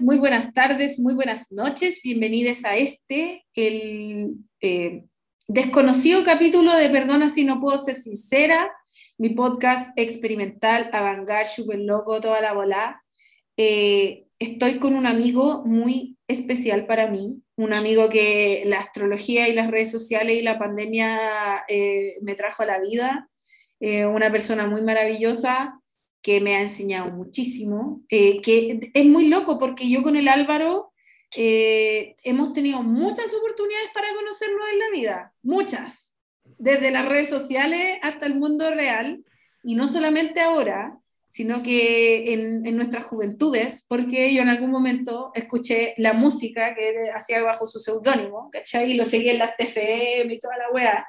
Muy 0.00 0.18
buenas 0.18 0.52
tardes, 0.52 1.00
muy 1.00 1.12
buenas 1.12 1.50
noches. 1.50 2.02
Bienvenidos 2.04 2.64
a 2.64 2.76
este, 2.76 3.44
el 3.52 4.36
eh, 4.60 5.02
desconocido 5.48 6.22
capítulo 6.22 6.76
de 6.76 6.88
Perdona 6.88 7.28
si 7.28 7.42
no 7.42 7.60
puedo 7.60 7.76
ser 7.78 7.96
sincera, 7.96 8.70
mi 9.18 9.30
podcast 9.30 9.92
experimental, 9.98 10.88
avangar, 10.92 11.48
super 11.48 11.80
loco, 11.80 12.20
toda 12.20 12.40
la 12.40 12.52
bola. 12.52 13.02
Eh, 13.56 14.26
estoy 14.38 14.78
con 14.78 14.94
un 14.94 15.04
amigo 15.04 15.64
muy 15.64 16.16
especial 16.28 16.86
para 16.86 17.08
mí, 17.08 17.42
un 17.56 17.74
amigo 17.74 18.08
que 18.08 18.62
la 18.66 18.78
astrología 18.78 19.48
y 19.48 19.52
las 19.52 19.68
redes 19.68 19.90
sociales 19.90 20.36
y 20.36 20.42
la 20.42 20.60
pandemia 20.60 21.64
eh, 21.66 22.18
me 22.22 22.36
trajo 22.36 22.62
a 22.62 22.66
la 22.66 22.78
vida, 22.78 23.28
una 23.80 24.30
persona 24.30 24.68
muy 24.68 24.80
maravillosa, 24.80 25.81
que 26.22 26.40
me 26.40 26.56
ha 26.56 26.62
enseñado 26.62 27.10
muchísimo, 27.10 28.02
eh, 28.08 28.40
que 28.40 28.90
es 28.94 29.06
muy 29.06 29.28
loco 29.28 29.58
porque 29.58 29.90
yo 29.90 30.02
con 30.02 30.16
el 30.16 30.28
Álvaro 30.28 30.92
eh, 31.36 32.14
hemos 32.22 32.52
tenido 32.52 32.82
muchas 32.82 33.32
oportunidades 33.34 33.90
para 33.92 34.14
conocernos 34.14 34.66
en 34.72 34.78
la 34.78 34.90
vida, 34.90 35.34
muchas, 35.42 36.12
desde 36.58 36.90
las 36.90 37.08
redes 37.08 37.28
sociales 37.28 37.98
hasta 38.02 38.26
el 38.26 38.34
mundo 38.34 38.72
real, 38.72 39.24
y 39.64 39.74
no 39.74 39.88
solamente 39.88 40.40
ahora, 40.40 40.98
sino 41.28 41.62
que 41.62 42.34
en, 42.34 42.66
en, 42.66 42.76
nuestras 42.76 43.04
juventudes, 43.04 43.84
porque 43.88 44.34
yo 44.34 44.42
en 44.42 44.50
algún 44.50 44.70
momento 44.70 45.30
escuché 45.34 45.94
la 45.96 46.12
música 46.12 46.74
que 46.74 47.10
hacía 47.10 47.42
bajo 47.42 47.66
su 47.66 47.80
seudónimo, 47.80 48.50
¿cachai? 48.50 48.92
Y 48.92 48.94
lo 48.94 49.06
seguía 49.06 49.32
en 49.32 49.38
las 49.38 49.56
TFM 49.56 50.34
y 50.34 50.38
toda 50.38 50.58
la 50.58 50.70
weá, 50.70 51.06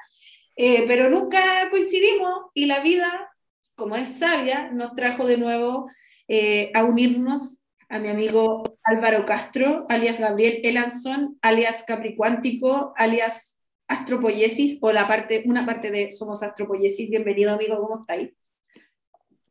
eh, 0.56 0.84
pero 0.86 1.10
nunca 1.10 1.68
coincidimos 1.70 2.46
y 2.54 2.66
la 2.66 2.80
vida 2.80 3.28
como 3.74 3.96
es 3.96 4.18
sabia, 4.18 4.70
nos 4.72 4.94
trajo 4.94 5.26
de 5.26 5.36
nuevo 5.36 5.90
eh, 6.28 6.70
a 6.74 6.84
unirnos 6.84 7.60
a 7.88 7.98
mi 7.98 8.08
amigo 8.08 8.78
Álvaro 8.82 9.24
Castro, 9.24 9.86
alias 9.88 10.18
Gabriel 10.18 10.60
Elanson, 10.64 11.38
alias 11.42 11.84
Capricuántico, 11.86 12.92
alias 12.96 13.58
Astropoyesis, 13.86 14.78
o 14.80 14.90
la 14.92 15.06
parte, 15.06 15.42
una 15.46 15.66
parte 15.66 15.90
de 15.90 16.10
Somos 16.10 16.42
Astropoyesis. 16.42 17.10
Bienvenido, 17.10 17.52
amigo, 17.52 17.78
¿cómo 17.78 18.00
estáis? 18.00 18.32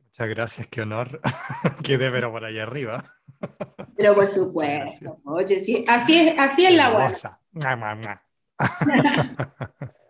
Muchas 0.06 0.30
gracias, 0.30 0.68
qué 0.68 0.82
honor. 0.82 1.22
Quedé 1.84 2.12
pero 2.12 2.32
por 2.32 2.44
allá 2.44 2.64
arriba. 2.64 3.16
Pero 3.96 4.16
por 4.16 4.28
supuesto, 4.28 5.20
oye, 5.26 5.60
sí, 5.60 5.86
así 5.88 6.20
es, 6.20 6.36
así 6.38 6.66
es 6.66 6.76
la 6.76 6.94
web. 6.94 7.16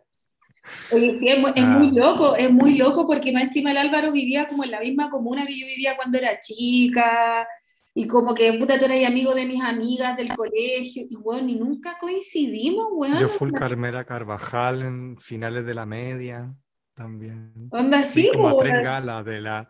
Oye, 0.93 1.17
sí, 1.17 1.27
es, 1.27 1.39
muy, 1.39 1.51
ah. 1.55 1.89
loco, 1.93 2.35
es 2.35 2.51
muy 2.51 2.77
loco 2.77 3.07
porque 3.07 3.31
más 3.31 3.43
encima 3.43 3.71
el 3.71 3.77
Álvaro 3.77 4.11
vivía 4.11 4.47
como 4.47 4.63
en 4.63 4.71
la 4.71 4.79
misma 4.79 5.09
comuna 5.09 5.45
que 5.45 5.57
yo 5.57 5.65
vivía 5.65 5.95
cuando 5.95 6.17
era 6.17 6.39
chica 6.39 7.47
y 7.95 8.07
como 8.07 8.33
que 8.33 8.51
puta 8.53 8.79
tú 8.79 8.85
eres 8.85 9.07
amigo 9.07 9.35
de 9.35 9.45
mis 9.45 9.63
amigas 9.63 10.17
del 10.17 10.35
colegio 10.35 11.05
y 11.09 11.15
bueno, 11.15 11.49
y 11.49 11.55
nunca 11.55 11.97
coincidimos, 11.99 12.87
weón. 12.91 13.19
Yo 13.19 13.29
fui 13.29 13.51
Carmela 13.51 14.03
Carvajal 14.03 14.81
en 14.81 15.17
finales 15.19 15.65
de 15.65 15.73
la 15.75 15.85
media 15.85 16.53
también. 16.95 17.53
¿Onda 17.71 17.99
así? 17.99 18.27
Fui 18.27 18.37
como 18.37 18.49
a 18.49 18.63
tres 18.63 18.83
galas 18.83 19.25
de 19.25 19.41
la... 19.41 19.67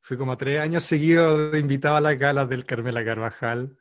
Fui 0.00 0.16
como 0.16 0.32
a 0.32 0.38
tres 0.38 0.60
años 0.60 0.84
seguidos 0.84 1.56
invitado 1.58 1.96
a 1.96 2.00
las 2.00 2.16
galas 2.16 2.48
del 2.48 2.64
Carmela 2.64 3.04
Carvajal. 3.04 3.76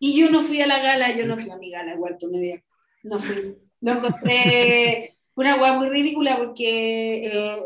Y 0.00 0.20
yo 0.20 0.28
no 0.30 0.42
fui 0.42 0.60
a 0.60 0.66
la 0.66 0.80
gala, 0.80 1.16
yo 1.16 1.26
no 1.26 1.38
fui 1.38 1.48
a 1.48 1.56
mi 1.56 1.70
gala, 1.70 1.94
Huerto 1.94 2.28
Media. 2.28 2.60
No 3.04 3.20
fui. 3.20 3.56
Lo 3.80 3.92
encontré 3.92 5.14
una 5.34 5.60
hueá 5.60 5.74
muy 5.74 5.88
ridícula 5.88 6.36
porque 6.36 7.26
eh, 7.26 7.62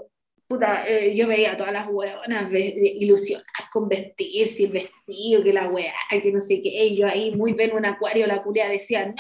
puta, 0.46 0.86
eh, 0.86 1.14
yo 1.16 1.26
veía 1.26 1.52
a 1.52 1.56
todas 1.56 1.72
las 1.72 1.88
hueonas 1.88 2.50
ilusionadas 2.52 3.46
con 3.72 3.88
vestirse, 3.88 4.64
el 4.64 4.72
vestido, 4.72 5.42
que 5.42 5.52
la 5.52 5.68
hueá, 5.68 5.92
que 6.10 6.32
no 6.32 6.40
sé 6.40 6.60
qué, 6.62 6.86
y 6.86 6.96
yo 6.96 7.06
ahí 7.06 7.34
muy 7.34 7.52
ven 7.52 7.74
un 7.74 7.84
acuario, 7.84 8.26
la 8.26 8.42
culia 8.42 8.68
decía, 8.68 9.06
no, 9.06 9.14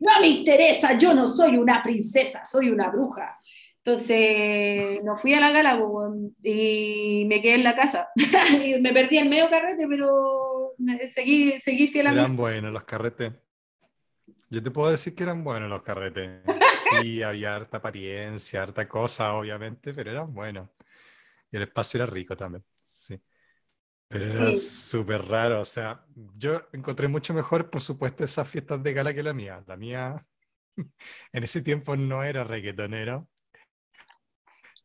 no 0.00 0.20
me 0.20 0.28
interesa, 0.28 0.96
yo 0.96 1.14
no 1.14 1.26
soy 1.26 1.56
una 1.56 1.82
princesa, 1.82 2.44
soy 2.44 2.70
una 2.70 2.88
bruja. 2.90 3.38
Entonces, 3.82 5.02
no 5.02 5.16
fui 5.16 5.32
a 5.32 5.40
la 5.40 5.52
gala 5.52 5.80
y 6.42 7.24
me 7.26 7.40
quedé 7.40 7.54
en 7.54 7.64
la 7.64 7.74
casa. 7.74 8.08
y 8.62 8.78
me 8.80 8.92
perdí 8.92 9.18
el 9.18 9.28
medio 9.28 9.48
carrete, 9.48 9.86
pero 9.88 10.74
seguí, 11.12 11.58
seguí 11.60 11.88
fiel 11.88 12.08
a 12.08 12.12
Eran 12.12 12.36
buenos 12.36 12.72
los 12.72 12.84
carretes. 12.84 13.32
Yo 14.50 14.62
te 14.62 14.70
puedo 14.70 14.90
decir 14.90 15.14
que 15.14 15.22
eran 15.22 15.44
buenos 15.44 15.70
los 15.70 15.82
carretes. 15.82 16.42
Sí, 16.88 17.22
había 17.22 17.54
harta 17.54 17.76
apariencia, 17.78 18.62
harta 18.62 18.88
cosa, 18.88 19.34
obviamente, 19.34 19.94
pero 19.94 20.10
eran 20.10 20.32
buenos. 20.34 20.68
Y 21.50 21.56
el 21.56 21.64
espacio 21.64 21.98
era 22.02 22.06
rico 22.12 22.36
también, 22.36 22.64
sí. 22.76 23.20
Pero 24.08 24.26
era 24.26 24.52
súper 24.52 25.22
raro, 25.26 25.60
o 25.62 25.66
sea, 25.66 26.04
yo 26.36 26.62
encontré 26.72 27.08
mucho 27.08 27.34
mejor, 27.34 27.70
por 27.70 27.80
supuesto, 27.82 28.24
esas 28.24 28.48
fiestas 28.48 28.82
de 28.82 28.92
gala 28.94 29.14
que 29.14 29.22
la 29.22 29.34
mía. 29.34 29.64
La 29.68 29.76
mía, 29.76 30.26
en 31.32 31.44
ese 31.44 31.62
tiempo 31.62 31.96
no 31.96 32.22
era 32.24 32.44
reggaetonero. 32.44 33.28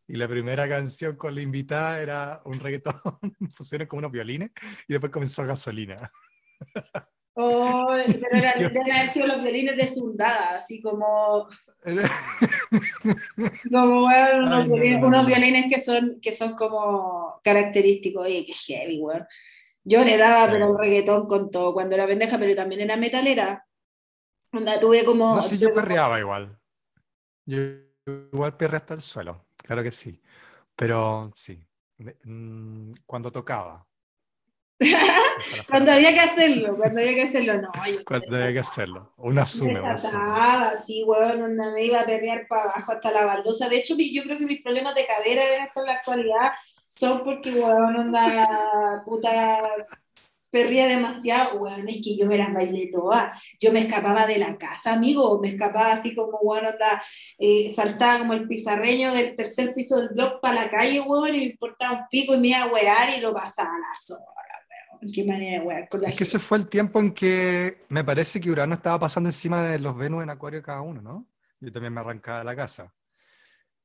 Y 0.08 0.18
la 0.18 0.28
primera 0.28 0.68
canción 0.70 1.16
con 1.16 1.34
la 1.36 1.42
invitada 1.42 2.00
era 2.02 2.42
un 2.46 2.60
reggaetón, 2.60 3.02
pusieron 3.58 3.88
como 3.88 4.00
unos 4.00 4.12
violines 4.12 4.52
y 4.88 4.94
después 4.94 5.12
comenzó 5.12 5.46
gasolina. 5.46 6.12
Oh, 7.38 7.94
pero 8.06 8.38
eran, 8.38 8.60
deben 8.60 8.92
haber 8.92 9.12
sido 9.12 9.28
los 9.28 9.44
violines 9.44 9.76
de 9.78 9.88
Sundada, 9.88 10.56
así 10.56 10.82
como. 10.82 11.48
como 13.72 14.02
bueno, 14.02 14.48
unos, 14.48 14.68
violines, 14.68 15.04
unos, 15.04 15.26
violines, 15.26 15.66
que 15.72 15.80
son, 15.80 16.20
que 16.22 16.32
son 16.32 16.56
como 16.56 17.40
característicos. 17.44 18.26
Oye, 18.26 18.46
qué 18.46 18.54
heavy, 18.54 19.00
weón. 19.02 19.28
Yo 19.84 20.04
le 20.04 20.18
daba, 20.18 20.50
pero 20.52 20.72
el 20.72 20.78
reggaetón 20.80 21.28
con 21.28 21.52
todo 21.52 21.74
cuando 21.74 21.94
era 21.94 22.08
pendeja, 22.08 22.40
pero 22.40 22.56
también 22.56 22.82
era 22.82 22.98
metalera. 22.98 23.68
Onda, 24.52 24.80
tuve 24.80 25.04
como. 25.04 25.36
No, 25.36 25.42
sí, 25.42 25.58
yo 25.58 25.74
perreaba 25.74 26.20
igual. 26.20 26.58
Yo 27.46 27.60
igual 28.32 28.56
perreé 28.56 28.78
hasta 28.78 28.94
el 28.96 29.02
suelo, 29.02 29.46
claro 29.58 29.84
que 29.84 29.92
sí. 29.92 30.22
Pero 30.76 31.32
sí, 31.36 31.64
mm, 32.24 32.94
cuando 33.06 33.32
tocaba. 33.32 33.86
cuando 35.70 35.92
había 35.92 36.14
que 36.14 36.20
hacerlo, 36.20 36.76
cuando 36.76 37.00
había 37.00 37.14
que 37.14 37.24
hacerlo, 37.24 37.62
no. 37.62 37.70
cuando 38.06 38.36
había 38.36 38.54
que 38.54 38.60
hacerlo, 38.60 39.14
uno 39.18 39.42
asume. 39.42 39.82
Nada, 39.82 40.76
sí, 40.76 41.04
weón, 41.04 41.56
me 41.56 41.84
iba 41.84 42.02
a 42.02 42.06
perrear 42.06 42.46
para 42.48 42.64
abajo 42.64 42.92
hasta 42.92 43.12
la 43.12 43.26
baldosa. 43.26 43.70
De 43.70 43.78
hecho, 43.78 43.96
yo 43.98 44.24
creo 44.24 44.38
que 44.38 44.46
mis 44.46 44.62
problemas 44.62 44.94
de 44.96 45.06
cadera 45.06 45.44
en 45.44 45.86
la 45.86 45.94
actualidad 45.94 46.52
son 46.88 47.24
porque, 47.24 47.52
weón, 47.54 47.96
onda, 47.96 49.02
puta, 49.06 49.62
perría 50.50 50.88
demasiado, 50.88 51.60
weón, 51.60 51.88
es 51.88 52.02
que 52.04 52.18
yo 52.18 52.26
me 52.26 52.38
las 52.38 52.54
bailé 52.54 52.90
todas. 52.92 53.42
Yo 53.62 53.72
me 53.72 53.80
escapaba 53.80 54.28
de 54.28 54.40
la 54.40 54.58
casa, 54.58 54.94
amigo, 54.94 55.40
me 55.42 55.50
escapaba 55.50 55.94
así 55.94 56.14
como, 56.14 56.38
weón, 56.40 56.66
onda, 56.66 57.02
eh, 57.38 57.74
saltaba 57.74 58.20
como 58.20 58.34
el 58.34 58.46
pizarreño 58.46 59.14
del 59.14 59.38
tercer 59.38 59.74
piso 59.74 59.98
del 59.98 60.10
blog 60.10 60.42
para 60.42 60.64
la 60.64 60.70
calle, 60.70 61.00
weón, 61.00 61.34
y 61.34 61.38
me 61.40 61.46
importaba 61.46 61.94
un 61.94 62.08
pico 62.10 62.36
y 62.36 62.40
me 62.40 62.50
iba 62.50 62.64
a 62.64 62.68
wear 62.68 63.18
y 63.18 63.22
lo 63.22 63.34
pasaba 63.34 63.70
a 63.70 63.80
la 63.80 63.96
zona 63.96 64.35
qué 65.14 65.24
manera 65.24 65.88
con 65.90 66.02
la 66.02 66.10
Es 66.10 66.16
que 66.16 66.24
ese 66.24 66.40
fue 66.40 66.58
el 66.58 66.68
tiempo 66.68 67.00
en 67.00 67.14
que 67.14 67.86
me 67.90 68.04
parece 68.04 68.40
que 68.40 68.52
Urano 68.52 68.76
estaba 68.76 69.00
pasando 69.00 69.30
encima 69.30 69.64
de 69.64 69.80
los 69.80 69.96
Venus 69.96 70.24
en 70.24 70.30
Acuario 70.30 70.62
cada 70.62 70.82
uno, 70.82 71.02
¿no? 71.02 71.28
Yo 71.60 71.72
también 71.72 71.94
me 71.94 72.02
arrancaba 72.02 72.40
de 72.40 72.46
la 72.46 72.56
casa. 72.56 72.94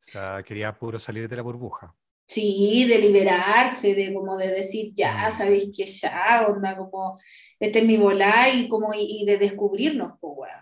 O 0.01 0.11
sea, 0.11 0.43
quería 0.43 0.77
puro 0.77 0.99
salir 0.99 1.29
de 1.29 1.37
la 1.37 1.43
burbuja. 1.43 1.95
Sí, 2.27 2.87
de 2.89 2.99
liberarse, 2.99 3.95
de 3.95 4.15
como 4.15 4.37
de 4.37 4.49
decir, 4.51 4.93
ya, 4.95 5.31
sabéis 5.33 5.71
que 5.77 5.85
ya, 5.85 6.47
onda, 6.49 6.77
como, 6.77 7.19
este 7.59 7.81
es 7.81 7.85
mi 7.85 7.97
volá 7.97 8.49
y 8.49 8.69
como, 8.69 8.95
y, 8.95 9.25
de 9.27 9.37
descubrirnos, 9.37 10.12
pues, 10.21 10.53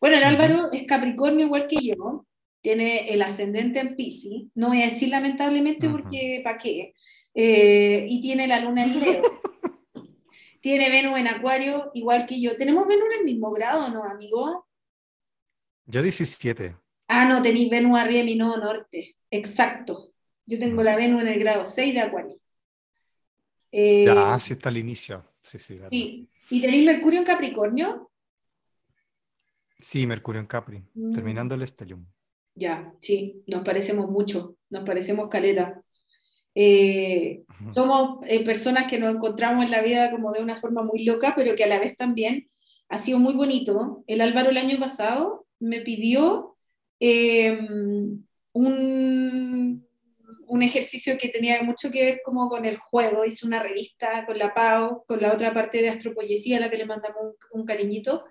Bueno, 0.00 0.16
el 0.16 0.24
Álvaro 0.24 0.72
es 0.72 0.84
Capricornio 0.88 1.46
igual 1.46 1.68
que 1.68 1.76
yo, 1.76 2.26
tiene 2.60 3.08
el 3.12 3.22
ascendente 3.22 3.78
en 3.78 3.94
Pisces, 3.94 4.48
no 4.56 4.68
voy 4.68 4.82
a 4.82 4.86
decir 4.86 5.10
lamentablemente 5.10 5.88
porque, 5.88 6.40
¿para 6.42 6.58
qué? 6.58 6.94
Eh, 7.34 8.06
y 8.08 8.20
tiene 8.20 8.48
la 8.48 8.60
luna 8.60 8.82
en 8.82 9.00
Leo. 9.00 9.22
tiene 10.60 10.90
Venus 10.90 11.18
en 11.18 11.28
Acuario, 11.28 11.90
igual 11.94 12.26
que 12.26 12.40
yo. 12.40 12.56
¿Tenemos 12.56 12.86
Venus 12.86 13.06
en 13.12 13.18
el 13.20 13.24
mismo 13.24 13.50
grado, 13.50 13.88
no, 13.88 14.04
amigo? 14.04 14.66
Yo 15.86 16.02
17. 16.02 16.76
Ah, 17.08 17.24
no, 17.24 17.42
tenéis 17.42 17.70
Venus 17.70 17.98
arriba 17.98 18.20
en 18.20 18.26
mi 18.26 18.36
nodo 18.36 18.58
norte. 18.58 19.16
Exacto. 19.30 20.12
Yo 20.46 20.58
tengo 20.58 20.82
la 20.82 20.96
Venus 20.96 21.22
en 21.22 21.28
el 21.28 21.40
grado 21.40 21.64
6 21.64 21.94
de 21.94 22.00
Acuario. 22.00 22.40
Eh, 23.72 24.04
ya, 24.04 24.38
sí 24.38 24.52
está 24.52 24.68
al 24.68 24.78
inicio. 24.78 25.24
Sí, 25.42 25.58
sí, 25.58 25.80
¿Y 26.50 26.60
tenéis 26.60 26.84
Mercurio 26.84 27.20
en 27.20 27.24
Capricornio? 27.24 28.10
Sí, 29.78 30.06
Mercurio 30.06 30.40
en 30.40 30.46
Capri, 30.46 30.82
mm. 30.94 31.14
terminando 31.14 31.54
el 31.54 31.66
Stellium. 31.66 32.04
Ya, 32.54 32.92
sí, 33.00 33.42
nos 33.46 33.62
parecemos 33.62 34.10
mucho, 34.10 34.56
nos 34.68 34.84
parecemos 34.84 35.28
caleta. 35.28 35.82
Eh, 36.54 37.44
somos 37.74 38.18
eh, 38.26 38.44
personas 38.44 38.90
que 38.90 38.98
nos 38.98 39.14
encontramos 39.14 39.64
en 39.64 39.70
la 39.70 39.82
vida 39.82 40.10
como 40.10 40.32
de 40.32 40.42
una 40.42 40.56
forma 40.56 40.82
muy 40.82 41.04
loca, 41.04 41.34
pero 41.36 41.54
que 41.54 41.64
a 41.64 41.68
la 41.68 41.78
vez 41.78 41.96
también 41.96 42.48
ha 42.88 42.98
sido 42.98 43.18
muy 43.18 43.34
bonito. 43.34 44.04
El 44.06 44.20
Álvaro 44.20 44.50
el 44.50 44.56
año 44.56 44.78
pasado 44.78 45.46
me 45.60 45.80
pidió 45.80 46.56
em, 46.98 48.24
un, 48.52 49.86
un, 50.46 50.62
ejercicio 50.62 51.16
que 51.18 51.28
tenía 51.28 51.62
mucho 51.62 51.90
que 51.90 52.04
ver 52.04 52.20
como 52.24 52.48
con 52.48 52.64
el 52.64 52.76
juego. 52.76 53.24
Hice 53.24 53.46
una 53.46 53.62
revista 53.62 54.26
con 54.26 54.38
la 54.38 54.52
PAO, 54.54 55.04
con 55.06 55.20
la 55.20 55.32
otra 55.32 55.54
parte 55.54 55.80
de 55.82 55.90
astropoyesía, 55.90 56.56
a 56.56 56.60
la 56.60 56.70
que 56.70 56.78
le 56.78 56.86
mandamos 56.86 57.36
un, 57.52 57.64
cariñito. 57.64 58.24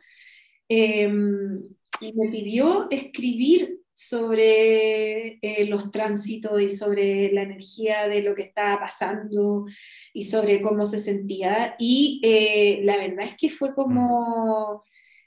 Em, 0.67 1.63
y 2.01 2.13
me 2.13 2.29
pidió 2.29 2.87
escribir 2.91 3.78
sobre 3.99 5.39
eh, 5.41 5.65
los 5.65 5.91
tránsitos 5.91 6.61
y 6.61 6.69
sobre 6.69 7.33
la 7.33 7.41
energía 7.41 8.07
de 8.07 8.21
lo 8.21 8.33
que 8.33 8.43
estaba 8.43 8.79
pasando 8.79 9.65
y 10.13 10.23
sobre 10.23 10.61
cómo 10.61 10.85
se 10.85 10.99
sentía. 10.99 11.75
Y 11.77 12.21
eh, 12.23 12.79
la 12.83 12.95
verdad 12.95 13.25
es 13.25 13.35
que 13.35 13.49
fue 13.49 13.75
como, 13.75 14.85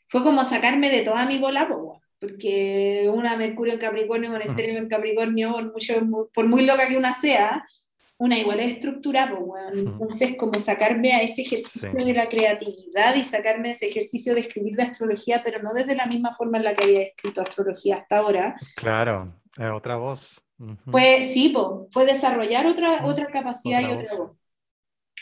fue 0.08 0.22
como 0.22 0.42
sacarme 0.42 0.88
de 0.88 1.02
toda 1.02 1.26
mi 1.26 1.38
bola, 1.38 1.68
porque 2.18 3.10
una 3.12 3.36
Mercurio 3.36 3.74
en 3.74 3.80
Capricornio, 3.80 4.30
un 4.30 4.40
Estrella 4.40 4.78
en 4.78 4.88
Capricornio, 4.88 5.52
por, 5.52 5.72
mucho, 5.72 6.30
por 6.32 6.48
muy 6.48 6.64
loca 6.64 6.88
que 6.88 6.96
una 6.96 7.12
sea, 7.12 7.66
una 8.22 8.38
igual 8.38 8.60
es 8.60 8.74
estructura, 8.74 9.28
pues, 9.28 9.42
bueno. 9.44 9.72
entonces 9.74 10.36
como 10.38 10.56
sacarme 10.60 11.12
a 11.12 11.22
ese 11.22 11.42
ejercicio 11.42 11.92
de 11.92 12.14
la 12.14 12.28
creatividad 12.28 13.16
y 13.16 13.24
sacarme 13.24 13.70
ese 13.70 13.88
ejercicio 13.88 14.32
de 14.32 14.42
escribir 14.42 14.76
de 14.76 14.84
astrología, 14.84 15.42
pero 15.44 15.60
no 15.60 15.72
desde 15.72 15.96
la 15.96 16.06
misma 16.06 16.32
forma 16.32 16.58
en 16.58 16.64
la 16.64 16.74
que 16.74 16.84
había 16.84 17.02
escrito 17.02 17.42
astrología 17.42 17.96
hasta 17.96 18.18
ahora. 18.18 18.54
Claro, 18.76 19.34
es 19.58 19.70
otra 19.72 19.96
voz. 19.96 20.40
Fue, 20.88 21.24
sí, 21.24 21.48
pues, 21.48 21.88
fue 21.90 22.06
desarrollar 22.06 22.64
otra, 22.66 23.04
otra 23.04 23.26
capacidad 23.26 23.80
y 23.80 23.86
otra 23.86 24.14
voz. 24.14 24.30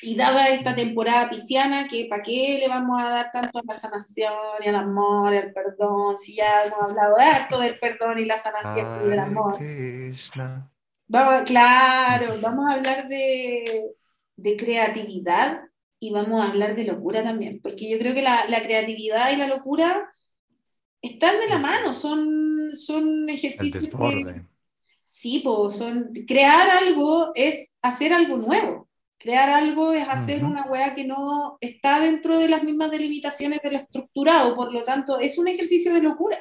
Y 0.02 0.14
dada 0.14 0.48
esta 0.48 0.74
temporada 0.74 1.30
pisciana, 1.30 1.88
que 1.88 2.06
¿para 2.08 2.22
qué 2.22 2.58
le 2.60 2.68
vamos 2.68 3.00
a 3.00 3.08
dar 3.08 3.30
tanto 3.32 3.60
a 3.60 3.62
la 3.66 3.76
sanación 3.76 4.32
y 4.62 4.68
al 4.68 4.76
amor 4.76 5.32
y 5.32 5.38
al 5.38 5.52
perdón? 5.54 6.18
Si 6.18 6.36
ya 6.36 6.64
hemos 6.66 6.90
hablado 6.90 7.16
harto 7.18 7.58
del 7.58 7.78
perdón 7.78 8.18
y 8.18 8.26
la 8.26 8.36
sanación 8.36 9.06
y 9.06 9.08
del 9.08 9.18
amor. 9.18 9.58
Vamos, 11.12 11.42
claro, 11.44 12.38
vamos 12.40 12.70
a 12.70 12.74
hablar 12.74 13.08
de, 13.08 13.90
de, 14.36 14.56
creatividad 14.56 15.60
y 15.98 16.12
vamos 16.12 16.40
a 16.40 16.46
hablar 16.46 16.76
de 16.76 16.84
locura 16.84 17.24
también, 17.24 17.58
porque 17.60 17.90
yo 17.90 17.98
creo 17.98 18.14
que 18.14 18.22
la, 18.22 18.46
la 18.48 18.62
creatividad 18.62 19.32
y 19.32 19.36
la 19.36 19.48
locura 19.48 20.08
están 21.02 21.40
de 21.40 21.48
la 21.48 21.58
mano, 21.58 21.94
son, 21.94 22.76
son 22.76 23.28
ejercicios. 23.28 23.86
El 23.86 24.44
sí, 25.02 25.40
pues 25.42 25.74
son, 25.74 26.12
crear 26.28 26.70
algo 26.70 27.32
es 27.34 27.74
hacer 27.82 28.12
algo 28.12 28.36
nuevo. 28.36 28.88
Crear 29.18 29.50
algo 29.50 29.92
es 29.92 30.06
hacer 30.08 30.44
una 30.44 30.66
weá 30.66 30.94
que 30.94 31.04
no 31.04 31.58
está 31.60 31.98
dentro 31.98 32.38
de 32.38 32.48
las 32.48 32.62
mismas 32.62 32.92
delimitaciones 32.92 33.58
de 33.62 33.72
lo 33.72 33.78
estructurado, 33.78 34.54
por 34.54 34.72
lo 34.72 34.84
tanto, 34.84 35.18
es 35.18 35.38
un 35.38 35.48
ejercicio 35.48 35.92
de 35.92 36.02
locura. 36.02 36.38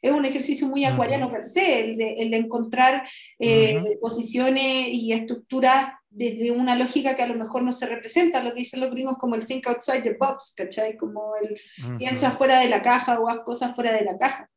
Es 0.00 0.12
un 0.12 0.24
ejercicio 0.24 0.66
muy 0.66 0.84
acuariano 0.84 1.30
per 1.30 1.44
se, 1.44 1.80
el 1.80 1.96
de, 1.96 2.14
el 2.14 2.30
de 2.30 2.36
encontrar 2.36 3.08
eh, 3.38 3.98
posiciones 4.00 4.88
y 4.90 5.12
estructuras 5.12 5.92
desde 6.10 6.50
una 6.50 6.74
lógica 6.74 7.14
que 7.14 7.22
a 7.22 7.26
lo 7.26 7.34
mejor 7.34 7.62
no 7.62 7.72
se 7.72 7.86
representa, 7.86 8.42
lo 8.42 8.50
que 8.50 8.60
dicen 8.60 8.80
los 8.80 8.90
gringos 8.90 9.18
como 9.18 9.34
el 9.34 9.46
think 9.46 9.66
outside 9.66 10.02
the 10.02 10.16
box, 10.18 10.54
¿cachai? 10.56 10.96
Como 10.96 11.34
el 11.36 11.58
piensa 11.98 12.30
fuera 12.30 12.60
de 12.60 12.68
la 12.68 12.82
caja 12.82 13.20
o 13.20 13.28
haz 13.28 13.40
cosas 13.40 13.74
fuera 13.74 13.92
de 13.92 14.04
la 14.04 14.18
caja. 14.18 14.48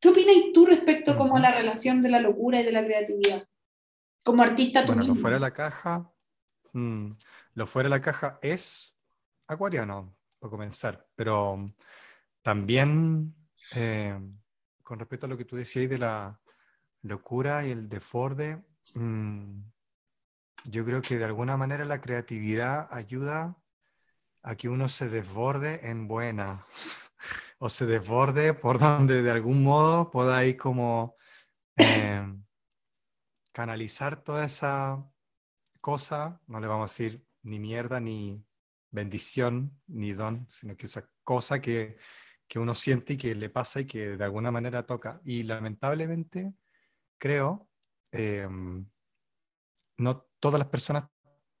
¿Qué 0.00 0.08
opinas 0.08 0.34
tú 0.52 0.66
respecto 0.66 1.16
como 1.16 1.36
a 1.36 1.40
la 1.40 1.52
relación 1.52 2.02
de 2.02 2.10
la 2.10 2.20
locura 2.20 2.60
y 2.60 2.64
de 2.64 2.72
la 2.72 2.84
creatividad? 2.84 3.46
Como 4.22 4.42
artista 4.42 4.84
tú 4.84 4.94
Bueno, 4.94 5.14
fuera 5.14 5.36
de 5.36 5.40
la 5.40 5.52
caja, 5.52 6.10
Mm, 6.74 7.12
lo 7.54 7.66
fuera 7.66 7.88
de 7.88 7.90
la 7.90 8.02
caja 8.02 8.38
es 8.42 8.94
acuariano, 9.46 10.16
por 10.40 10.50
comenzar, 10.50 11.06
pero 11.14 11.72
también 12.42 13.34
eh, 13.74 14.20
con 14.84 14.98
respecto 14.98 15.26
a 15.26 15.28
lo 15.28 15.36
que 15.36 15.46
tú 15.46 15.56
decías 15.56 15.88
de 15.88 15.98
la 15.98 16.38
locura 17.02 17.66
y 17.66 17.70
el 17.70 17.88
desborde, 17.88 18.62
mm, 18.94 19.62
yo 20.64 20.84
creo 20.84 21.02
que 21.02 21.18
de 21.18 21.24
alguna 21.24 21.56
manera 21.56 21.84
la 21.84 22.00
creatividad 22.00 22.88
ayuda 22.92 23.56
a 24.42 24.56
que 24.56 24.68
uno 24.68 24.88
se 24.88 25.08
desborde 25.08 25.88
en 25.88 26.06
buena 26.06 26.66
o 27.58 27.68
se 27.68 27.86
desborde 27.86 28.54
por 28.54 28.78
donde 28.78 29.22
de 29.22 29.30
algún 29.30 29.62
modo 29.62 30.10
pueda 30.10 30.44
ir 30.44 30.56
como 30.56 31.16
eh, 31.76 32.22
canalizar 33.52 34.22
toda 34.22 34.44
esa 34.44 35.04
cosa, 35.80 36.40
no 36.46 36.60
le 36.60 36.66
vamos 36.66 36.90
a 36.90 36.92
decir 36.92 37.26
ni 37.42 37.58
mierda, 37.58 38.00
ni 38.00 38.44
bendición, 38.90 39.78
ni 39.86 40.12
don, 40.12 40.46
sino 40.48 40.76
que 40.76 40.86
esa 40.86 41.08
cosa 41.24 41.60
que, 41.60 41.98
que 42.48 42.58
uno 42.58 42.74
siente 42.74 43.14
y 43.14 43.16
que 43.16 43.34
le 43.34 43.50
pasa 43.50 43.80
y 43.80 43.86
que 43.86 44.16
de 44.16 44.24
alguna 44.24 44.50
manera 44.50 44.84
toca. 44.84 45.20
Y 45.24 45.42
lamentablemente, 45.42 46.54
creo, 47.18 47.68
em, 48.12 48.86
no 49.98 50.26
todas 50.38 50.58
las 50.58 50.68
personas 50.68 51.08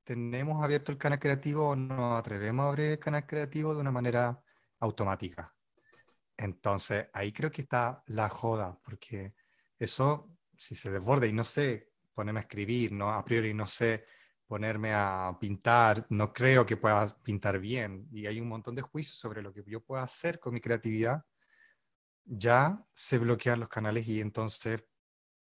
tenemos 0.04 0.62
abierto 0.62 0.92
el 0.92 0.98
canal 0.98 1.18
creativo 1.18 1.70
o 1.70 1.76
nos 1.76 2.18
atrevemos 2.18 2.64
a 2.64 2.68
abrir 2.68 2.90
el 2.92 2.98
canal 2.98 3.26
creativo 3.26 3.74
de 3.74 3.80
una 3.80 3.90
manera 3.90 4.38
automática. 4.80 5.54
Entonces, 6.36 7.08
ahí 7.12 7.32
creo 7.32 7.50
que 7.50 7.62
está 7.62 8.02
la 8.06 8.28
joda, 8.28 8.78
porque 8.84 9.34
eso, 9.78 10.36
si 10.56 10.74
se 10.74 10.90
desborda 10.90 11.26
y 11.26 11.32
no 11.32 11.44
sé 11.44 11.92
ponerme 12.12 12.40
a 12.40 12.42
escribir, 12.42 12.92
¿no? 12.92 13.12
A 13.12 13.24
priori 13.24 13.54
no 13.54 13.66
sé 13.66 14.04
ponerme 14.46 14.92
a 14.92 15.36
pintar, 15.40 16.06
no 16.10 16.32
creo 16.32 16.66
que 16.66 16.76
pueda 16.76 17.06
pintar 17.22 17.58
bien. 17.58 18.06
Y 18.12 18.26
hay 18.26 18.40
un 18.40 18.48
montón 18.48 18.74
de 18.74 18.82
juicios 18.82 19.16
sobre 19.16 19.42
lo 19.42 19.52
que 19.52 19.62
yo 19.66 19.80
puedo 19.80 20.02
hacer 20.02 20.38
con 20.38 20.54
mi 20.54 20.60
creatividad. 20.60 21.22
Ya 22.24 22.82
se 22.92 23.18
bloquean 23.18 23.60
los 23.60 23.68
canales 23.68 24.06
y 24.06 24.20
entonces 24.20 24.82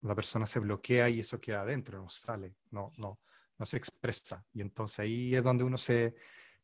la 0.02 0.14
persona 0.14 0.47
se 0.47 0.59
bloquea 0.59 1.09
y 1.09 1.21
eso 1.21 1.40
queda 1.40 1.62
adentro, 1.62 1.99
no 1.99 2.09
sale, 2.09 2.54
no, 2.71 2.92
no, 2.99 3.21
no 3.59 3.66
se 3.66 3.76
expresa. 3.76 4.45
Y 4.52 4.61
entonces 4.61 4.99
ahí 5.00 5.35
es 5.35 5.42
donde 5.42 5.64
uno 5.64 5.78
se, 5.78 6.14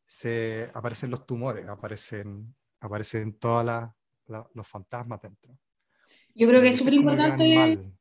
se 0.05 0.69
aparecen 0.73 1.11
los 1.11 1.25
tumores, 1.25 1.67
aparecen, 1.67 2.53
aparecen 2.79 3.33
todos 3.39 3.89
los 4.53 4.67
fantasmas 4.67 5.21
dentro. 5.21 5.57
Yo 6.35 6.47
creo 6.47 6.61
que 6.61 6.69
es 6.69 6.77
súper 6.77 6.93
importante 6.93 7.91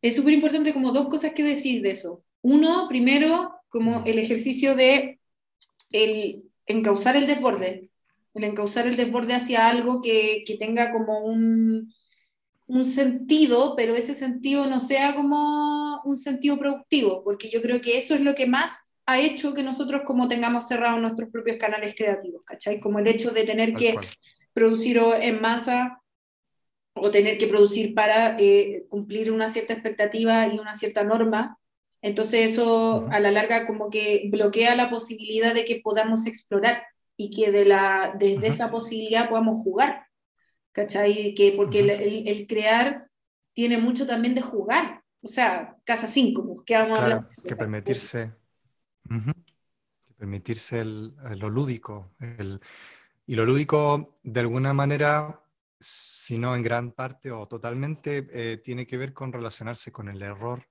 es 0.00 0.16
súper 0.16 0.34
importante 0.34 0.72
como 0.72 0.92
dos 0.92 1.08
cosas 1.08 1.32
que 1.32 1.42
decir 1.42 1.82
de 1.82 1.90
eso. 1.90 2.24
Uno, 2.46 2.86
primero, 2.88 3.60
como 3.68 4.04
el 4.06 4.20
ejercicio 4.20 4.76
de 4.76 5.18
el 5.90 6.44
encauzar 6.66 7.16
el 7.16 7.26
desborde, 7.26 7.90
el 8.34 8.44
encauzar 8.44 8.86
el 8.86 8.94
desborde 8.94 9.34
hacia 9.34 9.68
algo 9.68 10.00
que, 10.00 10.44
que 10.46 10.56
tenga 10.56 10.92
como 10.92 11.24
un, 11.24 11.92
un 12.68 12.84
sentido, 12.84 13.74
pero 13.76 13.96
ese 13.96 14.14
sentido 14.14 14.66
no 14.66 14.78
sea 14.78 15.16
como 15.16 16.00
un 16.04 16.16
sentido 16.16 16.56
productivo, 16.56 17.24
porque 17.24 17.50
yo 17.50 17.60
creo 17.60 17.80
que 17.80 17.98
eso 17.98 18.14
es 18.14 18.20
lo 18.20 18.36
que 18.36 18.46
más 18.46 18.92
ha 19.06 19.18
hecho 19.18 19.52
que 19.52 19.64
nosotros 19.64 20.02
como 20.06 20.28
tengamos 20.28 20.68
cerrados 20.68 21.00
nuestros 21.00 21.30
propios 21.30 21.56
canales 21.56 21.96
creativos, 21.96 22.42
¿cachai? 22.44 22.78
Como 22.78 23.00
el 23.00 23.08
hecho 23.08 23.32
de 23.32 23.42
tener 23.42 23.74
que 23.74 23.96
producir 24.52 25.00
en 25.20 25.40
masa 25.40 26.00
o 26.94 27.10
tener 27.10 27.38
que 27.38 27.48
producir 27.48 27.92
para 27.92 28.36
eh, 28.38 28.86
cumplir 28.88 29.32
una 29.32 29.50
cierta 29.50 29.72
expectativa 29.72 30.46
y 30.46 30.60
una 30.60 30.76
cierta 30.76 31.02
norma. 31.02 31.58
Entonces 32.06 32.52
eso 32.52 33.08
a 33.10 33.18
la 33.18 33.32
larga 33.32 33.66
como 33.66 33.90
que 33.90 34.28
bloquea 34.30 34.76
la 34.76 34.88
posibilidad 34.88 35.52
de 35.52 35.64
que 35.64 35.80
podamos 35.82 36.28
explorar 36.28 36.84
y 37.16 37.34
que 37.34 37.50
de 37.50 37.64
la, 37.64 38.14
desde 38.16 38.46
esa 38.46 38.70
posibilidad 38.70 39.28
podamos 39.28 39.64
jugar. 39.64 40.06
¿Cachai? 40.70 41.34
Que, 41.34 41.52
porque 41.56 41.80
el, 41.80 42.46
crear 42.46 43.10
tiene 43.54 43.78
mucho 43.78 44.06
también 44.06 44.36
de 44.36 44.42
jugar. 44.42 45.02
O 45.20 45.26
sea, 45.26 45.76
casa 45.82 46.06
5, 46.06 46.46
pues, 46.46 46.58
que 46.64 46.74
vamos 46.74 46.96
a 46.96 47.02
hablar. 47.02 47.26
Que 47.44 47.56
permitirse, 47.56 48.32
que 49.08 50.14
permitirse 50.16 50.84
lo 50.84 51.50
lúdico. 51.50 52.12
y 53.26 53.34
lo 53.34 53.44
lúdico, 53.44 54.20
de 54.22 54.40
alguna 54.40 54.72
manera, 54.72 55.42
sino 55.80 56.54
en 56.54 56.62
gran 56.62 56.92
parte 56.92 57.32
o 57.32 57.48
totalmente, 57.48 58.28
eh, 58.30 58.58
tiene 58.58 58.86
que 58.86 58.96
ver 58.96 59.12
con 59.12 59.32
relacionarse 59.32 59.90
con 59.90 60.08
el 60.08 60.22
error 60.22 60.68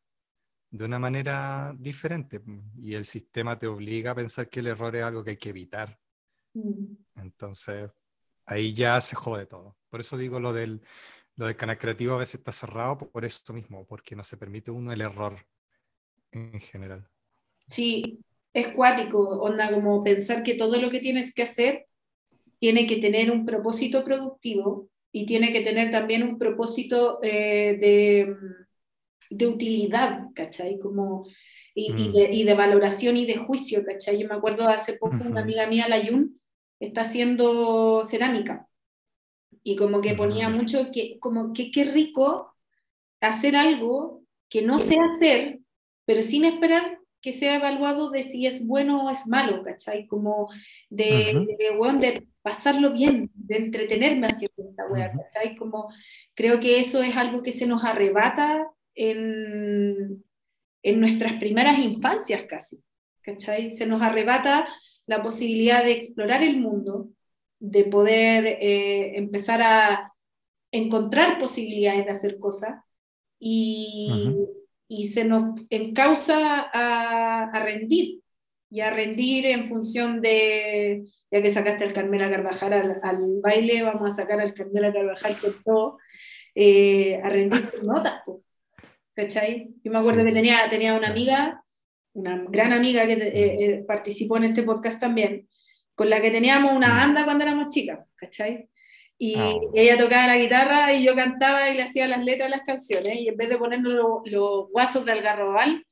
de 0.78 0.86
una 0.86 1.00
manera 1.00 1.74
diferente. 1.78 2.40
Mm, 2.40 2.80
y 2.84 2.94
el 2.96 3.06
sistema 3.06 3.58
te 3.58 3.68
obliga 3.68 4.12
a 4.12 4.16
pensar 4.16 4.50
que 4.50 4.60
el 4.60 4.68
error 4.68 4.96
es 4.96 5.04
algo 5.04 5.24
que 5.24 5.32
hay 5.32 5.38
que 5.38 5.50
evitar. 5.50 5.98
Mm. 6.54 6.96
Entonces, 7.16 7.90
ahí 8.46 8.74
ya 8.74 9.00
se 9.02 9.16
jode 9.16 9.46
todo. 9.46 9.78
Por 9.90 10.02
eso 10.02 10.18
digo 10.18 10.40
lo 10.40 10.52
del, 10.54 10.82
lo 11.36 11.48
del 11.48 11.56
canal 11.56 11.78
creativo 11.78 12.16
a 12.16 12.20
veces 12.20 12.36
está 12.36 12.52
cerrado 12.52 12.98
por 12.98 13.24
eso 13.24 13.54
mismo, 13.54 13.86
porque 13.86 14.16
no 14.16 14.24
se 14.24 14.38
permite 14.38 14.72
uno 14.72 14.92
el 14.92 15.02
error 15.02 15.38
en 16.32 16.60
general. 16.60 17.08
Sí, 17.68 18.20
es 18.54 18.68
cuático, 18.70 19.20
onda, 19.42 19.72
como 19.72 20.04
pensar 20.04 20.44
que 20.44 20.56
todo 20.56 20.80
lo 20.80 20.90
que 20.90 21.00
tienes 21.00 21.34
que 21.34 21.44
hacer 21.44 21.88
tiene 22.60 22.86
que 22.86 22.98
tener 22.98 23.32
un 23.32 23.46
propósito 23.46 24.04
productivo 24.04 24.90
y 25.12 25.26
tiene 25.26 25.54
que 25.54 25.62
tener 25.62 25.92
también 25.92 26.24
un 26.24 26.38
propósito 26.38 27.20
eh, 27.24 27.78
de, 27.80 28.36
de, 29.30 29.48
utilidad, 29.48 30.26
¿cachai? 30.34 30.80
Como, 30.80 31.26
y, 31.74 31.88
y, 31.88 32.10
mm. 32.10 32.14
de, 32.14 32.30
y, 32.32 32.44
de, 32.44 32.54
valoración 32.54 33.18
y 33.18 33.26
de 33.26 33.38
juicio, 33.38 33.84
¿cachai? 33.86 34.20
Yo 34.20 34.28
me 34.28 34.36
acuerdo 34.36 34.68
hace 34.68 34.94
poco 34.94 35.18
una 35.26 35.42
amiga 35.42 35.68
mía, 35.68 35.88
la 35.88 36.00
Yun, 36.00 36.40
está 36.80 37.02
haciendo 37.02 38.04
cerámica 38.06 38.68
y 39.68 39.76
como 39.76 40.00
que 40.00 40.14
ponía 40.14 40.48
mucho 40.48 40.92
que, 40.92 41.18
como 41.20 41.52
que 41.52 41.72
qué 41.72 41.86
rico 41.86 42.54
hacer 43.20 43.56
algo 43.56 44.22
que 44.48 44.62
no 44.62 44.78
sé 44.78 44.98
hacer, 45.00 45.60
pero 46.06 46.22
sin 46.22 46.46
esperar 46.46 47.00
que 47.20 47.34
sea 47.34 47.56
evaluado 47.56 48.12
de 48.12 48.22
si 48.22 48.46
es 48.46 48.68
bueno 48.68 49.04
o 49.04 49.10
es 49.10 49.26
malo, 49.26 49.64
¿cachai? 49.64 50.06
Como 50.06 50.48
de, 50.92 51.48
de, 51.58 52.28
pasarlo 52.44 52.92
bien, 52.92 53.32
de 53.34 53.58
entretenerme 53.58 54.28
haciendo 54.28 54.70
esta 54.70 54.86
wea, 54.86 55.12
¿cachai? 55.12 55.56
Como 55.56 55.92
creo 56.36 56.60
que 56.60 56.80
eso 56.80 57.02
es 57.02 57.18
algo 57.18 57.42
que 57.42 57.52
se 57.52 57.66
nos 57.66 57.84
arrebata 57.84 58.68
en, 58.96 60.24
en 60.84 61.00
nuestras 61.00 61.34
primeras 61.34 61.80
infancias 61.80 62.44
casi, 62.44 62.84
¿cachai? 63.22 63.72
Se 63.72 63.86
nos 63.86 64.02
arrebata 64.02 64.68
la 65.06 65.22
posibilidad 65.22 65.84
de 65.84 65.92
explorar 65.92 66.44
el 66.44 66.60
mundo, 66.60 67.10
de 67.60 67.84
poder 67.86 68.46
eh, 68.62 69.18
empezar 69.18 69.62
a 69.62 70.14
encontrar 70.72 71.40
posibilidades 71.40 72.06
de 72.06 72.12
hacer 72.12 72.40
cosas 72.40 72.84
y, 73.40 74.36
y 74.88 75.08
se 75.08 75.26
nos 75.26 75.60
encausa 75.70 76.70
a, 76.74 77.44
a, 77.52 77.60
rendir 77.64 78.22
y 78.70 78.82
a 78.82 78.90
rendir 78.90 79.46
en 79.46 79.66
función 79.66 80.22
de, 80.22 81.06
ya 81.32 81.42
que 81.42 81.50
sacaste 81.50 81.86
al 81.86 81.94
Carmela 81.94 82.30
Carvajal 82.30 82.74
al, 82.74 83.00
al 83.04 83.40
baile, 83.42 83.84
vamos 83.84 84.08
a 84.08 84.16
sacar 84.16 84.40
al 84.40 84.54
Carmela 84.54 84.92
Carvajal 84.92 85.38
con 85.40 85.54
todo, 85.64 85.98
eh, 86.56 87.22
a 87.24 87.30
rendir 87.30 87.70
tus 87.72 87.84
notas. 87.84 88.22
¿Cachai? 89.16 89.70
Yo 89.82 89.92
me 89.92 90.00
acuerdo 90.00 90.26
que 90.26 90.34
tenía, 90.34 90.68
tenía 90.70 90.94
una 90.94 91.08
amiga, 91.08 91.64
una 92.14 92.44
gran 92.50 92.74
amiga 92.74 93.08
que 93.08 93.14
eh, 93.14 93.32
eh, 93.34 93.86
participó 93.88 94.36
en 94.38 94.44
este 94.44 94.64
podcast 94.64 95.00
también, 95.00 95.48
con 95.96 96.10
la 96.10 96.22
que 96.22 96.32
teníamos 96.32 96.74
una 96.74 96.90
banda 96.90 97.24
cuando 97.24 97.46
éramos 97.46 97.70
chicas, 97.70 98.00
¿cachai? 98.16 98.70
Y 99.18 99.36
ah. 99.38 99.54
ella 99.74 99.98
tocaba 99.98 100.28
la 100.28 100.38
guitarra 100.38 100.94
y 100.94 101.06
yo 101.06 101.16
cantaba 101.16 101.70
y 101.70 101.78
le 101.78 101.84
hacía 101.84 102.08
las 102.08 102.26
letras 102.26 102.50
de 102.50 102.58
las 102.58 102.66
canciones. 102.66 103.16
Y 103.16 103.30
en 103.30 103.38
vez 103.38 103.48
de 103.48 103.58
ponernos 103.58 104.22
los 104.26 104.70
guasos 104.70 105.06
de 105.06 105.14
algarrobal, 105.14 105.86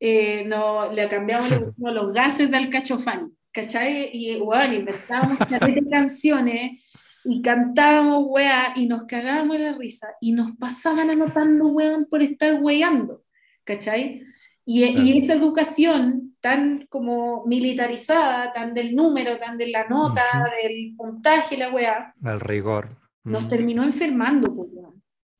eh, 0.00 0.44
no, 0.46 0.90
le 0.90 1.06
cambiamos 1.08 1.50
los 1.76 2.12
gases 2.14 2.50
del 2.50 2.70
cachofán. 2.70 3.36
¿Cachai? 3.52 4.08
Y 4.14 4.36
bueno, 4.36 4.72
inventábamos 4.72 5.38
de 5.38 5.90
canciones 5.90 6.82
y 7.24 7.42
cantábamos 7.42 8.24
weá 8.28 8.72
y 8.76 8.86
nos 8.86 9.04
cagábamos 9.04 9.58
la 9.58 9.72
risa 9.74 10.08
y 10.20 10.32
nos 10.32 10.56
pasaban 10.56 11.10
anotando 11.10 11.68
weón 11.68 12.06
por 12.06 12.22
estar 12.22 12.60
weando. 12.60 13.22
¿Cachai? 13.64 14.22
Y, 14.64 14.84
y, 14.84 15.18
esa 15.18 15.34
educación 15.34 16.36
tan 16.40 16.86
como 16.88 17.44
militarizada, 17.46 18.52
tan 18.52 18.74
del 18.74 18.94
número, 18.94 19.36
tan 19.38 19.58
de 19.58 19.68
la 19.68 19.88
nota, 19.88 20.22
del 20.62 20.94
puntaje, 20.96 21.56
la 21.56 21.70
weá. 21.70 22.14
El 22.24 22.40
rigor. 22.40 22.96
Nos 23.24 23.46
terminó 23.46 23.84
enfermando, 23.84 24.52
pues, 24.52 24.68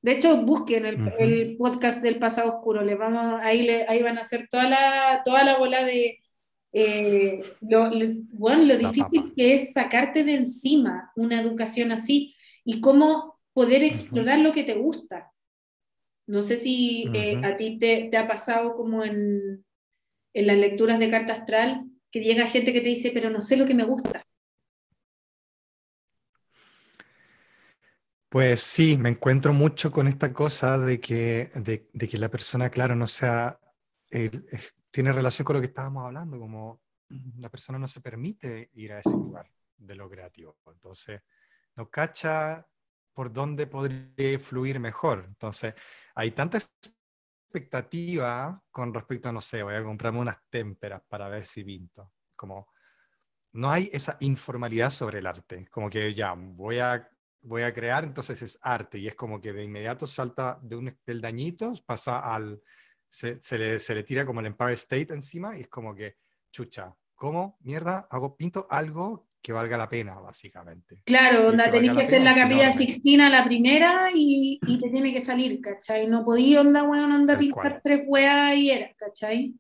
De 0.03 0.13
hecho, 0.13 0.43
busquen 0.43 0.87
el, 0.87 1.13
el, 1.19 1.57
podcast 1.57 2.03
del 2.03 2.19
pasado 2.19 2.57
oscuro, 2.57 2.83
les 2.83 2.97
vamos, 2.97 3.41
ahí, 3.43 3.63
le, 3.63 3.87
ahí 3.89 4.03
van 4.03 4.19
a 4.19 4.23
hacer 4.23 4.49
toda 4.49 4.69
la, 4.69 5.23
toda 5.25 5.43
la 5.43 5.59
bola 5.59 5.85
de 5.85 6.22
eh, 6.73 7.43
lo, 7.61 7.91
bueno, 8.31 8.65
lo 8.65 8.79
difícil 8.79 9.33
que 9.37 9.55
es 9.55 9.73
sacarte 9.75 10.25
de 10.25 10.35
encima 10.35 11.13
una 11.17 11.41
educación 11.41 11.93
así 11.93 12.35
y 12.65 12.81
cómo 12.81 13.39
poder 13.53 13.83
explorar 13.83 14.39
lo 14.39 14.53
que 14.53 14.65
te 14.65 14.75
gusta. 14.75 15.31
No 16.27 16.43
sé 16.43 16.57
si 16.57 17.11
eh, 17.13 17.41
a 17.45 17.57
ti 17.57 17.79
te, 17.79 18.09
te, 18.11 18.17
ha 18.17 18.27
pasado 18.27 18.75
como 18.75 19.05
en, 19.05 19.65
en 20.33 20.47
las 20.47 20.57
lecturas 20.57 20.99
de 20.99 21.11
carta 21.11 21.35
astral, 21.35 21.85
que 22.11 22.21
llega 22.21 22.47
gente 22.47 22.73
que 22.73 22.81
te 22.81 22.89
dice, 22.89 23.11
pero 23.13 23.29
no 23.29 23.41
sé 23.41 23.57
lo 23.57 23.67
que 23.67 23.75
me 23.75 23.85
gusta. 23.85 24.25
Pues 28.31 28.63
sí, 28.63 28.97
me 28.97 29.11
encuentro 29.11 29.53
mucho 29.53 29.91
con 29.91 30.09
esta 30.09 30.33
cosa 30.33 30.79
de 30.79 31.01
que, 31.01 31.51
de, 31.55 31.87
de 31.93 32.09
que 32.09 32.17
la 32.17 32.31
persona, 32.31 32.71
claro, 32.71 32.97
no 32.97 33.07
sea, 33.07 33.59
tiene 34.93 35.11
relación 35.11 35.45
con 35.45 35.57
lo 35.57 35.61
que 35.61 35.69
estábamos 35.69 36.05
hablando, 36.05 36.39
como 36.39 36.83
la 37.39 37.49
persona 37.49 37.79
no 37.79 37.89
se 37.89 38.01
permite 38.01 38.71
ir 38.75 38.93
a 38.93 39.01
ese 39.01 39.11
lugar 39.11 39.51
de 39.77 39.95
lo 39.95 40.09
creativo. 40.09 40.59
Entonces, 40.67 41.23
no 41.75 41.91
cacha 41.91 42.65
por 43.13 43.33
dónde 43.33 43.67
podría 43.67 44.39
fluir 44.39 44.79
mejor. 44.79 45.25
Entonces, 45.27 45.75
hay 46.15 46.31
tanta 46.33 46.59
expectativa 47.49 48.63
con 48.71 48.93
respecto 48.93 49.29
a, 49.29 49.33
no 49.33 49.41
sé, 49.41 49.63
voy 49.63 49.75
a 49.75 49.83
comprarme 49.83 50.21
unas 50.21 50.39
témperas 50.49 51.03
para 51.09 51.29
ver 51.29 51.47
si 51.47 51.65
pinto. 51.65 52.13
Como 52.37 52.69
no 53.53 53.71
hay 53.71 53.91
esa 53.93 54.17
informalidad 54.21 54.91
sobre 54.91 55.19
el 55.19 55.27
arte, 55.27 55.67
como 55.71 55.89
que 55.91 56.15
ya 56.15 56.35
voy 56.37 56.79
a, 56.79 57.09
voy 57.43 57.63
a 57.63 57.73
crear, 57.73 58.05
entonces 58.05 58.41
es 58.43 58.59
arte, 58.63 58.99
y 58.99 59.09
es 59.09 59.15
como 59.15 59.41
que 59.41 59.53
de 59.53 59.65
inmediato 59.65 60.07
salta 60.07 60.59
de 60.63 60.77
un 60.77 60.99
peldañito, 61.05 61.73
pasa 61.85 62.21
al, 62.21 62.63
se, 63.13 63.41
se, 63.43 63.59
le, 63.59 63.79
se 63.79 63.95
le 63.95 64.05
tira 64.05 64.25
como 64.25 64.41
el 64.41 64.47
Empire 64.47 64.73
State 64.73 65.13
encima, 65.13 65.57
y 65.57 65.61
es 65.61 65.69
como 65.69 65.95
que, 65.95 66.17
chucha, 66.51 66.95
¿cómo 67.15 67.59
mierda 67.61 68.09
hago, 68.11 68.35
pinto 68.35 68.67
algo 68.71 69.29
que 69.43 69.53
valga 69.53 69.77
la 69.77 69.89
pena, 69.89 70.15
básicamente. 70.15 71.03
Claro, 71.05 71.49
onda, 71.49 71.71
tenés 71.71 71.97
que 71.97 72.05
hacer 72.05 72.23
la 72.23 72.35
capilla 72.35 72.73
Sixtina 72.73 73.29
la 73.29 73.45
primera 73.45 74.09
y, 74.15 74.61
y, 74.65 74.79
te 74.79 74.89
tiene 74.89 75.13
que 75.13 75.21
salir, 75.21 75.61
¿cachai? 75.61 76.07
No 76.07 76.25
podía, 76.25 76.61
onda, 76.61 76.85
weón, 76.85 77.11
onda, 77.11 77.37
pintar 77.37 77.81
tres 77.83 78.03
weas 78.07 78.57
y 78.57 78.71
era, 78.71 78.95
¿cachai? 78.95 79.55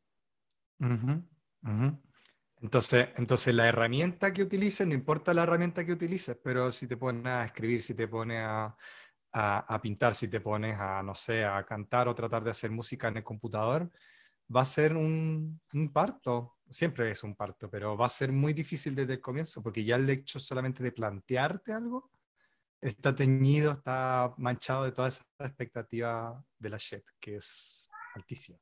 Entonces, 2.61 3.09
entonces, 3.16 3.54
la 3.54 3.68
herramienta 3.68 4.32
que 4.32 4.44
utilices, 4.44 4.87
no 4.87 4.94
importa 4.94 5.35
la 5.35 5.42
herramienta 5.42 5.85
que 5.85 5.92
utilices, 5.92 6.38
pero 6.42 6.71
si 6.71 6.87
te 6.87 6.97
pones 6.97 7.26
a 7.26 7.44
escribir, 7.44 7.82
si 7.82 7.94
te 7.94 8.06
pones 8.06 8.40
a, 8.40 8.76
a, 9.32 9.74
a 9.74 9.80
pintar, 9.80 10.14
si 10.14 10.28
te 10.28 10.40
pones 10.40 10.76
a, 10.78 11.02
no 11.02 11.14
sé, 11.14 11.44
a 11.44 11.64
cantar 11.64 12.08
o 12.08 12.14
tratar 12.14 12.44
de 12.44 12.50
hacer 12.50 12.70
música 12.70 13.08
en 13.08 13.18
el 13.18 13.24
computador, 13.24 13.90
va 14.54 14.62
a 14.62 14.66
ser 14.66 14.96
un, 14.96 15.60
un 15.72 15.92
parto, 15.92 16.56
siempre 16.70 17.10
es 17.10 17.24
un 17.24 17.34
parto, 17.34 17.70
pero 17.70 17.96
va 17.96 18.06
a 18.06 18.10
ser 18.10 18.32
muy 18.32 18.52
difícil 18.52 18.94
desde 18.94 19.14
el 19.14 19.20
comienzo, 19.20 19.62
porque 19.62 19.84
ya 19.84 19.96
el 19.96 20.08
hecho 20.08 20.38
solamente 20.38 20.82
de 20.82 20.92
plantearte 20.92 21.72
algo 21.72 22.10
está 22.80 23.14
teñido, 23.14 23.72
está 23.72 24.34
manchado 24.38 24.84
de 24.84 24.92
toda 24.92 25.08
esa 25.08 25.24
expectativa 25.38 26.44
de 26.58 26.70
la 26.70 26.76
shit, 26.78 27.04
que 27.20 27.36
es 27.36 27.88
altísima. 28.14 28.58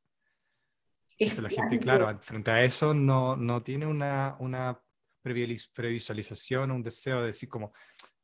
la 1.18 1.48
gente, 1.48 1.78
claro, 1.78 2.18
frente 2.20 2.50
a 2.50 2.62
eso 2.62 2.94
no, 2.94 3.36
no 3.36 3.62
tiene 3.62 3.86
una, 3.86 4.36
una 4.38 4.80
previsualización, 5.22 6.70
un 6.70 6.82
deseo 6.82 7.20
de 7.20 7.28
decir 7.28 7.48
como, 7.48 7.72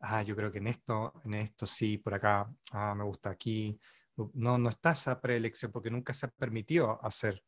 ah, 0.06 0.22
yo 0.22 0.36
creo 0.36 0.52
que 0.52 0.58
en 0.58 0.68
esto, 0.68 1.12
en 1.24 1.34
esto 1.34 1.66
sí, 1.66 1.98
por 1.98 2.14
acá, 2.14 2.48
ah, 2.72 2.94
me 2.94 3.04
gusta 3.04 3.30
aquí. 3.30 3.78
No, 4.34 4.56
no 4.56 4.68
está 4.68 4.92
esa 4.92 5.20
preelección 5.20 5.70
porque 5.72 5.90
nunca 5.90 6.14
se 6.14 6.26
ha 6.26 6.30
permitido 6.30 6.98
hacer 7.04 7.42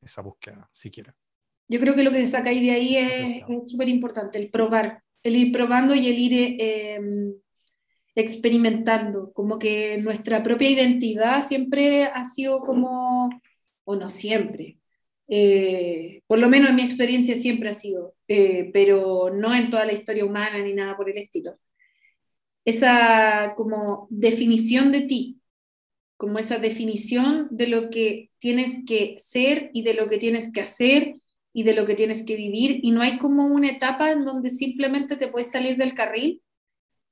esa 0.00 0.22
búsqueda 0.22 0.70
siquiera. 0.72 1.14
Yo 1.68 1.80
creo 1.80 1.94
que 1.94 2.04
lo 2.04 2.12
que 2.12 2.20
se 2.20 2.28
saca 2.28 2.50
ahí 2.50 2.64
de 2.64 2.70
ahí 2.70 2.96
es 2.96 3.70
súper 3.70 3.88
importante, 3.88 4.38
el 4.38 4.50
probar, 4.50 5.02
el 5.22 5.36
ir 5.36 5.52
probando 5.52 5.94
y 5.94 6.06
el 6.06 6.18
ir 6.18 6.56
eh, 6.60 7.00
experimentando, 8.14 9.32
como 9.32 9.58
que 9.58 9.98
nuestra 9.98 10.42
propia 10.42 10.70
identidad 10.70 11.42
siempre 11.42 12.04
ha 12.04 12.24
sido 12.24 12.60
como, 12.60 13.28
o 13.84 13.96
no 13.96 14.08
siempre, 14.08 14.75
eh, 15.28 16.22
por 16.26 16.38
lo 16.38 16.48
menos 16.48 16.70
en 16.70 16.76
mi 16.76 16.82
experiencia 16.82 17.34
siempre 17.34 17.68
ha 17.68 17.74
sido, 17.74 18.14
eh, 18.28 18.70
pero 18.72 19.30
no 19.34 19.54
en 19.54 19.70
toda 19.70 19.84
la 19.84 19.92
historia 19.92 20.24
humana 20.24 20.58
ni 20.58 20.74
nada 20.74 20.96
por 20.96 21.10
el 21.10 21.18
estilo. 21.18 21.58
Esa 22.64 23.54
como 23.56 24.08
definición 24.10 24.92
de 24.92 25.02
ti, 25.02 25.40
como 26.16 26.38
esa 26.38 26.58
definición 26.58 27.48
de 27.50 27.66
lo 27.68 27.90
que 27.90 28.30
tienes 28.38 28.80
que 28.86 29.14
ser 29.18 29.70
y 29.72 29.82
de 29.82 29.94
lo 29.94 30.08
que 30.08 30.18
tienes 30.18 30.52
que 30.52 30.62
hacer 30.62 31.16
y 31.52 31.62
de 31.62 31.74
lo 31.74 31.86
que 31.86 31.94
tienes 31.94 32.22
que 32.24 32.36
vivir 32.36 32.80
y 32.82 32.90
no 32.90 33.02
hay 33.02 33.18
como 33.18 33.46
una 33.46 33.68
etapa 33.68 34.10
en 34.12 34.24
donde 34.24 34.50
simplemente 34.50 35.16
te 35.16 35.28
puedes 35.28 35.50
salir 35.50 35.76
del 35.76 35.94
carril 35.94 36.42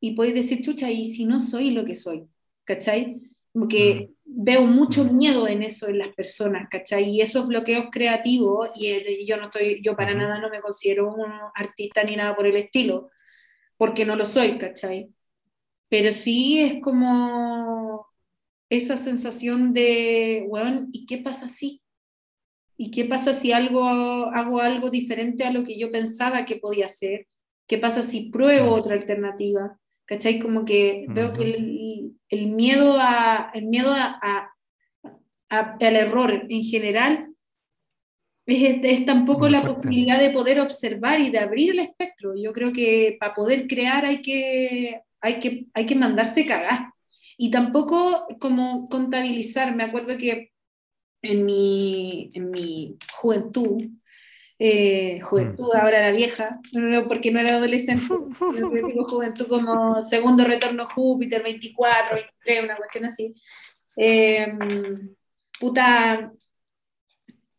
y 0.00 0.12
puedes 0.12 0.34
decir, 0.34 0.62
chucha, 0.62 0.90
y 0.90 1.06
si 1.06 1.24
no 1.24 1.40
soy 1.40 1.70
lo 1.70 1.84
que 1.84 1.94
soy, 1.94 2.26
¿cachai? 2.64 3.22
Como 3.54 3.68
que 3.68 4.10
mm. 4.26 4.44
veo 4.44 4.66
mucho 4.66 5.04
mm. 5.04 5.16
miedo 5.16 5.48
en 5.48 5.62
eso 5.62 5.88
en 5.88 5.98
las 5.98 6.14
personas, 6.14 6.68
¿cachai? 6.68 7.08
Y 7.08 7.22
esos 7.22 7.46
bloqueos 7.46 7.86
creativos, 7.90 8.70
y 8.74 9.24
yo 9.24 9.38
no 9.38 9.44
estoy, 9.44 9.80
yo 9.82 9.96
para 9.96 10.12
nada 10.12 10.38
no 10.38 10.50
me 10.50 10.60
considero 10.60 11.14
un 11.14 11.24
artista 11.54 12.04
ni 12.04 12.16
nada 12.16 12.36
por 12.36 12.46
el 12.46 12.56
estilo, 12.56 13.10
porque 13.78 14.04
no 14.04 14.16
lo 14.16 14.26
soy, 14.26 14.58
¿cachai? 14.58 15.08
Pero 15.88 16.12
sí 16.12 16.60
es 16.60 16.82
como 16.82 18.06
esa 18.68 18.96
sensación 18.96 19.72
de, 19.72 20.44
bueno, 20.48 20.88
¿y 20.92 21.06
qué 21.06 21.18
pasa 21.18 21.48
si? 21.48 21.80
¿Y 22.76 22.90
qué 22.90 23.04
pasa 23.04 23.32
si 23.32 23.52
algo, 23.52 23.84
hago 23.84 24.60
algo 24.60 24.90
diferente 24.90 25.44
a 25.44 25.52
lo 25.52 25.62
que 25.62 25.78
yo 25.78 25.92
pensaba 25.92 26.44
que 26.44 26.56
podía 26.56 26.86
hacer? 26.86 27.28
¿Qué 27.68 27.78
pasa 27.78 28.02
si 28.02 28.30
pruebo 28.30 28.72
otra 28.72 28.94
alternativa? 28.94 29.78
¿Cachai? 30.06 30.38
Como 30.38 30.64
que 30.64 31.06
veo 31.08 31.32
que 31.32 31.42
el, 31.42 32.18
el, 32.28 32.46
miedo, 32.48 32.96
a, 32.98 33.50
el 33.54 33.66
miedo 33.66 33.92
a, 33.92 34.50
a, 35.48 35.76
al 35.80 35.96
error 35.96 36.46
en 36.48 36.62
general 36.62 37.34
es, 38.46 38.78
es 38.82 39.04
tampoco 39.04 39.48
la 39.48 39.62
posibilidad 39.62 40.18
de 40.18 40.30
poder 40.30 40.60
observar 40.60 41.20
y 41.20 41.30
de 41.30 41.38
abrir 41.38 41.70
el 41.70 41.80
espectro. 41.80 42.34
Yo 42.36 42.52
creo 42.52 42.72
que 42.72 43.16
para 43.18 43.34
poder 43.34 43.66
crear 43.66 44.04
hay 44.04 44.20
que, 44.20 45.00
hay 45.20 45.40
que, 45.40 45.66
hay 45.72 45.86
que 45.86 45.94
mandarse 45.94 46.44
cagar. 46.44 46.92
Y 47.36 47.50
tampoco 47.50 48.26
como 48.38 48.88
contabilizar. 48.88 49.74
Me 49.74 49.84
acuerdo 49.84 50.16
que 50.18 50.52
en 51.22 51.46
mi, 51.46 52.30
en 52.34 52.50
mi 52.50 52.96
juventud, 53.14 53.82
eh, 54.58 55.20
juventud, 55.20 55.68
mm. 55.74 55.76
ahora 55.76 56.00
la 56.00 56.10
vieja, 56.12 56.60
no, 56.72 57.08
porque 57.08 57.30
no 57.30 57.40
era 57.40 57.56
adolescente, 57.56 58.04
digo 58.86 59.08
juventud 59.08 59.48
como 59.48 60.02
segundo 60.04 60.44
retorno 60.44 60.86
Júpiter, 60.86 61.42
24, 61.42 62.14
23, 62.14 62.64
una 62.64 62.76
cuestión 62.76 63.04
así. 63.06 63.34
Em, 63.96 65.14
puta, 65.58 66.32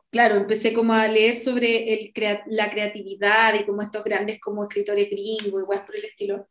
claro, 0.09 0.35
empecé 0.35 0.73
como 0.73 0.93
a 0.93 1.07
leer 1.07 1.35
sobre 1.35 1.93
el, 1.93 2.13
la 2.47 2.69
creatividad 2.69 3.53
y 3.55 3.65
como 3.65 3.81
estos 3.81 4.03
grandes 4.03 4.39
como 4.39 4.63
escritores 4.63 5.09
gringos 5.09 5.63
y 5.63 5.65
por 5.65 5.95
el 5.95 6.05
estilo. 6.05 6.47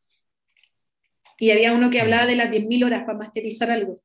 Y 1.38 1.50
había 1.50 1.72
uno 1.72 1.90
que 1.90 2.00
hablaba 2.00 2.26
de 2.26 2.36
las 2.36 2.50
10.000 2.50 2.84
horas 2.84 3.04
para 3.04 3.18
masterizar 3.18 3.70
algo. 3.70 4.00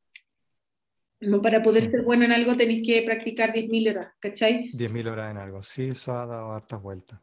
Para 1.41 1.61
poder 1.61 1.83
ser 1.83 2.03
bueno 2.03 2.23
en 2.23 2.31
algo 2.31 2.55
tenéis 2.55 2.81
que 2.85 3.01
practicar 3.01 3.51
10.000 3.51 3.89
horas, 3.89 4.13
¿cachai? 4.19 4.71
10.000 4.71 5.07
horas 5.09 5.31
en 5.31 5.37
algo, 5.37 5.61
sí, 5.61 5.89
eso 5.89 6.17
ha 6.17 6.25
dado 6.25 6.53
hartas 6.53 6.81
vueltas. 6.81 7.19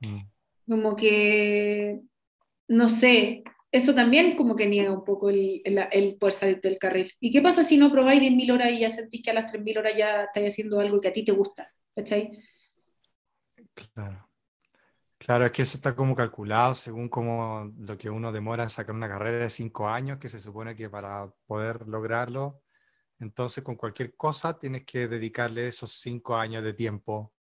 Mm. 0.00 0.20
Como 0.66 0.96
que, 0.96 2.00
no 2.68 2.88
sé, 2.88 3.44
eso 3.70 3.94
también 3.94 4.36
como 4.36 4.56
que 4.56 4.66
niega 4.66 4.90
un 4.90 5.04
poco 5.04 5.28
el, 5.28 5.60
el, 5.64 6.16
poder 6.16 6.32
salir 6.32 6.60
del 6.62 6.78
carril. 6.78 7.12
¿Y 7.20 7.30
qué 7.30 7.42
pasa 7.42 7.62
si 7.62 7.76
no 7.76 7.92
probáis 7.92 8.22
10.000 8.22 8.52
horas 8.52 8.72
y 8.72 8.80
ya 8.80 8.88
sentís 8.88 9.22
que 9.22 9.30
a 9.30 9.34
las 9.34 9.52
3.000 9.52 9.78
horas 9.78 9.92
ya 9.96 10.24
estáis 10.24 10.54
haciendo 10.54 10.80
algo 10.80 10.98
que 10.98 11.08
a 11.08 11.12
ti 11.12 11.22
te 11.22 11.32
gusta, 11.32 11.70
¿cachai? 11.94 12.30
Claro. 13.74 14.26
Claro, 15.18 15.46
es 15.46 15.52
que 15.52 15.62
eso 15.62 15.76
está 15.76 15.94
como 15.94 16.14
calculado 16.14 16.74
según 16.74 17.08
como 17.08 17.72
lo 17.78 17.98
que 17.98 18.08
uno 18.08 18.32
demora 18.32 18.62
en 18.62 18.70
sacar 18.70 18.94
una 18.94 19.08
carrera 19.08 19.44
de 19.44 19.50
5 19.50 19.88
años, 19.88 20.18
que 20.18 20.28
se 20.28 20.40
supone 20.40 20.76
que 20.76 20.88
para 20.88 21.28
poder 21.46 21.86
lograrlo 21.88 22.62
entonces, 23.18 23.64
con 23.64 23.76
cualquier 23.76 24.14
cosa 24.16 24.58
tienes 24.58 24.84
que 24.84 25.08
dedicarle 25.08 25.68
esos 25.68 25.92
cinco 25.92 26.36
años 26.36 26.62
de 26.62 26.74
tiempo, 26.74 27.32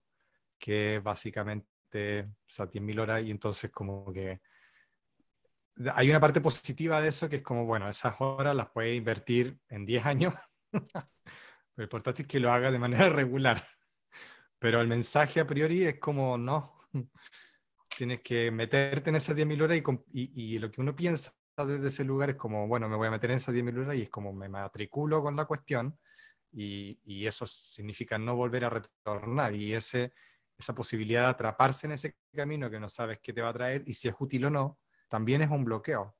que 0.58 1.00
básicamente, 1.02 2.22
o 2.22 2.34
sea, 2.46 2.66
10.000 2.66 3.00
horas, 3.00 3.22
y 3.24 3.30
entonces 3.30 3.70
como 3.70 4.12
que 4.12 4.40
hay 5.94 6.08
una 6.08 6.20
parte 6.20 6.40
positiva 6.40 7.00
de 7.00 7.08
eso 7.08 7.28
que 7.28 7.36
es 7.36 7.42
como, 7.42 7.66
bueno, 7.66 7.88
esas 7.88 8.14
horas 8.20 8.54
las 8.54 8.70
puedes 8.70 8.96
invertir 8.96 9.58
en 9.68 9.84
10 9.84 10.06
años, 10.06 10.34
lo 11.76 11.82
importante 11.82 12.22
es 12.22 12.28
que 12.28 12.40
lo 12.40 12.52
haga 12.52 12.70
de 12.70 12.78
manera 12.78 13.08
regular. 13.10 13.66
Pero 14.58 14.80
el 14.80 14.88
mensaje 14.88 15.40
a 15.40 15.46
priori 15.46 15.84
es 15.84 15.98
como, 15.98 16.38
no, 16.38 16.78
tienes 17.96 18.20
que 18.22 18.50
meterte 18.50 19.10
en 19.10 19.16
esas 19.16 19.36
10.000 19.36 19.62
horas 19.62 19.82
y, 20.12 20.54
y, 20.54 20.58
lo 20.58 20.70
que 20.70 20.80
uno 20.80 20.94
piensa 20.94 21.34
desde 21.56 21.86
ese 21.86 22.04
lugar 22.04 22.30
es 22.30 22.36
como, 22.36 22.66
bueno, 22.66 22.88
me 22.88 22.96
voy 22.96 23.08
a 23.08 23.12
meter 23.12 23.30
en 23.30 23.36
esas 23.36 23.54
10.000 23.54 23.78
horas 23.78 23.96
y 23.96 24.02
es 24.02 24.10
como 24.10 24.32
me 24.32 24.48
matriculo 24.48 25.22
con 25.22 25.36
la 25.36 25.44
cuestión 25.44 25.96
y, 26.52 26.98
y, 27.04 27.26
eso 27.26 27.46
significa 27.46 28.18
no 28.18 28.36
volver 28.36 28.64
a 28.64 28.70
retornar 28.70 29.54
y 29.54 29.74
ese, 29.74 30.12
esa 30.58 30.74
posibilidad 30.74 31.22
de 31.22 31.28
atraparse 31.28 31.86
en 31.86 31.92
ese 31.92 32.16
camino 32.34 32.70
que 32.70 32.80
no 32.80 32.88
sabes 32.88 33.18
qué 33.20 33.32
te 33.32 33.42
va 33.42 33.50
a 33.50 33.54
traer 33.54 33.82
y 33.86 33.92
si 33.92 34.08
es 34.08 34.14
útil 34.18 34.46
o 34.46 34.50
no, 34.50 34.78
también 35.08 35.42
es 35.42 35.50
un 35.50 35.64
bloqueo. 35.64 36.14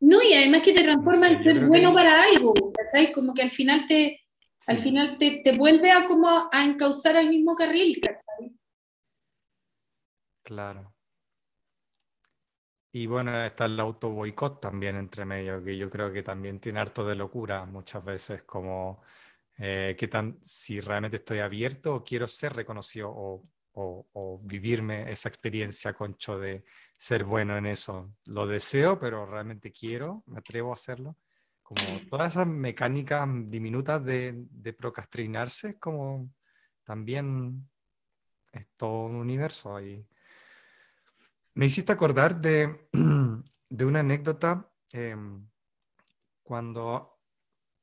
No, 0.00 0.22
y 0.22 0.34
además 0.34 0.62
que 0.62 0.72
te 0.72 0.82
transforma 0.82 1.28
en 1.28 1.42
ser 1.42 1.66
bueno 1.66 1.92
para 1.94 2.22
algo, 2.22 2.52
¿cachai? 2.74 3.12
Como 3.12 3.32
que 3.32 3.42
al 3.42 3.50
final 3.50 3.86
te, 3.86 4.20
al 4.66 4.78
final 4.78 5.16
te, 5.16 5.40
te, 5.42 5.56
vuelve 5.56 5.90
a 5.90 6.06
como 6.06 6.48
a 6.52 6.64
encauzar 6.64 7.16
al 7.16 7.28
mismo 7.28 7.56
carril, 7.56 7.98
¿cachai? 8.00 8.54
Claro. 10.42 10.95
Y 12.98 13.06
bueno, 13.06 13.44
está 13.44 13.66
el 13.66 13.78
auto 13.78 14.08
boicot 14.08 14.58
también 14.58 14.96
entre 14.96 15.26
medio, 15.26 15.62
que 15.62 15.76
yo 15.76 15.90
creo 15.90 16.10
que 16.10 16.22
también 16.22 16.60
tiene 16.60 16.80
harto 16.80 17.06
de 17.06 17.14
locura 17.14 17.66
muchas 17.66 18.02
veces, 18.02 18.44
como 18.44 19.02
eh, 19.58 19.94
qué 19.98 20.08
tan, 20.08 20.38
si 20.42 20.80
realmente 20.80 21.18
estoy 21.18 21.40
abierto 21.40 21.96
o 21.96 22.02
quiero 22.02 22.26
ser 22.26 22.54
reconocido 22.54 23.10
o, 23.10 23.44
o, 23.74 24.40
vivirme 24.42 25.12
esa 25.12 25.28
experiencia, 25.28 25.92
concho, 25.92 26.38
de 26.38 26.64
ser 26.96 27.24
bueno 27.24 27.58
en 27.58 27.66
eso. 27.66 28.14
Lo 28.24 28.46
deseo, 28.46 28.98
pero 28.98 29.26
realmente 29.26 29.70
quiero, 29.72 30.22
me 30.24 30.38
atrevo 30.38 30.70
a 30.70 30.74
hacerlo. 30.74 31.18
Como 31.62 31.82
todas 32.08 32.32
esas 32.32 32.46
mecánicas 32.46 33.28
diminutas 33.50 34.02
de, 34.06 34.32
de 34.36 34.72
procrastinarse, 34.72 35.78
como 35.78 36.30
también 36.82 37.68
es 38.52 38.66
todo 38.78 39.04
un 39.04 39.16
universo 39.16 39.76
ahí. 39.76 40.02
Me 41.56 41.64
hiciste 41.64 41.90
acordar 41.90 42.38
de, 42.38 42.86
de 43.70 43.84
una 43.86 44.00
anécdota 44.00 44.70
em, 44.92 45.48
cuando 46.42 47.18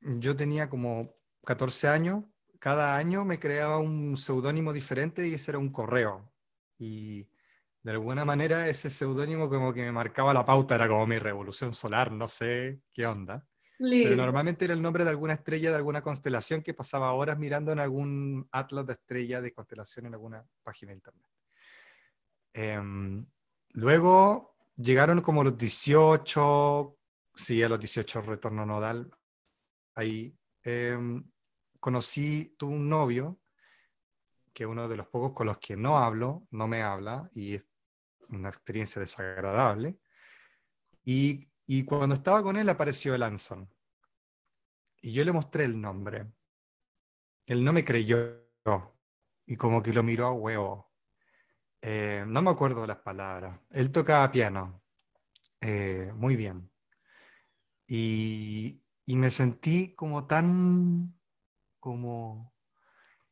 yo 0.00 0.36
tenía 0.36 0.70
como 0.70 1.16
14 1.44 1.88
años, 1.88 2.24
cada 2.60 2.96
año 2.96 3.24
me 3.24 3.40
creaba 3.40 3.78
un 3.78 4.16
seudónimo 4.16 4.72
diferente 4.72 5.26
y 5.26 5.34
ese 5.34 5.50
era 5.50 5.58
un 5.58 5.72
correo. 5.72 6.32
Y 6.78 7.28
de 7.82 7.90
alguna 7.90 8.24
manera 8.24 8.68
ese 8.68 8.90
seudónimo 8.90 9.48
como 9.48 9.74
que 9.74 9.82
me 9.82 9.90
marcaba 9.90 10.32
la 10.32 10.44
pauta, 10.44 10.76
era 10.76 10.86
como 10.86 11.04
mi 11.08 11.18
revolución 11.18 11.74
solar, 11.74 12.12
no 12.12 12.28
sé 12.28 12.80
qué 12.92 13.06
onda. 13.08 13.44
Pero 14.04 14.14
normalmente 14.14 14.66
era 14.66 14.74
el 14.74 14.82
nombre 14.82 15.02
de 15.02 15.10
alguna 15.10 15.34
estrella, 15.34 15.70
de 15.70 15.76
alguna 15.76 16.00
constelación 16.00 16.62
que 16.62 16.74
pasaba 16.74 17.12
horas 17.12 17.40
mirando 17.40 17.72
en 17.72 17.80
algún 17.80 18.48
atlas 18.52 18.86
de 18.86 18.92
estrella 18.92 19.40
de 19.40 19.52
constelación 19.52 20.06
en 20.06 20.14
alguna 20.14 20.46
página 20.62 20.92
de 20.92 20.96
internet. 20.96 21.26
Em, 22.52 23.26
Luego 23.74 24.56
llegaron 24.76 25.20
como 25.20 25.42
los 25.42 25.58
18, 25.58 26.96
sí, 27.34 27.62
a 27.62 27.68
los 27.68 27.80
18 27.80 28.22
retorno 28.22 28.64
nodal. 28.64 29.10
Ahí 29.96 30.36
em, 30.62 31.28
conocí, 31.80 32.54
tuve 32.56 32.72
un 32.72 32.88
novio, 32.88 33.40
que 34.52 34.64
uno 34.64 34.88
de 34.88 34.96
los 34.96 35.08
pocos 35.08 35.32
con 35.32 35.48
los 35.48 35.58
que 35.58 35.76
no 35.76 35.98
hablo, 35.98 36.46
no 36.52 36.68
me 36.68 36.82
habla, 36.82 37.28
y 37.34 37.56
es 37.56 37.64
una 38.28 38.48
experiencia 38.48 39.00
desagradable. 39.00 39.98
Y, 41.04 41.48
y 41.66 41.84
cuando 41.84 42.14
estaba 42.14 42.44
con 42.44 42.56
él 42.56 42.68
apareció 42.68 43.14
el 43.16 43.24
Anson. 43.24 43.68
Y 45.02 45.12
yo 45.12 45.24
le 45.24 45.32
mostré 45.32 45.64
el 45.64 45.80
nombre. 45.80 46.32
Él 47.46 47.64
no 47.64 47.72
me 47.72 47.84
creyó 47.84 48.40
y 49.46 49.56
como 49.56 49.82
que 49.82 49.92
lo 49.92 50.04
miró 50.04 50.28
a 50.28 50.32
huevo. 50.32 50.93
Eh, 51.86 52.24
no 52.26 52.40
me 52.40 52.50
acuerdo 52.50 52.86
las 52.86 52.96
palabras. 52.96 53.60
Él 53.70 53.92
tocaba 53.92 54.32
piano, 54.32 54.82
eh, 55.60 56.10
muy 56.14 56.34
bien. 56.34 56.70
Y, 57.86 58.80
y, 59.04 59.16
me 59.16 59.30
sentí 59.30 59.94
como 59.94 60.26
tan, 60.26 61.14
como, 61.78 62.54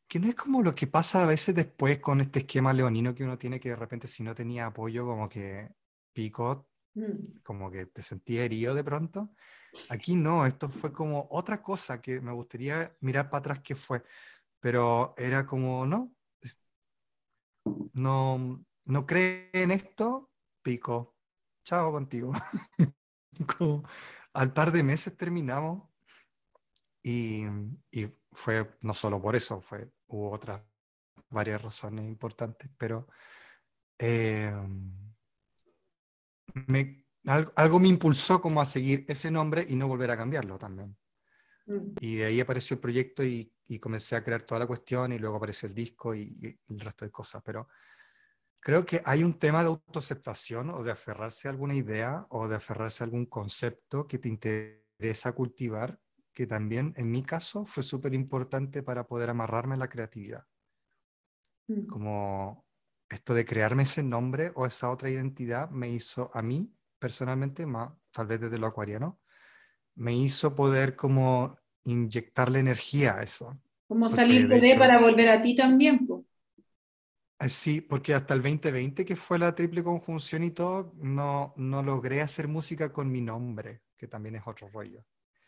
que 0.06 0.20
no 0.20 0.28
es 0.28 0.34
como 0.34 0.60
lo 0.60 0.74
que 0.74 0.86
pasa 0.86 1.22
a 1.22 1.26
veces 1.26 1.54
después 1.54 1.98
con 2.00 2.20
este 2.20 2.40
esquema 2.40 2.74
leonino 2.74 3.14
que 3.14 3.24
uno 3.24 3.38
tiene 3.38 3.58
que 3.58 3.70
de 3.70 3.76
repente 3.76 4.06
si 4.06 4.22
no 4.22 4.34
tenía 4.34 4.66
apoyo, 4.66 5.06
como 5.06 5.30
que 5.30 5.70
pico, 6.12 6.68
mm. 6.92 7.38
como 7.42 7.70
que 7.70 7.86
te 7.86 8.02
sentí 8.02 8.36
herido 8.36 8.74
de 8.74 8.84
pronto. 8.84 9.30
Aquí 9.88 10.14
no, 10.14 10.44
esto 10.44 10.68
fue 10.68 10.92
como 10.92 11.26
otra 11.30 11.62
cosa 11.62 12.02
que 12.02 12.20
me 12.20 12.32
gustaría 12.32 12.94
mirar 13.00 13.30
para 13.30 13.40
atrás 13.40 13.60
qué 13.64 13.74
fue, 13.74 14.02
pero 14.60 15.14
era 15.16 15.46
como, 15.46 15.86
no, 15.86 16.12
no, 17.64 18.64
no 18.84 19.06
cree 19.06 19.50
en 19.52 19.70
esto, 19.70 20.30
pico, 20.62 21.16
chao 21.64 21.92
contigo. 21.92 22.32
al 24.34 24.52
par 24.52 24.72
de 24.72 24.82
meses 24.82 25.16
terminamos 25.16 25.88
y, 27.02 27.44
fue 28.32 28.76
no 28.82 28.94
solo 28.94 29.20
por 29.20 29.36
eso, 29.36 29.60
fue, 29.60 29.90
hubo 30.06 30.30
otras 30.30 30.62
varias 31.28 31.60
razones 31.60 32.06
importantes, 32.06 32.70
pero 32.78 33.08
eh, 33.98 34.52
algo, 37.26 37.78
me 37.78 37.88
impulsó 37.88 38.40
como 38.40 38.60
a 38.60 38.66
seguir 38.66 39.04
ese 39.08 39.30
nombre 39.30 39.66
y 39.68 39.76
no 39.76 39.88
volver 39.88 40.10
a 40.10 40.16
cambiarlo 40.16 40.58
también. 40.58 40.96
Mm. 41.66 41.94
Y 42.00 42.16
de 42.16 42.24
ahí 42.24 42.40
apareció 42.40 42.74
el 42.74 42.80
proyecto 42.80 43.22
y, 43.22 43.52
y, 43.66 43.78
comencé 43.78 44.16
a 44.16 44.24
crear 44.24 44.42
toda 44.42 44.60
la 44.60 44.66
cuestión 44.66 45.12
y 45.12 45.18
luego 45.18 45.36
apareció 45.36 45.68
el 45.68 45.74
disco 45.74 46.14
y, 46.14 46.36
y 46.40 46.74
el 46.74 46.80
resto 46.80 47.04
de 47.04 47.10
cosas, 47.10 47.42
pero 47.44 47.68
creo 48.60 48.84
que 48.84 49.02
hay 49.04 49.24
un 49.24 49.38
tema 49.38 49.62
de 49.62 49.68
autoaceptación 49.68 50.70
o 50.70 50.82
de 50.82 50.92
aferrarse 50.92 51.48
a 51.48 51.50
alguna 51.50 51.74
idea 51.74 52.26
o 52.30 52.48
de 52.48 52.56
aferrarse 52.56 53.02
a 53.02 53.06
algún 53.06 53.26
concepto 53.26 54.06
que 54.06 54.18
te 54.18 54.28
interesa 54.28 55.32
cultivar, 55.32 55.98
que 56.32 56.46
también 56.46 56.94
en 56.96 57.10
mi 57.10 57.22
caso 57.22 57.66
fue 57.66 57.82
súper 57.82 58.14
importante 58.14 58.82
para 58.82 59.06
poder 59.06 59.30
amarrarme 59.30 59.74
a 59.74 59.78
la 59.78 59.88
creatividad. 59.88 60.46
Mm. 61.68 61.86
Como 61.86 62.66
esto 63.08 63.34
de 63.34 63.44
crearme 63.44 63.82
ese 63.82 64.02
nombre 64.02 64.52
o 64.54 64.64
esa 64.64 64.90
otra 64.90 65.10
identidad 65.10 65.68
me 65.70 65.90
hizo 65.90 66.30
a 66.32 66.40
mí 66.40 66.72
personalmente, 66.98 67.66
más, 67.66 67.92
tal 68.12 68.28
vez 68.28 68.40
desde 68.40 68.58
lo 68.58 68.68
acuariano, 68.68 69.20
me 69.94 70.14
hizo 70.14 70.54
poder 70.54 70.96
como 70.96 71.58
inyectarle 71.84 72.60
energía 72.60 73.16
a 73.18 73.22
eso. 73.22 73.58
Como 73.86 74.08
salir 74.08 74.48
de, 74.48 74.76
para 74.76 75.00
volver 75.00 75.28
a 75.28 75.42
ti 75.42 75.54
también. 75.54 76.06
pues. 76.06 76.22
Sí, 77.48 77.80
porque 77.80 78.14
hasta 78.14 78.34
el 78.34 78.42
2020, 78.42 79.04
que 79.04 79.16
fue 79.16 79.38
la 79.38 79.54
triple 79.54 79.82
conjunción 79.82 80.44
y 80.44 80.52
todo, 80.52 80.94
no, 80.96 81.52
no 81.56 81.82
logré 81.82 82.20
hacer 82.20 82.46
música 82.46 82.92
con 82.92 83.10
mi 83.10 83.20
nombre, 83.20 83.82
que 83.96 84.06
también 84.06 84.36
es 84.36 84.42
otro 84.46 84.68
rollo. 84.68 85.04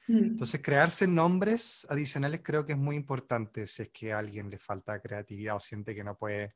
Mm. 0.09 0.24
Entonces, 0.24 0.61
crearse 0.61 1.07
nombres 1.07 1.87
adicionales 1.88 2.40
creo 2.42 2.66
que 2.66 2.72
es 2.72 2.78
muy 2.78 2.96
importante 2.96 3.66
si 3.66 3.83
es 3.83 3.90
que 3.90 4.12
a 4.12 4.18
alguien 4.18 4.50
le 4.50 4.59
falta 4.59 5.00
creatividad 5.00 5.57
o 5.57 5.61
siente 5.61 5.94
que 5.94 6.04
no 6.04 6.16
puede 6.16 6.54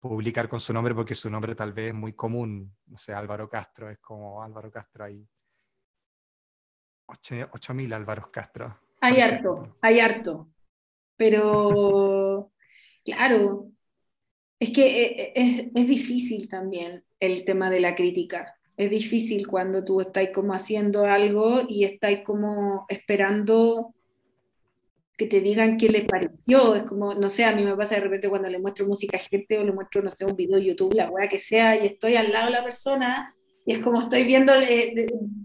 publicar 0.00 0.48
con 0.48 0.60
su 0.60 0.72
nombre 0.72 0.94
porque 0.94 1.14
su 1.14 1.28
nombre 1.28 1.54
tal 1.54 1.72
vez 1.72 1.88
es 1.88 1.94
muy 1.94 2.12
común. 2.12 2.76
No 2.86 2.98
sé, 2.98 3.12
Álvaro 3.12 3.48
Castro 3.48 3.90
es 3.90 3.98
como 3.98 4.42
Álvaro 4.42 4.70
Castro, 4.70 5.04
hay 5.04 5.26
8.000 7.08 7.92
Álvaros 7.94 8.28
Castro. 8.28 8.78
Hay 9.00 9.20
harto, 9.20 9.76
hay 9.80 10.00
harto. 10.00 10.48
Pero, 11.16 12.52
claro, 13.04 13.70
es 14.60 14.70
que 14.70 15.02
eh, 15.02 15.32
eh, 15.34 15.70
es, 15.74 15.88
difícil 15.88 16.48
también 16.48 17.04
el 17.18 17.44
tema 17.44 17.70
de 17.70 17.80
la 17.80 17.94
crítica. 17.94 18.54
Es 18.76 18.90
difícil 18.90 19.48
cuando 19.48 19.84
tú 19.84 20.00
estás 20.00 20.28
como 20.32 20.54
haciendo 20.54 21.04
algo 21.06 21.62
y 21.66 21.84
estás 21.84 22.18
como 22.24 22.86
esperando 22.88 23.94
que 25.16 25.26
te 25.26 25.40
digan 25.40 25.76
qué 25.78 25.88
les 25.88 26.04
pareció. 26.04 26.76
Es 26.76 26.84
como, 26.84 27.14
no 27.14 27.28
sé, 27.28 27.44
a 27.44 27.54
mí 27.54 27.64
me 27.64 27.76
pasa 27.76 27.96
de 27.96 28.02
repente 28.02 28.28
cuando 28.28 28.48
le 28.48 28.60
muestro 28.60 28.86
música 28.86 29.16
a 29.16 29.20
gente 29.20 29.58
o 29.58 29.64
le 29.64 29.72
muestro, 29.72 30.02
no 30.02 30.10
sé, 30.10 30.24
un 30.24 30.36
video 30.36 30.58
de 30.58 30.66
YouTube, 30.66 30.94
la 30.94 31.10
weá 31.10 31.28
que 31.28 31.40
sea, 31.40 31.76
y 31.76 31.86
estoy 31.86 32.14
al 32.14 32.30
lado 32.30 32.46
de 32.46 32.52
la 32.52 32.62
persona 32.62 33.34
y 33.68 33.72
es 33.72 33.80
como 33.80 33.98
estoy 33.98 34.24
viendo, 34.24 34.54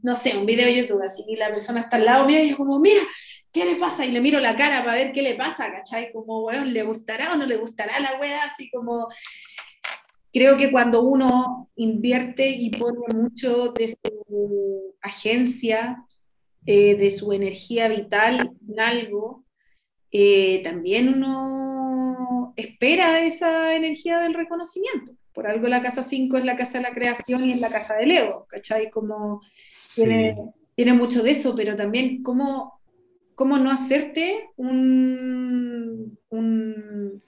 no 0.01 0.15
sé, 0.15 0.37
un 0.37 0.45
video 0.45 0.67
de 0.67 0.75
YouTube, 0.77 1.03
así 1.03 1.25
que 1.27 1.35
la 1.35 1.49
persona 1.49 1.81
está 1.81 1.97
al 1.97 2.05
lado 2.05 2.25
mío 2.25 2.41
y 2.41 2.51
es 2.51 2.55
como, 2.55 2.79
mira, 2.79 3.01
¿qué 3.51 3.65
le 3.65 3.75
pasa? 3.75 4.05
Y 4.05 4.13
le 4.13 4.21
miro 4.21 4.39
la 4.39 4.55
cara 4.55 4.81
para 4.81 4.93
ver 4.93 5.11
qué 5.11 5.21
le 5.21 5.35
pasa, 5.35 5.69
¿cachai? 5.73 6.13
Como, 6.13 6.39
bueno, 6.39 6.63
¿le 6.63 6.83
gustará 6.83 7.33
o 7.33 7.35
no 7.35 7.45
le 7.45 7.57
gustará 7.57 7.99
la 7.99 8.17
wea? 8.21 8.45
Así 8.45 8.71
como, 8.71 9.09
creo 10.31 10.55
que 10.55 10.71
cuando 10.71 11.03
uno 11.03 11.69
invierte 11.75 12.47
y 12.47 12.69
pone 12.69 13.13
mucho 13.13 13.73
de 13.73 13.89
su 13.89 14.95
agencia, 15.01 16.05
eh, 16.65 16.95
de 16.95 17.11
su 17.11 17.33
energía 17.33 17.89
vital 17.89 18.53
en 18.69 18.79
algo, 18.79 19.43
eh, 20.11 20.61
también 20.63 21.09
uno 21.09 22.53
espera 22.55 23.19
esa 23.25 23.75
energía 23.75 24.19
del 24.19 24.33
reconocimiento. 24.33 25.11
Por 25.33 25.47
algo 25.47 25.67
la 25.67 25.81
casa 25.81 26.03
5 26.03 26.37
es 26.37 26.45
la 26.45 26.55
casa 26.55 26.77
de 26.77 26.83
la 26.83 26.93
creación 26.93 27.43
y 27.43 27.51
es 27.51 27.61
la 27.61 27.69
casa 27.69 27.95
de 27.95 28.05
Leo, 28.05 28.45
¿cachai? 28.47 28.89
Como 28.89 29.41
tiene, 29.95 30.37
tiene 30.75 30.93
mucho 30.93 31.23
de 31.23 31.31
eso, 31.31 31.55
pero 31.55 31.75
también 31.75 32.21
cómo 32.21 32.79
cómo 33.35 33.57
no 33.57 33.71
hacerte 33.71 34.49
un, 34.55 36.17
un, 36.29 37.23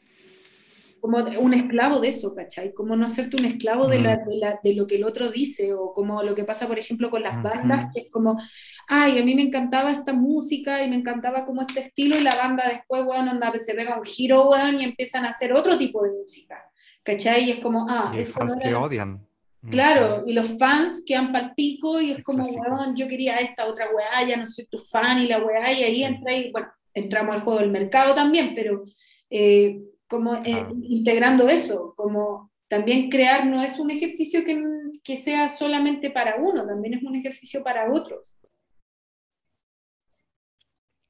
como 1.00 1.18
un 1.18 1.54
esclavo 1.54 2.00
de 2.00 2.10
eso, 2.10 2.34
¿cachai? 2.34 2.74
Cómo 2.74 2.96
no 2.96 3.06
hacerte 3.06 3.38
un 3.38 3.46
esclavo 3.46 3.88
de, 3.88 4.00
la, 4.00 4.20
de, 4.64 4.74
lo 4.74 4.88
que 4.88 4.96
el 4.96 5.04
otro 5.04 5.32
dice, 5.32 5.74
o 5.74 5.94
como 5.94 6.24
lo 6.24 6.36
que 6.36 6.44
pasa, 6.44 6.68
por 6.68 6.80
ejemplo, 6.80 7.10
con 7.10 7.24
las 7.24 7.42
bandas, 7.42 7.92
que 7.94 8.02
es 8.02 8.10
como, 8.12 8.40
ay, 8.88 9.20
a 9.20 9.26
mí 9.26 9.36
me 9.36 9.44
encantaba 9.44 9.92
esta 9.92 10.14
música 10.14 10.84
y 10.84 10.90
me 10.90 10.96
encantaba 10.96 11.46
como 11.46 11.62
este 11.62 11.80
estilo, 11.80 12.18
y 12.18 12.22
la 12.22 12.36
banda 12.36 12.68
después, 12.68 13.04
bueno, 13.06 13.32
anda, 13.32 13.54
se 13.60 13.74
pega 13.74 13.98
un 13.98 14.04
giro, 14.04 14.46
bueno, 14.46 14.80
y 14.80 14.84
empiezan 14.84 15.26
a 15.26 15.30
hacer 15.30 15.54
otro 15.54 15.78
tipo 15.78 16.04
de 16.04 16.12
música, 16.12 16.64
¿cachai? 17.06 17.46
Y 17.46 17.52
es 17.52 17.60
como, 17.60 17.86
ah, 17.90 18.12
y 18.18 18.24
fans 18.24 18.58
que 18.62 18.74
odian. 18.74 19.26
Claro, 19.70 20.24
y 20.28 20.34
los 20.34 20.58
fans 20.60 21.04
quedan 21.06 21.32
pal 21.32 21.54
pico 21.56 22.00
y 22.00 22.12
es 22.12 22.24
como, 22.24 22.44
weón, 22.44 22.96
yo 22.96 23.08
quería 23.08 23.38
esta 23.38 23.66
otra 23.66 23.88
weá, 23.90 24.28
ya 24.28 24.38
no 24.38 24.46
soy 24.46 24.68
tu 24.68 24.78
fan 24.78 25.20
y 25.20 25.28
la 25.28 25.44
weá, 25.44 25.72
y 25.72 25.84
ahí 25.84 26.04
entra 26.04 26.36
y, 26.36 26.52
bueno, 26.52 26.68
entramos 26.94 27.36
al 27.36 27.42
juego 27.42 27.60
del 27.62 27.72
mercado 27.72 28.14
también, 28.14 28.54
pero 28.54 28.84
eh, 29.30 29.82
como 30.08 30.36
eh, 30.36 30.68
integrando 30.84 31.50
eso, 31.50 31.96
como 31.98 32.52
también 32.68 33.10
crear 33.10 33.48
no 33.48 33.64
es 33.64 33.80
un 33.80 33.90
ejercicio 33.90 34.44
que, 34.46 34.62
que 35.04 35.18
sea 35.18 35.50
solamente 35.50 36.12
para 36.12 36.36
uno, 36.36 36.66
también 36.66 36.94
es 36.96 37.04
un 37.04 37.16
ejercicio 37.16 37.64
para 37.64 37.92
otros. 37.92 38.38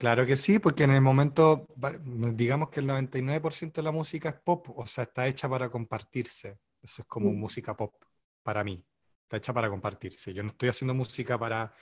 Claro 0.06 0.24
que 0.24 0.36
sí, 0.36 0.60
porque 0.60 0.84
en 0.84 0.92
el 0.92 1.02
momento, 1.02 1.68
digamos 2.34 2.70
que 2.70 2.80
el 2.80 2.86
99% 2.86 3.82
de 3.82 3.82
la 3.82 3.92
música 3.92 4.30
es 4.30 4.36
pop, 4.36 4.68
o 4.78 4.86
sea, 4.86 5.06
está 5.06 5.26
hecha 5.26 5.50
para 5.50 5.68
compartirse. 5.68 6.60
Eso 6.80 7.02
es 7.02 7.08
como 7.08 7.32
mm. 7.32 7.36
música 7.36 7.76
pop 7.76 7.96
para 8.44 8.64
mí, 8.64 8.86
está 9.24 9.38
hecha 9.38 9.52
para 9.52 9.68
compartirse. 9.68 10.32
Yo 10.32 10.44
no 10.44 10.50
estoy 10.50 10.70
haciendo 10.70 10.94
música 10.94 11.40
para, 11.40 11.74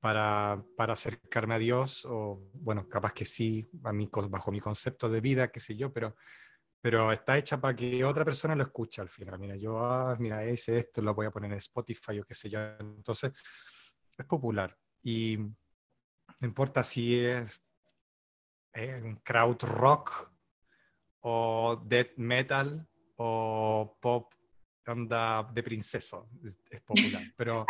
para, 0.00 0.62
para 0.76 0.92
acercarme 0.92 1.54
a 1.54 1.58
Dios, 1.58 2.04
o 2.04 2.42
bueno, 2.52 2.86
capaz 2.90 3.14
que 3.14 3.24
sí, 3.24 3.66
a 3.84 3.90
mí, 3.90 4.10
bajo 4.12 4.52
mi 4.52 4.60
concepto 4.60 5.08
de 5.08 5.22
vida, 5.22 5.50
qué 5.50 5.60
sé 5.60 5.74
yo, 5.76 5.90
pero, 5.90 6.14
pero 6.82 7.10
está 7.10 7.38
hecha 7.38 7.58
para 7.58 7.74
que 7.74 8.04
otra 8.04 8.26
persona 8.26 8.54
lo 8.54 8.64
escuche 8.64 9.00
al 9.00 9.08
final. 9.08 9.38
Mira, 9.38 9.56
yo, 9.56 9.78
ah, 9.78 10.14
mira, 10.18 10.44
ese 10.44 10.76
esto, 10.76 11.00
lo 11.00 11.14
voy 11.14 11.24
a 11.24 11.30
poner 11.30 11.52
en 11.52 11.56
Spotify 11.56 12.20
o 12.20 12.24
qué 12.26 12.34
sé 12.34 12.50
yo. 12.50 12.60
Entonces, 12.80 13.32
es 14.18 14.26
popular. 14.26 14.76
Y 15.02 15.38
no 16.38 16.48
importa 16.48 16.82
si 16.82 17.18
es 17.18 17.62
eh, 18.74 19.00
un 19.02 19.16
crowd 19.16 19.62
rock 19.62 20.30
o 21.20 21.82
death 21.84 22.16
metal 22.16 22.86
o 23.16 23.96
pop 24.00 24.32
onda 24.86 25.42
de 25.52 25.62
princeso, 25.62 26.28
es, 26.70 26.80
popular, 26.82 27.22
pero 27.36 27.66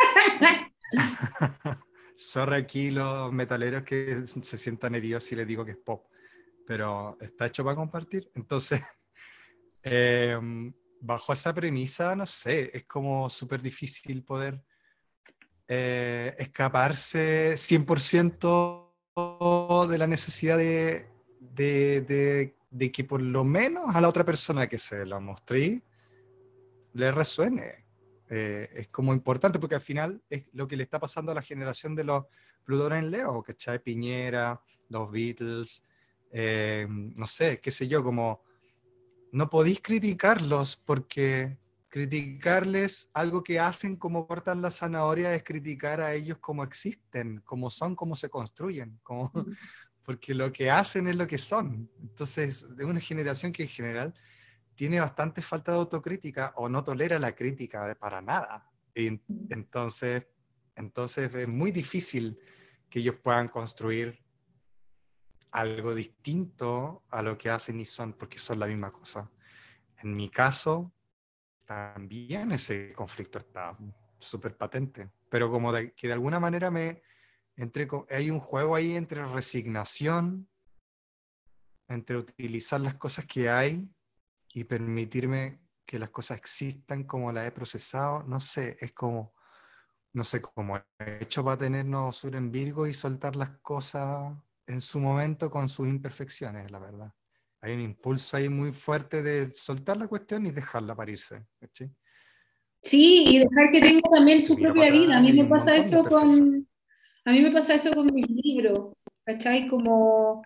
sorry 2.15 2.57
aquí 2.57 2.91
los 2.91 3.31
metaleros 3.33 3.83
que 3.83 4.27
se 4.27 4.57
sientan 4.57 4.95
heridos 4.95 5.23
si 5.23 5.35
les 5.35 5.47
digo 5.47 5.65
que 5.65 5.71
es 5.71 5.77
pop, 5.77 6.07
pero 6.65 7.17
está 7.19 7.47
hecho 7.47 7.63
para 7.63 7.75
compartir, 7.75 8.29
entonces 8.35 8.81
em, 9.81 10.71
bajo 11.01 11.33
esa 11.33 11.53
premisa, 11.53 12.15
no 12.15 12.25
sé, 12.25 12.69
es 12.73 12.85
como 12.85 13.29
súper 13.29 13.61
difícil 13.61 14.23
poder 14.23 14.61
eh, 15.67 16.35
escaparse 16.37 17.53
100% 17.57 18.87
de 19.89 19.97
la 19.97 20.07
necesidad 20.07 20.57
de, 20.57 21.07
de, 21.39 22.53
de, 22.69 22.91
que 22.91 23.03
por 23.03 23.21
lo 23.21 23.43
menos 23.43 23.95
a 23.95 24.01
la 24.01 24.09
otra 24.09 24.23
persona 24.23 24.67
que 24.67 24.77
se 24.77 25.05
lo 25.05 25.19
mostré 25.19 25.81
le 26.93 27.11
resuene. 27.11 27.85
Eh, 28.29 28.69
es 28.75 28.87
como 28.89 29.13
importante 29.13 29.57
porque 29.57 29.75
al 29.75 29.81
final 29.81 30.21
es 30.29 30.45
lo 30.53 30.67
que 30.67 30.75
le 30.75 30.83
está 30.83 30.99
pasando 30.99 31.31
a 31.31 31.35
la 31.35 31.41
generación 31.41 31.95
de 31.95 32.03
los 32.03 32.25
Plutones 32.63 32.99
en 32.99 33.11
Leo, 33.11 33.41
¿cachai? 33.41 33.81
Piñera, 33.81 34.61
los 34.89 35.09
Beatles, 35.09 35.85
eh, 36.31 36.85
no 36.89 37.25
sé, 37.25 37.59
qué 37.61 37.71
sé 37.71 37.87
yo, 37.87 38.03
como 38.03 38.43
no 39.31 39.49
podéis 39.49 39.79
criticarlos 39.81 40.75
porque 40.75 41.57
criticarles 41.89 43.09
algo 43.13 43.43
que 43.43 43.59
hacen 43.59 43.95
como 43.95 44.27
cortan 44.27 44.61
la 44.61 44.71
zanahoria 44.71 45.33
es 45.33 45.43
criticar 45.43 46.01
a 46.01 46.13
ellos 46.13 46.37
como 46.39 46.63
existen, 46.63 47.41
como 47.45 47.69
son, 47.69 47.95
como 47.95 48.15
se 48.15 48.29
construyen, 48.29 48.99
como, 49.03 49.31
porque 50.03 50.33
lo 50.33 50.51
que 50.51 50.69
hacen 50.69 51.07
es 51.07 51.15
lo 51.15 51.27
que 51.27 51.37
son. 51.37 51.89
Entonces, 52.01 52.65
de 52.75 52.85
una 52.85 52.99
generación 52.99 53.51
que 53.51 53.63
en 53.63 53.69
general 53.69 54.13
tiene 54.75 54.99
bastante 54.99 55.41
falta 55.41 55.71
de 55.71 55.79
autocrítica 55.79 56.53
o 56.55 56.69
no 56.69 56.83
tolera 56.83 57.17
la 57.19 57.33
crítica 57.33 57.95
para 57.99 58.21
nada. 58.21 58.69
Y 58.93 59.19
entonces, 59.49 60.23
entonces 60.75 61.33
es 61.33 61.47
muy 61.47 61.71
difícil 61.71 62.37
que 62.89 62.99
ellos 62.99 63.15
puedan 63.21 63.47
construir 63.47 64.23
algo 65.51 65.95
distinto 65.95 67.03
a 67.09 67.21
lo 67.21 67.37
que 67.37 67.49
hacen 67.49 67.79
y 67.79 67.85
son, 67.85 68.13
porque 68.13 68.37
son 68.37 68.59
la 68.59 68.67
misma 68.67 68.91
cosa. 68.91 69.31
En 69.97 70.15
mi 70.15 70.29
caso, 70.29 70.93
también 71.67 72.53
ese 72.53 72.93
conflicto 72.93 73.37
está 73.37 73.77
súper 74.17 74.57
patente, 74.57 75.11
pero 75.29 75.51
como 75.51 75.71
que 75.73 76.07
de 76.07 76.13
alguna 76.13 76.39
manera 76.39 76.71
me 76.71 77.03
entre, 77.57 77.87
hay 78.09 78.29
un 78.31 78.39
juego 78.39 78.75
ahí 78.75 78.95
entre 78.95 79.25
resignación, 79.25 80.47
entre 81.87 82.17
utilizar 82.17 82.79
las 82.79 82.95
cosas 82.95 83.25
que 83.25 83.49
hay 83.49 83.89
y 84.53 84.63
permitirme 84.63 85.59
que 85.85 85.99
las 85.99 86.09
cosas 86.09 86.37
existan 86.37 87.03
como 87.03 87.31
las 87.31 87.47
he 87.47 87.51
procesado, 87.51 88.23
no 88.23 88.39
sé, 88.39 88.77
es 88.79 88.93
como, 88.93 89.33
no 90.13 90.23
sé, 90.23 90.41
como 90.41 90.77
he 90.77 90.83
hecho 91.21 91.43
para 91.43 91.57
tenernos 91.57 92.15
sur 92.15 92.35
en 92.35 92.51
Virgo 92.51 92.87
y 92.87 92.93
soltar 92.93 93.35
las 93.35 93.57
cosas 93.59 94.33
en 94.67 94.81
su 94.81 94.99
momento 94.99 95.49
con 95.49 95.67
sus 95.67 95.87
imperfecciones, 95.87 96.69
la 96.71 96.79
verdad. 96.79 97.13
Hay 97.61 97.73
un 97.73 97.81
impulso 97.81 98.37
ahí 98.37 98.49
muy 98.49 98.71
fuerte 98.71 99.21
de 99.21 99.53
soltar 99.53 99.97
la 99.97 100.07
cuestión 100.07 100.45
y 100.45 100.51
dejarla 100.51 100.95
parirse. 100.95 101.43
Sí, 102.81 103.25
y 103.27 103.39
dejar 103.39 103.71
que 103.71 103.81
tenga 103.81 104.09
también 104.09 104.41
su 104.41 104.55
propia 104.55 104.91
vida. 104.91 105.17
A 105.17 105.21
mí 105.21 105.33
me 105.33 105.45
pasa 105.45 105.75
eso 105.75 106.03
con, 106.03 106.67
a 107.25 107.31
mí 107.31 107.41
me 107.41 107.51
pasa 107.51 107.73
eso 107.73 107.91
con 107.91 108.13
mis 108.13 108.27
libros, 108.29 108.93
¿cachai? 109.25 109.67
Como 109.67 110.43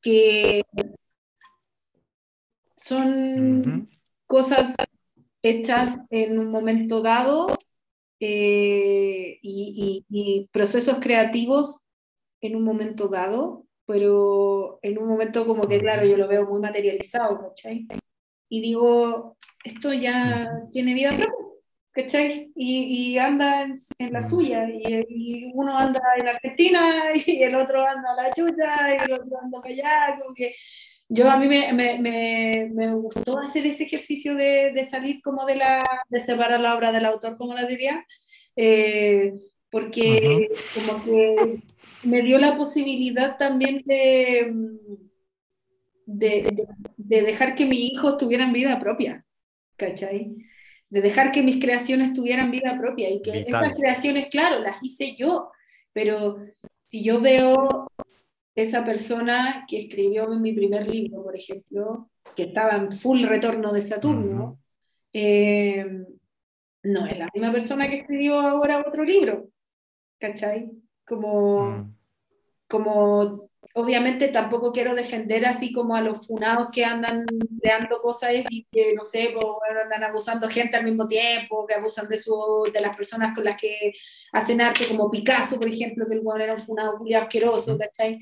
que 0.00 0.62
son 2.76 3.90
cosas 4.26 4.74
hechas 5.42 6.04
en 6.10 6.38
un 6.38 6.50
momento 6.50 7.02
dado 7.02 7.46
eh, 8.20 9.38
y, 9.42 10.48
procesos 10.52 10.98
creativos 11.00 11.80
en 12.40 12.56
un 12.56 12.62
momento 12.62 13.08
dado, 13.08 13.65
pero 13.86 14.78
en 14.82 14.98
un 14.98 15.08
momento 15.08 15.46
como 15.46 15.68
que, 15.68 15.78
claro, 15.80 16.06
yo 16.06 16.16
lo 16.16 16.28
veo 16.28 16.46
muy 16.46 16.60
materializado, 16.60 17.40
¿cachai? 17.48 17.86
Y 18.48 18.60
digo, 18.60 19.36
esto 19.64 19.92
ya 19.92 20.62
tiene 20.72 20.94
vida 20.94 21.16
propia, 21.16 21.34
¿cachai? 21.92 22.52
Y, 22.56 23.16
anda 23.18 23.62
en, 23.62 24.12
la 24.12 24.20
mm. 24.20 24.28
suya, 24.28 24.68
y, 24.68 25.50
uno 25.54 25.78
anda 25.78 26.00
en 26.18 26.28
Argentina, 26.28 27.04
y 27.26 27.42
el 27.42 27.54
otro 27.54 27.86
anda 27.86 28.12
a 28.12 28.22
la 28.22 28.32
chucha, 28.32 28.94
y 28.94 29.04
el 29.04 29.12
otro 29.12 29.38
anda 29.42 29.60
para 29.60 29.72
allá, 29.72 30.18
como 30.20 30.34
que 30.34 30.54
yo 31.08 31.30
a 31.30 31.36
mí 31.36 31.46
me, 31.46 31.72
me, 31.72 32.68
me, 32.68 32.94
gustó 32.94 33.38
hacer 33.38 33.64
ese 33.64 33.84
ejercicio 33.84 34.34
de, 34.34 34.72
de, 34.72 34.82
salir 34.82 35.22
como 35.22 35.46
de 35.46 35.54
la, 35.54 35.84
de 36.08 36.18
separar 36.18 36.58
la 36.58 36.74
obra 36.74 36.90
del 36.90 37.04
autor, 37.04 37.36
como 37.36 37.54
la 37.54 37.64
diría, 37.64 38.04
eh, 38.56 39.32
porque 39.70 40.48
como 40.74 41.04
que 41.04 41.62
me 42.04 42.22
dio 42.22 42.38
la 42.38 42.56
posibilidad 42.56 43.36
también 43.36 43.82
de, 43.84 44.52
de, 46.06 46.66
de, 46.96 47.22
dejar 47.22 47.54
que 47.54 47.66
mis 47.66 47.92
hijos 47.92 48.16
tuvieran 48.16 48.52
vida 48.52 48.78
propia, 48.78 49.24
¿cachai? 49.76 50.36
De 50.88 51.00
dejar 51.02 51.32
que 51.32 51.42
mis 51.42 51.58
creaciones 51.58 52.12
tuvieran 52.12 52.50
vida 52.50 52.78
propia 52.78 53.10
y 53.10 53.20
que 53.22 53.44
esas 53.46 53.74
creaciones, 53.74 54.28
claro, 54.28 54.60
las 54.60 54.82
hice 54.82 55.16
yo, 55.16 55.50
pero 55.92 56.38
si 56.86 57.02
yo 57.02 57.20
veo 57.20 57.88
esa 58.54 58.84
persona 58.84 59.66
que 59.68 59.80
escribió 59.80 60.28
mi 60.28 60.52
primer 60.52 60.88
libro, 60.88 61.24
por 61.24 61.36
ejemplo, 61.36 62.10
que 62.34 62.44
estaba 62.44 62.76
en 62.76 62.92
full 62.92 63.24
retorno 63.24 63.72
de 63.72 63.80
Saturno, 63.80 64.60
eh, 65.12 65.84
no 66.84 67.06
es 67.06 67.18
la 67.18 67.28
misma 67.34 67.52
persona 67.52 67.88
que 67.88 67.96
escribió 67.96 68.40
ahora 68.40 68.84
otro 68.86 69.04
libro, 69.04 69.50
¿cachai? 70.18 70.70
Como, 71.04 71.62
mm. 71.62 71.94
como 72.68 73.46
obviamente 73.78 74.28
tampoco 74.28 74.72
quiero 74.72 74.94
defender 74.94 75.44
así 75.44 75.70
como 75.70 75.94
a 75.94 76.00
los 76.00 76.26
funados 76.26 76.68
que 76.72 76.82
andan 76.82 77.26
creando 77.60 78.00
cosas 78.00 78.32
y 78.48 78.66
que, 78.72 78.94
no 78.94 79.02
sé, 79.02 79.34
pues, 79.34 79.46
andan 79.82 80.02
abusando 80.02 80.48
gente 80.48 80.76
al 80.76 80.84
mismo 80.84 81.06
tiempo, 81.06 81.66
que 81.66 81.74
abusan 81.74 82.08
de, 82.08 82.16
su, 82.16 82.70
de 82.72 82.80
las 82.80 82.96
personas 82.96 83.34
con 83.34 83.44
las 83.44 83.60
que 83.60 83.92
hacen 84.32 84.62
arte, 84.62 84.88
como 84.88 85.10
Picasso, 85.10 85.60
por 85.60 85.68
ejemplo, 85.68 86.06
que 86.08 86.14
el 86.14 86.22
bueno 86.22 86.44
era 86.44 86.54
un 86.54 86.62
funado 86.62 86.98
muy 86.98 87.12
asqueroso, 87.12 87.76
¿cachai? 87.76 88.18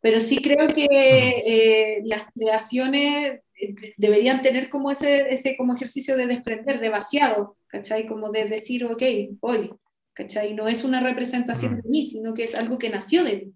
Pero 0.00 0.18
sí 0.18 0.38
creo 0.38 0.66
que 0.68 0.86
eh, 0.86 2.00
las 2.04 2.24
creaciones 2.32 3.40
eh, 3.60 3.74
deberían 3.98 4.40
tener 4.40 4.70
como 4.70 4.90
ese, 4.90 5.30
ese 5.30 5.58
como 5.58 5.74
ejercicio 5.74 6.16
de 6.16 6.26
desprender, 6.26 6.80
de 6.80 6.88
vaciado, 6.88 7.58
¿cachai? 7.66 8.06
Como 8.06 8.30
de 8.30 8.46
decir, 8.46 8.86
ok, 8.86 9.02
voy, 9.40 9.74
¿cachai? 10.16 10.54
No 10.54 10.66
es 10.66 10.82
una 10.82 11.00
representación 11.00 11.76
de 11.76 11.88
mí, 11.88 12.04
sino 12.04 12.32
que 12.32 12.44
es 12.44 12.54
algo 12.54 12.78
que 12.78 12.88
nació 12.88 13.22
de 13.22 13.36
mí, 13.36 13.54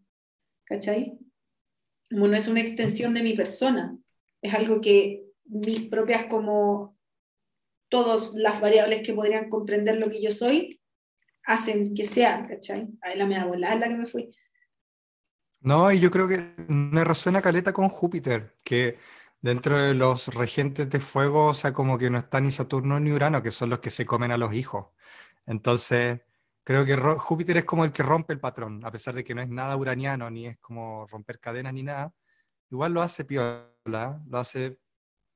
¿cachai? 0.64 1.18
Como 2.11 2.29
no 2.29 2.37
es 2.37 2.49
una 2.49 2.61
extensión 2.61 3.14
de 3.14 3.23
mi 3.23 3.35
persona, 3.35 3.96
es 4.42 4.53
algo 4.53 4.81
que 4.81 5.25
mis 5.44 5.81
propias 5.88 6.27
como 6.27 6.96
todas 7.88 8.35
las 8.35 8.61
variables 8.61 9.01
que 9.05 9.14
podrían 9.14 9.49
comprender 9.49 9.96
lo 9.96 10.11
que 10.11 10.23
yo 10.23 10.31
soy, 10.31 10.81
hacen 11.44 11.94
que 11.94 12.05
sea, 12.05 12.46
¿cachai? 12.46 12.88
Ahí 13.01 13.16
la 13.16 13.27
me 13.27 13.37
da 13.37 13.46
volar 13.46 13.79
la 13.79 13.88
que 13.88 13.96
me 13.96 14.07
fui. 14.07 14.31
No, 15.61 15.90
y 15.90 15.99
yo 15.99 16.11
creo 16.11 16.29
que 16.29 16.55
me 16.68 17.05
resuena 17.05 17.42
caleta 17.42 17.73
con 17.73 17.88
Júpiter, 17.88 18.55
que 18.64 18.99
dentro 19.40 19.81
de 19.81 19.94
los 19.94 20.29
regentes 20.29 20.90
de 20.90 21.01
fuego, 21.01 21.46
o 21.46 21.55
sea, 21.55 21.73
como 21.73 21.96
que 21.96 22.11
no 22.11 22.18
está 22.18 22.40
ni 22.40 22.51
Saturno 22.51 23.01
ni 23.01 23.12
Urano, 23.12 23.42
que 23.42 23.51
son 23.51 23.70
los 23.70 23.81
que 23.81 23.90
se 23.90 24.05
comen 24.05 24.31
a 24.31 24.38
los 24.38 24.55
hijos. 24.55 24.88
Entonces, 25.46 26.20
creo 26.70 26.85
que 26.85 26.96
Júpiter 27.18 27.56
es 27.56 27.64
como 27.64 27.85
el 27.85 27.90
que 27.90 28.04
rompe 28.04 28.33
el 28.33 28.38
patrón, 28.38 28.80
a 28.85 28.92
pesar 28.92 29.12
de 29.12 29.24
que 29.24 29.35
no 29.35 29.42
es 29.42 29.48
nada 29.48 29.76
uraniano, 29.76 30.30
ni 30.30 30.46
es 30.46 30.59
como 30.59 31.04
romper 31.09 31.40
cadenas 31.40 31.74
ni 31.74 31.83
nada. 31.83 32.14
Igual 32.70 32.92
lo 32.92 33.02
hace 33.02 33.24
piola, 33.24 34.22
lo 34.28 34.38
hace 34.38 34.78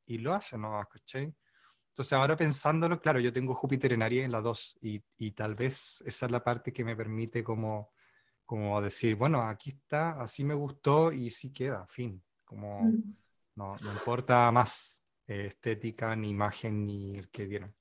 y 0.07 0.19
lo 0.19 0.33
hace, 0.33 0.57
¿no? 0.57 0.81
¿Cachai? 0.89 1.35
Entonces, 1.89 2.13
ahora 2.13 2.37
pensándolo, 2.37 3.01
claro, 3.01 3.19
yo 3.19 3.33
tengo 3.33 3.53
Júpiter 3.53 3.93
en 3.93 4.03
Aries 4.03 4.25
en 4.27 4.31
la 4.31 4.41
2 4.41 4.79
y, 4.83 5.03
y 5.17 5.33
tal 5.33 5.57
vez 5.57 6.05
esa 6.07 6.27
es 6.27 6.33
la 6.33 6.45
parte 6.45 6.73
que 6.73 6.85
me 6.85 6.95
permite 6.95 7.43
como 7.43 7.91
como 8.45 8.81
decir, 8.81 9.17
bueno, 9.17 9.43
aquí 9.43 9.71
está, 9.71 10.21
así 10.21 10.45
me 10.45 10.55
gustó 10.55 11.13
y 11.13 11.31
sí 11.31 11.53
queda, 11.53 11.87
fin. 11.89 12.23
Como 12.45 12.83
mm. 12.83 13.17
no, 13.57 13.77
no 13.79 13.93
importa 13.93 14.51
más 14.53 15.01
eh, 15.27 15.47
estética, 15.47 16.15
ni 16.15 16.31
imagen, 16.31 16.87
ni 16.87 17.17
el 17.17 17.31
que 17.31 17.47
dieron. 17.47 17.75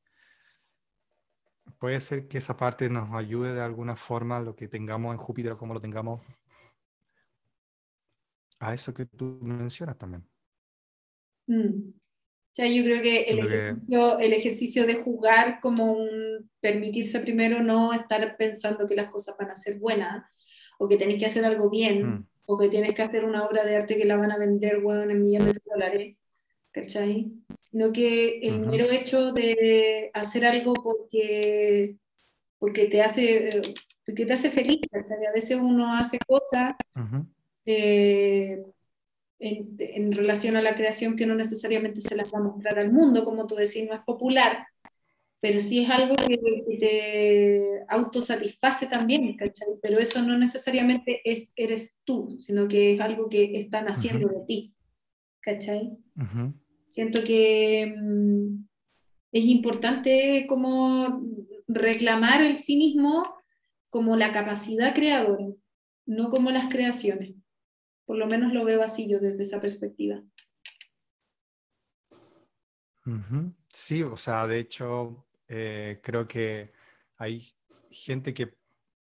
Puede 1.80 1.99
ser 1.99 2.28
que 2.28 2.38
esa 2.38 2.56
parte 2.56 2.89
nos 2.89 3.13
ayude 3.13 3.54
de 3.54 3.62
alguna 3.62 3.95
forma, 3.95 4.39
lo 4.39 4.56
que 4.56 4.67
tengamos 4.67 5.13
en 5.13 5.17
Júpiter, 5.17 5.56
como 5.56 5.73
lo 5.73 5.82
tengamos, 5.82 6.21
a 8.60 8.73
eso 8.73 8.93
que 8.93 9.06
tú 9.06 9.39
mencionas 9.41 9.97
también. 9.97 10.26
Mm. 11.47 11.89
O 11.89 12.56
sea, 12.56 12.67
yo 12.67 12.84
creo 12.84 13.02
que 13.02 13.23
el, 13.23 13.39
ejercicio, 13.39 14.19
el 14.19 14.32
ejercicio 14.32 14.86
de 14.86 14.95
jugar 14.95 15.60
como 15.60 15.91
un 15.91 16.49
permitirse 16.60 17.19
primero 17.19 17.63
no 17.63 17.93
estar 17.93 18.38
pensando 18.38 18.88
que 18.88 18.95
las 18.95 19.10
cosas 19.10 19.36
van 19.38 19.49
a 19.49 19.56
ser 19.56 19.80
buenas, 19.80 20.23
o 20.78 20.88
que 20.88 20.97
tenés 20.97 21.17
que 21.17 21.26
hacer 21.26 21.45
algo 21.45 21.69
bien, 21.69 22.06
mm. 22.06 22.28
o 22.45 22.58
que 22.58 22.69
tienes 22.69 22.93
que 22.93 23.02
hacer 23.02 23.26
una 23.26 23.43
obra 23.43 23.65
de 23.65 23.76
arte 23.76 23.97
que 23.97 24.06
la 24.06 24.17
van 24.17 24.32
a 24.32 24.38
vender, 24.38 24.82
bueno, 24.82 25.02
en 25.12 25.21
millones 25.21 25.56
de 25.56 25.62
dólares, 25.65 26.17
¿cachai? 26.73 27.31
Sino 27.62 27.91
que 27.91 28.39
el 28.39 28.59
mero 28.59 28.89
hecho 28.91 29.31
de 29.31 30.12
hacer 30.13 30.45
algo 30.45 30.73
porque, 30.73 31.95
porque, 32.59 32.88
te, 32.88 33.01
hace, 33.01 33.62
porque 34.05 34.25
te 34.25 34.33
hace 34.33 34.51
feliz, 34.51 34.81
¿cachai? 34.91 35.25
A 35.25 35.31
veces 35.31 35.57
uno 35.62 35.95
hace 35.95 36.17
cosas 36.27 36.75
eh, 37.65 38.62
en, 39.39 39.75
en, 39.79 40.12
relación 40.12 40.57
a 40.57 40.62
la 40.62 40.75
creación 40.75 41.15
que 41.15 41.25
no 41.25 41.36
necesariamente 41.36 42.01
se 42.01 42.15
las 42.15 42.33
va 42.33 42.39
a 42.39 42.43
mostrar 42.43 42.79
al 42.79 42.91
mundo, 42.91 43.23
como 43.23 43.47
tú 43.47 43.55
decís, 43.55 43.86
no 43.88 43.95
es 43.95 44.01
popular, 44.01 44.65
pero 45.43 45.59
sí 45.59 45.83
es 45.83 45.89
algo 45.89 46.15
que, 46.15 46.39
te 46.79 47.83
autosatisface 47.89 48.88
también, 48.88 49.36
¿cachai? 49.36 49.67
Pero 49.81 49.99
eso 49.99 50.21
no 50.21 50.38
necesariamente 50.38 51.19
es, 51.25 51.49
eres 51.57 51.97
tú, 52.05 52.38
sino 52.39 52.65
que 52.69 52.93
es 52.95 53.01
algo 53.01 53.27
que 53.27 53.57
están 53.57 53.89
haciendo 53.89 54.29
de 54.29 54.45
ti, 54.47 54.73
¿cachai? 55.41 55.97
Siento 56.93 57.23
que 57.23 57.91
mm, 57.97 58.67
es 59.32 59.45
importante 59.45 60.45
como 60.47 61.23
reclamar 61.67 62.43
el 62.43 62.56
sí 62.56 62.77
mismo 62.77 63.23
como 63.89 64.15
la 64.15 64.32
capacidad 64.32 64.93
creadora, 64.93 65.47
no 66.06 66.29
como 66.29 66.51
las 66.51 66.71
creaciones. 66.71 67.34
Por 68.06 68.17
lo 68.19 68.27
menos 68.27 68.53
lo 68.53 68.63
veo 68.63 68.84
así 68.84 69.10
yo 69.10 69.19
desde 69.19 69.41
esa 69.41 69.60
perspectiva. 69.60 70.21
Sí, 73.69 74.03
o 74.03 74.15
sea, 74.15 74.45
de 74.45 74.60
hecho, 74.60 75.25
eh, 75.47 75.99
creo 76.03 76.27
que 76.27 76.73
hay 77.17 77.56
gente 77.89 78.36
que 78.36 78.53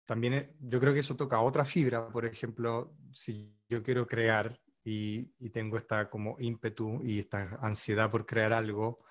también, 0.05 0.53
yo 0.61 0.79
creo 0.79 0.95
que 0.95 1.01
eso 1.01 1.17
toca 1.17 1.41
otra 1.41 1.65
fibra, 1.65 2.09
por 2.09 2.25
ejemplo, 2.25 2.95
si 3.13 3.53
yo 3.69 3.83
quiero 3.83 4.07
crear 4.07 4.61
y, 4.85 5.27
tengo 5.51 5.77
esta 5.77 6.09
como 6.09 6.37
ímpetu 6.39 7.03
y 7.03 7.21
esta 7.21 7.59
ansiedad 7.61 8.11
por 8.11 8.27
crear 8.27 8.53
algo, 8.53 9.05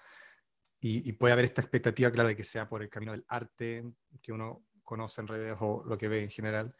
y, 0.81 1.11
puede 1.13 1.33
haber 1.33 1.45
esta 1.45 1.61
expectativa, 1.61 2.11
claro, 2.11 2.29
de 2.29 2.35
que 2.35 2.43
sea 2.43 2.69
por 2.69 2.81
el 2.81 2.89
camino 2.89 3.11
del 3.11 3.25
arte 3.27 3.83
que 4.21 4.31
uno 4.31 4.65
conoce 4.83 5.21
en 5.21 5.27
redes 5.27 5.57
o 5.59 5.83
lo 5.85 5.97
que 5.97 6.07
ve 6.07 6.23
en 6.23 6.29
general, 6.29 6.75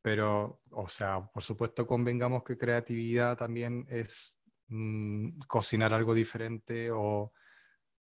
pero, 0.00 0.60
o 0.70 0.88
sea, 0.88 1.24
por 1.32 1.42
supuesto 1.42 1.86
convengamos 1.86 2.44
que 2.44 2.58
creatividad 2.58 3.36
también 3.36 3.86
es 3.88 4.38
mm, 4.68 5.40
cocinar 5.46 5.92
algo 5.92 6.14
diferente 6.14 6.90
o 6.90 7.32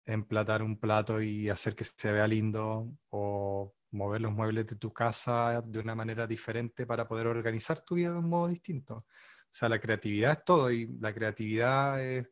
emplatar 0.06 0.62
un 0.62 0.78
plato 0.78 1.20
y 1.20 1.48
hacer 1.48 1.74
que 1.74 1.84
se 1.84 2.12
vea 2.12 2.26
lindo 2.28 2.88
o 3.10 3.74
mover 3.90 4.20
los 4.20 4.32
muebles 4.32 4.66
de 4.66 4.76
tu 4.76 4.92
casa 4.92 5.62
de 5.64 5.78
una 5.80 5.94
manera 5.94 6.26
diferente 6.26 6.86
para 6.86 7.08
poder 7.08 7.26
organizar 7.26 7.80
tu 7.80 7.96
vida 7.96 8.12
de 8.12 8.18
un 8.18 8.28
modo 8.28 8.48
distinto. 8.48 9.06
O 9.56 9.58
sea, 9.58 9.70
la 9.70 9.80
creatividad 9.80 10.32
es 10.32 10.44
todo 10.44 10.70
y 10.70 10.86
la 11.00 11.14
creatividad 11.14 11.98
es 12.02 12.28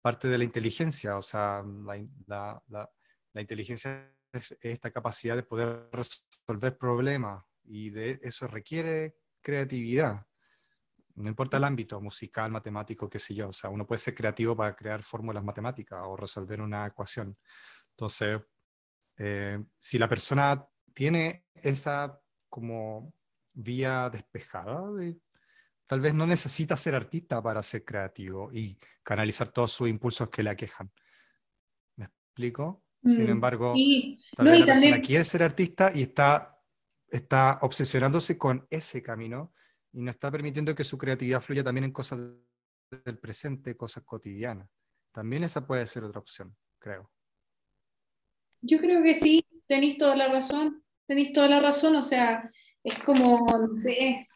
parte 0.00 0.28
de 0.28 0.38
la 0.38 0.44
inteligencia. 0.44 1.16
O 1.16 1.22
sea, 1.22 1.64
la, 1.64 2.62
la, 2.68 2.88
la, 3.32 3.40
inteligencia 3.40 4.14
es 4.32 4.56
esta 4.60 4.92
capacidad 4.92 5.34
de 5.34 5.42
poder 5.42 5.88
resolver 5.90 6.78
problemas 6.78 7.44
y 7.64 7.90
de 7.90 8.20
eso 8.22 8.46
requiere 8.46 9.16
creatividad 9.40 10.24
no 11.16 11.28
importa 11.28 11.56
el 11.56 11.64
ámbito, 11.64 12.00
musical, 12.00 12.52
matemático, 12.52 13.10
qué 13.10 13.18
sé 13.18 13.34
yo, 13.34 13.48
o 13.48 13.52
sea, 13.52 13.68
uno 13.68 13.86
puede 13.86 13.98
ser 13.98 14.14
creativo 14.14 14.56
para 14.56 14.74
crear 14.76 15.02
fórmulas 15.02 15.44
matemáticas 15.44 16.00
o 16.06 16.16
resolver 16.16 16.60
una 16.60 16.86
ecuación. 16.86 17.36
Entonces, 17.90 18.40
eh, 19.18 19.62
si 19.76 19.98
la 19.98 20.08
persona 20.08 20.64
tiene 20.94 21.46
esa 21.54 22.18
como 22.48 23.12
vía 23.52 24.08
despejada, 24.08 24.88
tal 25.90 26.00
vez 26.00 26.14
no 26.14 26.24
necesita 26.24 26.76
ser 26.76 26.94
artista 26.94 27.42
para 27.42 27.64
ser 27.64 27.84
creativo 27.84 28.52
y 28.52 28.78
canalizar 29.02 29.50
todos 29.50 29.72
sus 29.72 29.88
impulsos 29.88 30.30
que 30.30 30.44
le 30.44 30.50
aquejan. 30.50 30.88
¿Me 31.96 32.04
explico? 32.04 32.84
Sin 33.04 33.24
mm, 33.24 33.30
embargo, 33.30 33.74
tal 34.36 34.46
vez 34.46 34.60
la 34.60 34.66
persona 34.66 35.00
quiere 35.00 35.24
ser 35.24 35.42
artista 35.42 35.90
y 35.92 36.02
está, 36.02 36.62
está 37.08 37.58
obsesionándose 37.62 38.38
con 38.38 38.68
ese 38.70 39.02
camino 39.02 39.52
y 39.92 40.02
no 40.02 40.12
está 40.12 40.30
permitiendo 40.30 40.76
que 40.76 40.84
su 40.84 40.96
creatividad 40.96 41.40
fluya 41.40 41.64
también 41.64 41.86
en 41.86 41.92
cosas 41.92 42.20
del 43.04 43.18
presente, 43.18 43.76
cosas 43.76 44.04
cotidianas. 44.04 44.70
También 45.10 45.42
esa 45.42 45.66
puede 45.66 45.84
ser 45.86 46.04
otra 46.04 46.20
opción, 46.20 46.56
creo. 46.78 47.10
Yo 48.60 48.78
creo 48.78 49.02
que 49.02 49.14
sí, 49.14 49.44
tenéis 49.66 49.98
toda 49.98 50.14
la 50.14 50.28
razón, 50.28 50.84
tenéis 51.08 51.32
toda 51.32 51.48
la 51.48 51.58
razón, 51.58 51.96
o 51.96 52.02
sea, 52.02 52.48
es 52.84 52.96
como, 53.00 53.44
no 53.48 53.74
sé, 53.74 54.28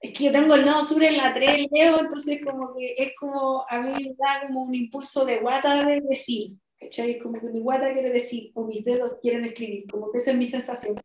es 0.00 0.12
que 0.12 0.24
yo 0.24 0.32
tengo 0.32 0.54
el 0.54 0.64
nodo 0.64 0.84
sur 0.84 1.02
en 1.02 1.16
la 1.16 1.32
3, 1.32 1.68
Leo, 1.70 2.00
entonces 2.00 2.40
como 2.44 2.74
que 2.74 2.94
es 2.96 3.12
como, 3.18 3.64
a 3.68 3.80
mí 3.80 3.92
me 3.92 4.14
da 4.14 4.46
como 4.46 4.62
un 4.62 4.74
impulso 4.74 5.24
de 5.24 5.38
guata 5.38 5.84
de 5.84 6.00
decir, 6.02 6.52
¿cachai? 6.78 7.18
Como 7.18 7.40
que 7.40 7.48
mi 7.48 7.60
guata 7.60 7.92
quiere 7.92 8.10
decir, 8.10 8.50
o 8.54 8.64
mis 8.64 8.84
dedos 8.84 9.16
quieren 9.22 9.44
escribir, 9.44 9.86
como 9.90 10.10
que 10.10 10.18
esa 10.18 10.32
es 10.32 10.36
mi 10.36 10.46
sensación, 10.46 10.96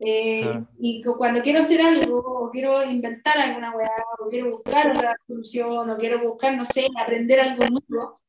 eh, 0.00 0.64
Y 0.80 1.02
cuando 1.02 1.40
quiero 1.40 1.60
hacer 1.60 1.80
algo, 1.80 2.18
o 2.18 2.50
quiero 2.50 2.84
inventar 2.84 3.38
alguna 3.38 3.74
weá, 3.76 3.90
o 4.18 4.28
quiero 4.28 4.50
buscar 4.50 4.90
una 4.90 5.16
solución, 5.24 5.88
o 5.88 5.96
quiero 5.96 6.20
buscar, 6.28 6.56
no 6.56 6.64
sé, 6.64 6.88
aprender 7.00 7.40
algo 7.40 7.64
nuevo, 7.68 8.20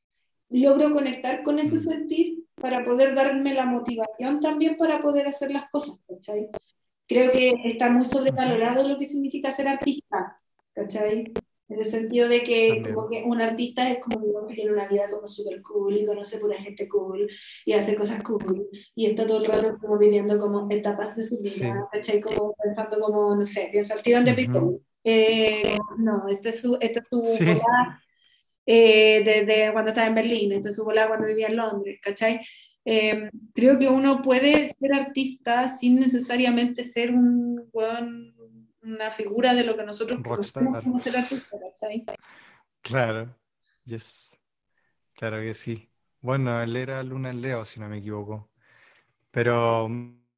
logro 0.49 0.93
conectar 0.93 1.43
con 1.43 1.59
ese 1.59 1.77
mm. 1.77 1.79
sentir 1.79 2.45
para 2.55 2.85
poder 2.85 3.15
darme 3.15 3.53
la 3.53 3.65
motivación 3.65 4.39
también 4.39 4.77
para 4.77 5.01
poder 5.01 5.27
hacer 5.27 5.51
las 5.51 5.69
cosas, 5.69 5.97
¿cachai? 6.07 6.49
Creo 7.07 7.31
que 7.31 7.53
está 7.65 7.89
muy 7.89 8.05
sobrevalorado 8.05 8.87
lo 8.87 8.97
que 8.97 9.05
significa 9.05 9.51
ser 9.51 9.67
artista, 9.67 10.41
¿cachai? 10.73 11.33
En 11.67 11.79
el 11.79 11.85
sentido 11.85 12.29
de 12.29 12.43
que, 12.43 12.83
como 12.93 13.07
que 13.09 13.23
un 13.23 13.41
artista 13.41 13.89
es 13.89 13.99
como 13.99 14.19
uno 14.19 14.45
que 14.47 14.53
tiene 14.53 14.71
una 14.71 14.87
vida 14.87 15.09
como 15.09 15.27
súper 15.27 15.61
cool 15.63 15.97
y 15.97 16.05
conoce 16.05 16.37
pura 16.37 16.57
gente 16.57 16.87
cool 16.87 17.27
y 17.65 17.73
hace 17.73 17.95
cosas 17.95 18.21
cool 18.21 18.67
y 18.93 19.07
está 19.07 19.25
todo 19.25 19.39
el 19.43 19.45
rato 19.45 19.77
como 19.79 19.97
viviendo 19.97 20.39
como 20.39 20.67
etapas 20.69 21.15
de 21.15 21.23
su 21.23 21.41
vida, 21.41 21.87
¿cachai? 21.91 22.21
Como 22.21 22.53
pensando 22.53 22.99
como, 22.99 23.35
no 23.35 23.45
sé, 23.45 23.69
pienso 23.71 23.93
al 23.93 24.03
tirón 24.03 24.25
de 24.25 24.49
uh 24.53 24.81
eh, 25.07 25.77
no, 25.99 26.27
esta 26.29 26.49
es 26.49 26.61
su, 26.61 26.79
esta 26.81 26.99
es 26.99 27.07
su 27.07 27.21
volada 27.21 28.01
eh, 28.65 29.21
desde 29.23 29.71
cuando 29.71 29.91
estaba 29.91 30.07
en 30.07 30.15
Berlín, 30.15 30.51
esta 30.51 30.69
es 30.69 30.75
su 30.75 30.83
volada 30.83 31.09
cuando 31.09 31.27
vivía 31.27 31.47
en 31.47 31.57
Londres, 31.57 31.99
¿cachai? 32.01 32.39
Eh, 32.87 33.31
creo 33.53 33.79
que 33.79 33.87
uno 33.87 34.21
puede 34.21 34.67
ser 34.67 34.93
artista 34.93 35.67
sin 35.67 35.99
necesariamente 35.99 36.83
ser 36.83 37.11
un, 37.11 37.67
una 38.83 39.09
figura 39.09 39.55
de 39.55 39.63
lo 39.63 39.75
que 39.75 39.83
nosotros 39.83 40.21
podemos 40.21 41.01
ser 41.01 41.17
artista, 41.17 41.57
¿cachai? 41.59 42.05
Claro, 42.81 43.35
yes. 43.85 44.37
Claro 45.15 45.37
que 45.37 45.55
sí. 45.55 45.89
Bueno, 46.21 46.61
él 46.61 46.75
era 46.75 47.01
Luna 47.01 47.31
en 47.31 47.41
Leo, 47.41 47.65
si 47.65 47.79
no 47.79 47.89
me 47.89 47.97
equivoco. 47.97 48.51
Pero, 49.31 49.89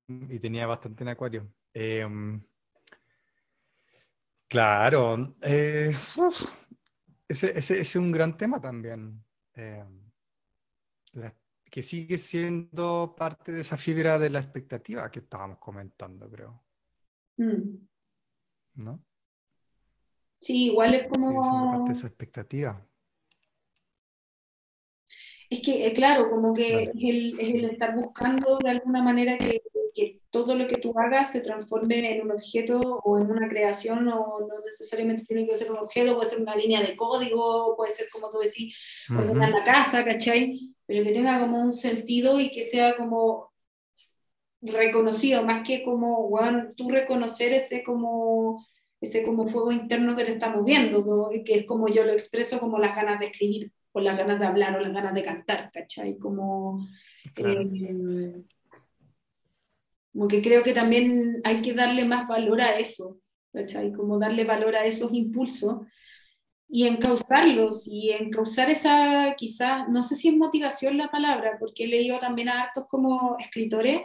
y 0.08 0.40
tenía 0.40 0.66
bastante 0.66 1.04
en 1.04 1.10
Acuario. 1.10 1.54
Em, 1.74 2.42
claro, 4.48 5.36
eh, 5.42 5.96
ese, 7.28 7.58
ese, 7.58 7.82
es 7.82 7.96
un 7.96 8.12
gran 8.12 8.38
tema 8.38 8.62
también. 8.62 9.24
Eh, 9.56 9.84
que 11.70 11.82
sigue 11.82 12.18
siendo 12.18 13.16
parte 13.18 13.52
de 13.52 13.62
esa 13.62 13.78
fibra 13.78 14.18
de 14.18 14.30
la 14.30 14.40
expectativa 14.40 15.10
que 15.12 15.20
estábamos 15.20 15.58
comentando, 15.60 16.30
creo. 16.30 16.64
Mm. 17.38 17.88
¿No? 18.76 19.04
Sí, 20.40 20.66
igual 20.68 20.94
es 20.94 21.08
como... 21.08 21.30
Sigue 21.30 21.44
siendo 21.44 21.72
parte 21.72 21.92
de 21.92 21.98
esa 21.98 22.08
expectativa. 22.08 22.88
Es 25.50 25.62
que, 25.62 25.88
eh, 25.88 25.94
claro, 25.94 26.30
como 26.30 26.54
que 26.54 26.84
es, 26.84 26.90
el, 26.96 27.40
es, 27.40 27.54
el, 27.54 27.66
estar 27.66 27.96
buscando 27.96 28.58
de 28.58 28.70
alguna 28.70 29.02
manera 29.02 29.38
que, 29.38 29.62
que, 29.96 30.22
todo 30.30 30.56
lo 30.56 30.68
que 30.68 30.78
tú 30.78 30.94
hagas 31.00 31.32
se 31.32 31.40
transforme 31.40 32.12
en 32.12 32.22
un 32.22 32.32
objeto 32.32 32.80
o 32.80 33.18
en 33.18 33.32
una 33.32 33.48
creación, 33.48 34.08
o 34.10 34.42
no 34.42 34.60
necesariamente 34.66 35.24
tiene 35.24 35.48
que 35.48 35.56
ser 35.56 35.72
un 35.72 35.78
objeto, 35.78 36.16
puede 36.16 36.30
ser 36.30 36.42
una 36.42 36.56
línea 36.56 36.82
de 36.82 36.96
código, 36.98 37.76
puede 37.78 37.92
ser, 37.92 38.10
como 38.10 38.30
tú 38.30 38.40
decís, 38.40 38.78
ordenar 39.10 39.50
la 39.50 39.64
casa, 39.64 40.04
¿cachai? 40.04 40.76
Pero 40.88 41.04
que 41.04 41.12
tenga 41.12 41.40
como 41.40 41.62
un 41.62 41.74
sentido 41.74 42.40
y 42.40 42.50
que 42.50 42.64
sea 42.64 42.96
como 42.96 43.54
reconocido, 44.62 45.44
más 45.44 45.68
que 45.68 45.84
como, 45.84 46.30
bueno, 46.30 46.72
tú 46.76 46.90
reconocer 46.90 47.54
ese 47.54 47.84
como, 47.84 48.66
ese 49.02 49.24
como 49.24 49.48
fuego 49.48 49.72
interno 49.72 50.16
que 50.16 50.26
te 50.26 50.32
está 50.32 50.50
moviendo, 50.50 51.30
y 51.32 51.44
que 51.44 51.56
es 51.56 51.66
como 51.66 51.90
yo 51.90 52.06
lo 52.06 52.14
expreso 52.14 52.60
como 52.60 52.80
las 52.80 52.96
ganas 52.96 53.20
de 53.20 53.28
escribir, 53.28 53.72
o 53.92 54.00
las 54.00 54.18
ganas 54.18 54.40
de 54.40 54.46
hablar, 54.46 54.78
o 54.78 54.80
las 54.80 54.94
ganas 54.94 55.14
de 55.14 55.24
cantar, 55.24 55.70
¿cachai? 55.72 56.18
Como, 56.18 56.88
eh, 57.36 58.44
como 60.14 60.28
que 60.28 60.42
creo 60.42 60.64
que 60.64 60.74
también 60.74 61.42
hay 61.44 61.62
que 61.62 61.74
darle 61.74 62.06
más 62.06 62.28
valor 62.28 62.62
a 62.62 62.80
eso, 62.80 63.20
¿cachai? 63.52 63.92
Como 63.92 64.20
darle 64.20 64.46
valor 64.46 64.76
a 64.76 64.86
esos 64.86 65.14
impulsos 65.14 65.82
y 66.70 66.86
encauzarlos 66.86 67.88
y 67.88 68.12
encauzar 68.12 68.70
esa, 68.70 69.34
quizá, 69.38 69.88
no 69.88 70.04
sé 70.04 70.16
si 70.16 70.30
es 70.30 70.36
motivación 70.36 70.98
la 70.98 71.10
palabra, 71.10 71.58
porque 71.60 71.86
he 71.86 71.88
leído 71.88 72.20
también 72.20 72.50
a 72.50 72.64
hartos 72.64 72.86
como 72.90 73.38
escritores 73.40 74.02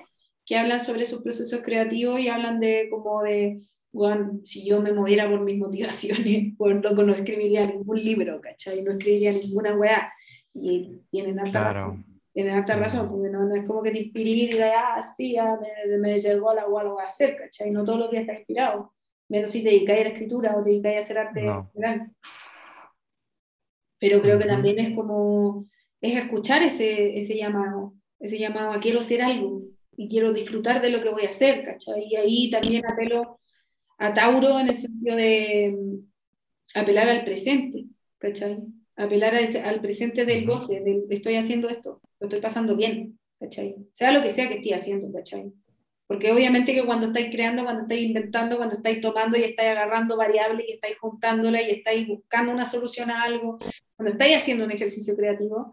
que 0.47 0.57
hablan 0.57 0.81
sobre 0.81 1.05
sus 1.05 1.23
procesos 1.23 1.61
creativos 1.63 2.21
y 2.21 2.29
hablan 2.29 2.61
de 2.61 2.89
como 2.91 3.23
de, 3.23 3.59
bueno, 3.93 4.41
si 4.45 4.65
yo 4.65 4.81
me 4.81 4.93
moviera 4.93 5.29
por 5.29 5.41
mis 5.41 5.59
motivaciones, 5.59 6.55
por 6.59 6.73
loco 6.83 7.03
no 7.03 7.13
escribiría 7.13 7.67
ningún 7.67 8.03
libro, 8.03 8.41
¿cachai? 8.41 8.83
No 8.83 8.93
escribiría 8.93 9.33
ninguna 9.33 9.75
weá. 9.75 10.13
Y 10.55 11.01
tienen 11.11 11.41
harta 11.41 11.73
razón. 11.73 12.05
Tienen 12.33 12.55
harta 12.55 12.77
razón, 12.77 13.11
porque 13.11 13.29
no, 13.29 13.55
es 13.55 13.67
como 13.67 13.83
que 13.83 13.91
te 13.91 14.01
inspire 14.01 14.31
y 14.31 14.47
digas, 14.47 14.73
ah, 14.75 15.15
sí, 15.17 15.33
ya 15.33 15.59
me, 15.89 15.99
me 15.99 16.19
llegó 16.19 16.55
la 16.55 16.67
weá, 16.67 16.85
lo 16.85 16.95
voy 16.95 17.03
a 17.03 17.07
hacer, 17.07 17.37
¿cachai? 17.37 17.71
No 17.71 17.85
todos 17.85 17.99
los 17.99 18.11
días 18.11 18.23
estás 18.23 18.39
inspirado. 18.39 18.95
Menos 19.29 19.51
si 19.51 19.63
te 19.63 19.71
dedicáis 19.71 20.01
a 20.01 20.05
la 20.05 20.11
escritura 20.11 20.57
o 20.57 20.63
te 20.63 20.71
dedicáis 20.71 20.97
a 20.97 21.01
hacer 21.01 21.19
arte 21.19 21.43
no 21.43 21.71
pero 24.03 24.21
creo 24.21 24.37
que 24.37 24.47
también 24.47 24.81
es 24.81 24.97
como, 24.97 25.69
es 26.01 26.17
escuchar 26.17 26.61
ese, 26.65 27.17
ese 27.17 27.37
llamado, 27.37 27.95
ese 28.19 28.37
llamado 28.37 28.73
a 28.73 28.81
quiero 28.81 28.99
hacer 28.99 29.23
algo 29.23 29.63
y 29.97 30.09
quiero 30.09 30.33
disfrutar 30.33 30.83
de 30.83 30.91
lo 30.91 31.01
que 31.01 31.11
voy 31.11 31.23
a 31.25 31.29
hacer, 31.29 31.63
¿cachai? 31.63 32.09
Y 32.11 32.17
ahí 32.17 32.51
también 32.51 32.85
apelo 32.85 33.39
a 33.99 34.13
Tauro 34.13 34.59
en 34.59 34.67
el 34.67 34.75
sentido 34.75 35.15
de 35.15 35.79
mm, 35.79 36.81
apelar 36.81 37.11
al 37.11 37.23
presente, 37.23 37.85
¿cachai? 38.19 38.59
Apelar 38.97 39.37
al 39.37 39.81
presente 39.81 40.25
del 40.25 40.47
goce, 40.47 40.81
del 40.81 41.05
estoy 41.09 41.37
haciendo 41.37 41.69
esto, 41.69 42.01
lo 42.19 42.27
estoy 42.27 42.41
pasando 42.41 42.75
bien, 42.75 43.21
¿cachai? 43.39 43.77
Sea 43.93 44.11
lo 44.11 44.21
que 44.21 44.31
sea 44.31 44.49
que 44.49 44.57
esté 44.57 44.75
haciendo, 44.75 45.13
¿cachai? 45.13 45.53
Porque 46.13 46.31
obviamente 46.31 46.75
que 46.75 46.85
cuando 46.85 47.07
estáis 47.07 47.31
creando, 47.31 47.65
cuando 47.65 47.85
estáis 47.85 48.03
inventando, 48.03 48.59
cuando 48.59 48.75
estáis 48.75 49.01
tomando 49.01 49.39
y 49.39 49.45
estáis 49.45 49.71
agarrando 49.71 50.15
variables 50.15 50.67
y 50.69 50.73
estáis 50.73 50.99
juntándolas 50.99 51.63
y 51.63 51.71
estáis 51.71 52.07
buscando 52.07 52.53
una 52.53 52.67
solución 52.67 53.11
a 53.11 53.23
algo, 53.23 53.59
cuando 53.97 54.13
estáis 54.13 54.37
haciendo 54.37 54.67
un 54.67 54.73
ejercicio 54.73 55.17
creativo, 55.17 55.73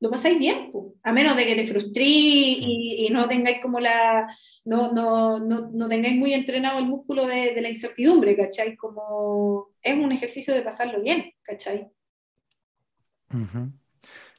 lo 0.00 0.10
pasáis 0.10 0.38
bien, 0.38 0.70
a 1.02 1.12
menos 1.14 1.38
de 1.38 1.46
que 1.46 1.54
te 1.54 1.66
frustréis 1.66 2.58
y, 2.60 3.08
no 3.10 3.26
tengáis 3.28 3.62
como 3.62 3.80
la, 3.80 4.28
no, 4.66 4.92
no, 4.92 5.38
no, 5.38 5.70
no, 5.72 5.88
tengáis 5.88 6.16
muy 6.16 6.34
entrenado 6.34 6.80
el 6.80 6.84
músculo 6.84 7.26
de, 7.26 7.58
la 7.58 7.70
incertidumbre, 7.70 8.36
¿cachai? 8.36 8.76
Como 8.76 9.68
es 9.80 9.98
un 9.98 10.12
ejercicio 10.12 10.52
de 10.52 10.60
pasarlo 10.60 11.00
bien, 11.00 11.32
¿cachai? 11.40 11.88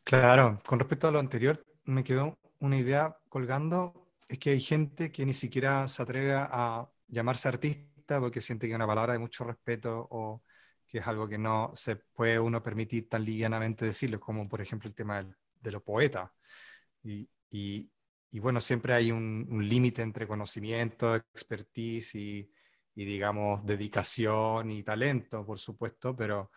Claro, 0.03 0.61
con 0.63 0.77
respecto 0.77 1.07
a 1.07 1.11
lo 1.11 1.17
anterior, 1.17 1.65
me 1.85 2.03
quedó 2.03 2.37
una 2.59 2.77
idea 2.77 3.17
colgando 3.29 3.98
es 4.29 4.39
que 4.39 4.51
hay 4.51 4.61
gente 4.61 5.11
que 5.11 5.25
ni 5.25 5.33
siquiera 5.33 5.87
se 5.87 6.03
atreve 6.03 6.33
a 6.35 6.87
llamarse 7.07 7.47
artista 7.47 8.19
porque 8.19 8.41
siente 8.41 8.67
que 8.67 8.73
es 8.73 8.75
una 8.75 8.87
palabra 8.87 9.13
de 9.13 9.19
mucho 9.19 9.43
respeto 9.43 10.07
o 10.11 10.43
que 10.87 10.99
es 10.99 11.07
algo 11.07 11.27
que 11.27 11.37
no 11.37 11.71
se 11.75 11.97
puede 11.97 12.39
uno 12.39 12.63
permitir 12.63 13.09
tan 13.09 13.25
livianamente 13.25 13.85
decirlo, 13.85 14.19
como 14.19 14.47
por 14.47 14.61
ejemplo 14.61 14.87
el 14.89 14.95
tema 14.95 15.23
de 15.61 15.71
los 15.71 15.83
poetas. 15.83 16.31
Y, 17.51 17.89
bueno, 18.39 18.61
siempre 18.61 18.93
hay 18.93 19.11
un, 19.11 19.47
límite 19.67 20.01
entre 20.03 20.27
conocimiento, 20.27 21.15
expertise 21.15 22.15
y, 22.15 22.51
y, 22.95 23.05
digamos, 23.05 23.65
dedicación 23.65 24.71
y 24.71 24.83
talento, 24.83 25.45
por 25.45 25.59
supuesto, 25.59 26.15
pero, 26.15 26.51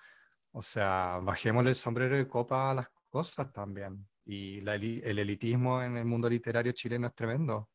o 0.52 0.62
sea, 0.62 1.20
bajémosle 1.22 1.70
el 1.70 1.76
sombrero 1.76 2.16
de 2.16 2.28
copa 2.28 2.70
a 2.70 2.74
las 2.74 2.88
cosas 3.10 3.52
también 3.52 4.06
y 4.24 4.58
el 4.58 5.18
elitismo 5.18 5.82
en 5.82 5.96
el 5.96 6.04
mundo 6.04 6.28
literario 6.28 6.72
chileno 6.72 7.06
es 7.06 7.14
tremendo. 7.14 7.70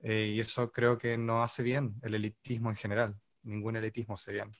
Eh, 0.00 0.32
y 0.34 0.40
eso 0.40 0.70
creo 0.70 0.96
que 0.98 1.16
no 1.16 1.42
hace 1.42 1.62
bien 1.62 1.94
el 2.02 2.14
elitismo 2.14 2.70
en 2.70 2.76
general. 2.76 3.16
Ningún 3.42 3.76
elitismo 3.76 4.14
hace 4.14 4.32
bien. 4.32 4.52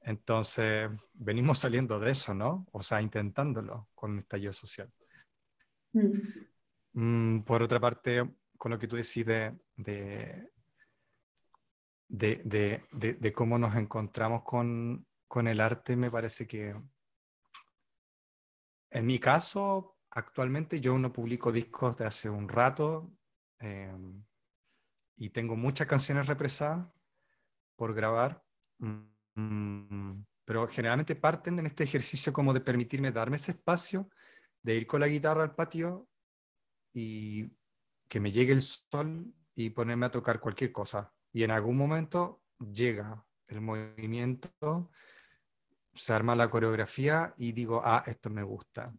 Entonces, 0.00 0.90
venimos 1.12 1.60
saliendo 1.60 1.98
de 2.00 2.10
eso, 2.10 2.34
¿no? 2.34 2.66
O 2.72 2.82
sea, 2.82 3.00
intentándolo 3.00 3.88
con 3.94 4.14
el 4.14 4.18
estallido 4.20 4.52
social. 4.52 4.92
Mm. 5.92 6.10
Mm, 6.94 7.42
por 7.42 7.62
otra 7.62 7.80
parte, 7.80 8.28
con 8.58 8.72
lo 8.72 8.78
que 8.78 8.88
tú 8.88 8.96
decís 8.96 9.24
de, 9.24 9.56
de, 9.76 10.48
de, 12.08 12.82
de 12.90 13.32
cómo 13.32 13.58
nos 13.58 13.74
encontramos 13.76 14.42
con, 14.42 15.06
con 15.28 15.46
el 15.48 15.60
arte, 15.60 15.96
me 15.96 16.10
parece 16.10 16.46
que 16.46 16.74
en 18.92 19.06
mi 19.06 19.18
caso, 19.18 19.96
actualmente 20.12 20.80
yo 20.80 20.98
no 20.98 21.12
publico 21.12 21.50
discos 21.50 21.96
de 21.96 22.04
hace 22.04 22.28
un 22.28 22.48
rato 22.48 23.12
em, 23.58 24.22
y 25.16 25.30
tengo 25.30 25.56
muchas 25.56 25.86
canciones 25.86 26.26
represadas 26.26 26.86
por 27.76 27.94
grabar, 27.94 28.44
mm, 28.78 30.22
pero 30.44 30.68
generalmente 30.68 31.16
parten 31.16 31.58
en 31.58 31.66
este 31.66 31.84
ejercicio 31.84 32.32
como 32.32 32.52
de 32.52 32.60
permitirme 32.60 33.12
darme 33.12 33.36
ese 33.36 33.52
espacio, 33.52 34.10
de 34.62 34.74
ir 34.74 34.86
con 34.86 35.00
la 35.00 35.08
guitarra 35.08 35.42
al 35.42 35.54
patio 35.54 36.08
y 36.92 37.50
que 38.08 38.20
me 38.20 38.32
llegue 38.32 38.52
el 38.52 38.60
sol 38.60 39.32
y 39.54 39.70
ponerme 39.70 40.06
a 40.06 40.10
tocar 40.10 40.40
cualquier 40.40 40.72
cosa. 40.72 41.12
Y 41.32 41.44
en 41.44 41.50
algún 41.50 41.76
momento 41.76 42.42
llega 42.58 43.24
el 43.46 43.60
movimiento, 43.62 44.90
se 45.94 46.12
arma 46.12 46.36
la 46.36 46.50
coreografía 46.50 47.34
y 47.38 47.52
digo, 47.52 47.80
ah, 47.84 48.02
esto 48.06 48.28
me 48.28 48.42
gusta. 48.42 48.92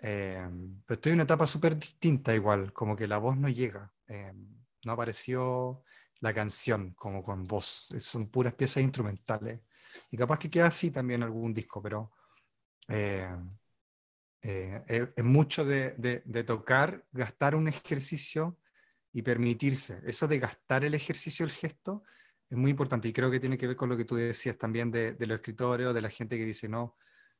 Eh, 0.00 0.48
pero 0.86 0.94
estoy 0.94 1.10
en 1.10 1.16
una 1.16 1.24
etapa 1.24 1.46
súper 1.46 1.76
distinta 1.76 2.34
igual, 2.34 2.72
como 2.72 2.96
que 2.96 3.06
la 3.06 3.18
voz 3.18 3.36
no 3.36 3.48
llega. 3.48 3.92
Eh, 4.06 4.32
no 4.84 4.92
apareció 4.92 5.82
la 6.20 6.32
canción 6.32 6.92
como 6.94 7.22
con 7.22 7.44
voz, 7.44 7.88
son 7.98 8.28
puras 8.28 8.54
piezas 8.54 8.82
instrumentales. 8.82 9.60
Y 10.10 10.16
capaz 10.16 10.38
que 10.38 10.50
queda 10.50 10.66
así 10.66 10.90
también 10.90 11.22
algún 11.22 11.52
disco, 11.52 11.82
pero 11.82 12.12
eh, 12.88 13.28
es 14.40 15.24
mucho 15.24 15.64
de, 15.64 16.22
de, 16.24 16.44
tocar, 16.44 17.04
gastar 17.12 17.54
un 17.54 17.68
ejercicio 17.68 18.58
y 19.12 19.22
permitirse. 19.22 20.00
Eso 20.06 20.28
de 20.28 20.38
gastar 20.38 20.84
el 20.84 20.94
ejercicio, 20.94 21.44
el 21.44 21.50
gesto, 21.50 22.04
es 22.48 22.56
muy 22.56 22.70
importante 22.70 23.08
y 23.08 23.12
creo 23.12 23.30
que 23.30 23.40
tiene 23.40 23.58
que 23.58 23.66
ver 23.66 23.76
con 23.76 23.88
lo 23.88 23.96
que 23.96 24.04
tú 24.04 24.14
decías 24.16 24.56
también 24.56 24.90
de, 24.90 25.12
de 25.12 25.26
los 25.26 25.36
escritores 25.36 25.86
o 25.86 25.92
de 25.92 26.00
la 26.00 26.08
gente 26.08 26.38
que 26.38 26.44
dice, 26.44 26.68
no, 26.68 26.96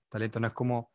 talento 0.09 0.40
no 0.40 0.48
es 0.48 0.52
como... 0.52 0.92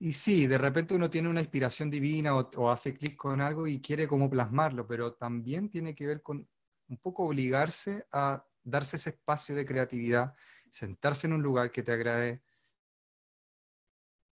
Y 0.00 0.12
sí, 0.12 0.46
de 0.46 0.58
repente 0.58 0.94
uno 0.94 1.10
tiene 1.10 1.28
una 1.28 1.40
inspiración 1.40 1.90
divina 1.90 2.36
o, 2.36 2.70
hace 2.70 2.94
clic 2.94 3.16
con 3.16 3.40
algo 3.40 3.66
y 3.66 3.80
quiere 3.80 4.06
como 4.06 4.30
plasmarlo, 4.30 4.86
pero 4.86 5.14
también 5.14 5.68
tiene 5.68 5.94
que 5.94 6.06
ver 6.06 6.22
con 6.22 6.48
un 6.88 6.98
poco 6.98 7.24
obligarse 7.24 8.06
a 8.12 8.44
darse 8.62 8.96
ese 8.96 9.10
espacio 9.10 9.56
de 9.56 9.64
creatividad, 9.64 10.34
sentarse 10.70 11.26
en 11.26 11.32
un 11.32 11.42
lugar 11.42 11.72
que 11.72 11.82
te 11.82 11.92
agrade 11.92 12.42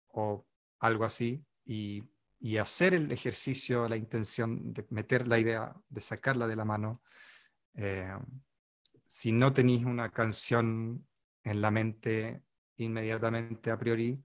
o 0.09 0.47
algo 0.79 1.05
así 1.05 1.45
y, 1.64 2.05
y 2.39 2.59
hacer 2.59 2.95
el 2.95 3.11
ejercicio, 3.11 3.89
la 3.89 3.97
intención 3.97 4.73
de 4.73 4.87
meter 4.91 5.27
la 5.27 5.39
idea, 5.39 5.75
de 5.89 6.01
sacarla 6.01 6.47
de 6.47 6.57
la 6.57 6.64
mano. 6.64 7.03
Eh, 7.75 8.17
si 9.07 9.33
no 9.33 9.53
tenéis 9.53 9.85
una 9.85 10.11
canción 10.11 11.07
en 11.43 11.61
la 11.61 11.71
mente 11.71 12.43
inmediatamente 12.77 13.71
a 13.71 13.79
priori, 13.79 14.23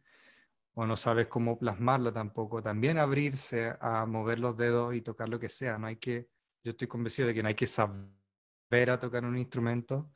no 0.85 0.95
sabes 0.95 1.27
cómo 1.27 1.59
plasmarlo 1.59 2.13
tampoco, 2.13 2.61
también 2.61 2.97
abrirse 2.97 3.75
a 3.79 4.05
mover 4.05 4.39
los 4.39 4.57
dedos 4.57 4.95
y 4.95 5.01
tocar 5.01 5.29
lo 5.29 5.39
que 5.39 5.49
sea. 5.49 5.77
No 5.77 5.87
hay 5.87 5.97
que, 5.97 6.29
yo 6.63 6.71
estoy 6.71 6.87
convencido 6.87 7.27
de 7.27 7.33
que 7.33 7.43
no 7.43 7.49
hay 7.49 7.55
que 7.55 7.67
saber 7.67 8.89
a 8.89 8.99
tocar 8.99 9.25
un 9.25 9.37
instrumento 9.37 10.11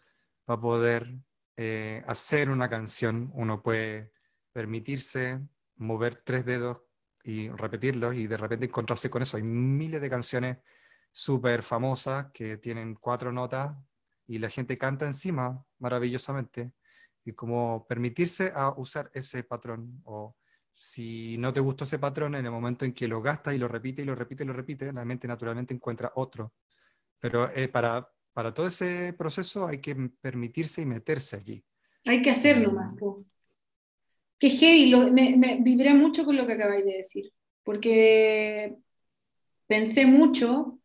para 0.45 0.61
poder 0.61 1.13
eh, 1.57 2.03
hacer 2.07 2.49
una 2.49 2.69
canción. 2.69 3.31
Uno 3.33 3.61
puede 3.61 4.11
permitirse 4.53 5.39
mover 5.77 6.21
tres 6.23 6.45
dedos 6.45 6.81
y 7.23 7.49
repetirlos 7.49 8.15
y 8.15 8.27
de 8.27 8.37
repente 8.37 8.65
encontrarse 8.65 9.09
con 9.09 9.21
eso. 9.21 9.37
Hay 9.37 9.43
miles 9.43 10.01
de 10.01 10.09
canciones 10.09 10.57
súper 11.11 11.63
famosas 11.63 12.27
que 12.33 12.57
tienen 12.57 12.95
cuatro 12.95 13.31
notas 13.31 13.75
y 14.27 14.37
la 14.37 14.49
gente 14.49 14.77
canta 14.77 15.05
encima 15.05 15.65
maravillosamente 15.79 16.71
y 17.23 17.33
como 17.33 17.85
permitirse 17.87 18.51
a 18.55 18.69
usar 18.69 19.09
ese 19.13 19.43
patrón 19.43 20.01
o 20.05 20.35
si 20.77 21.37
no 21.37 21.53
te 21.53 21.59
gustó 21.59 21.83
ese 21.83 21.99
patrón 21.99 22.35
en 22.35 22.45
el 22.45 22.51
momento 22.51 22.85
en 22.85 22.93
que 22.93 23.07
lo 23.07 23.21
gastas 23.21 23.55
y 23.55 23.57
lo 23.57 23.67
repite 23.67 24.01
y 24.01 24.05
lo 24.05 24.15
repite 24.15 24.43
y 24.43 24.47
lo 24.47 24.53
repite, 24.53 24.93
la 24.93 25.05
mente 25.05 25.27
naturalmente 25.27 25.73
encuentra 25.73 26.11
otro. 26.15 26.53
Pero 27.19 27.49
eh, 27.51 27.67
para, 27.67 28.07
para 28.33 28.53
todo 28.53 28.67
ese 28.67 29.13
proceso 29.13 29.67
hay 29.67 29.79
que 29.79 29.95
permitirse 30.21 30.81
y 30.81 30.85
meterse 30.85 31.37
allí. 31.37 31.63
Hay 32.05 32.21
que 32.21 32.31
hacerlo 32.31 32.71
más. 32.71 32.93
Que 34.37 34.47
hey, 34.47 34.93
me, 35.11 35.37
me 35.37 35.61
vibré 35.61 35.93
mucho 35.93 36.25
con 36.25 36.35
lo 36.35 36.45
que 36.45 36.53
acabáis 36.53 36.85
de 36.85 36.97
decir, 36.97 37.31
porque 37.63 38.75
pensé 39.65 40.05
mucho 40.05 40.79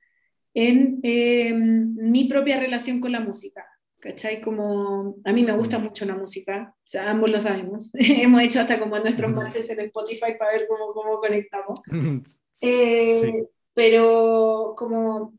en 0.55 1.01
em, 1.03 1.95
mi 1.95 2.25
propia 2.25 2.59
relación 2.59 3.01
con 3.01 3.13
la 3.13 3.21
música. 3.21 3.67
¿Cachai? 4.01 4.41
Como 4.41 5.17
a 5.25 5.33
mí 5.33 5.43
me 5.43 5.53
gusta 5.53 5.79
mm. 5.79 5.83
mucho 5.83 6.05
la 6.07 6.15
música, 6.15 6.75
o 6.75 6.87
sea, 6.87 7.11
ambos 7.11 7.31
lo 7.31 7.39
sabemos. 7.39 7.91
Hemos 7.95 8.43
hecho 8.43 8.61
hasta 8.61 8.79
como 8.79 8.99
nuestros 8.99 9.31
matches 9.31 9.69
en 9.71 9.81
Spotify 9.81 10.35
para 10.39 10.53
ver 10.53 10.67
cómo, 10.69 10.93
cómo 10.93 11.19
conectamos. 11.19 11.81
Eh, 12.63 13.47
pero 13.73 14.75
como, 14.77 15.33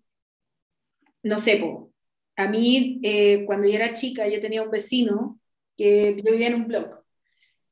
no 1.21 1.37
sé, 1.37 1.63
a 2.35 2.47
mí 2.47 2.99
eh, 3.03 3.43
cuando 3.45 3.67
yo 3.67 3.75
era 3.75 3.93
chica 3.93 4.27
yo 4.27 4.41
tenía 4.41 4.63
un 4.63 4.71
vecino 4.71 5.39
que 5.77 6.19
yo 6.23 6.31
vivía 6.31 6.47
en 6.47 6.55
un 6.55 6.67
blog 6.67 7.03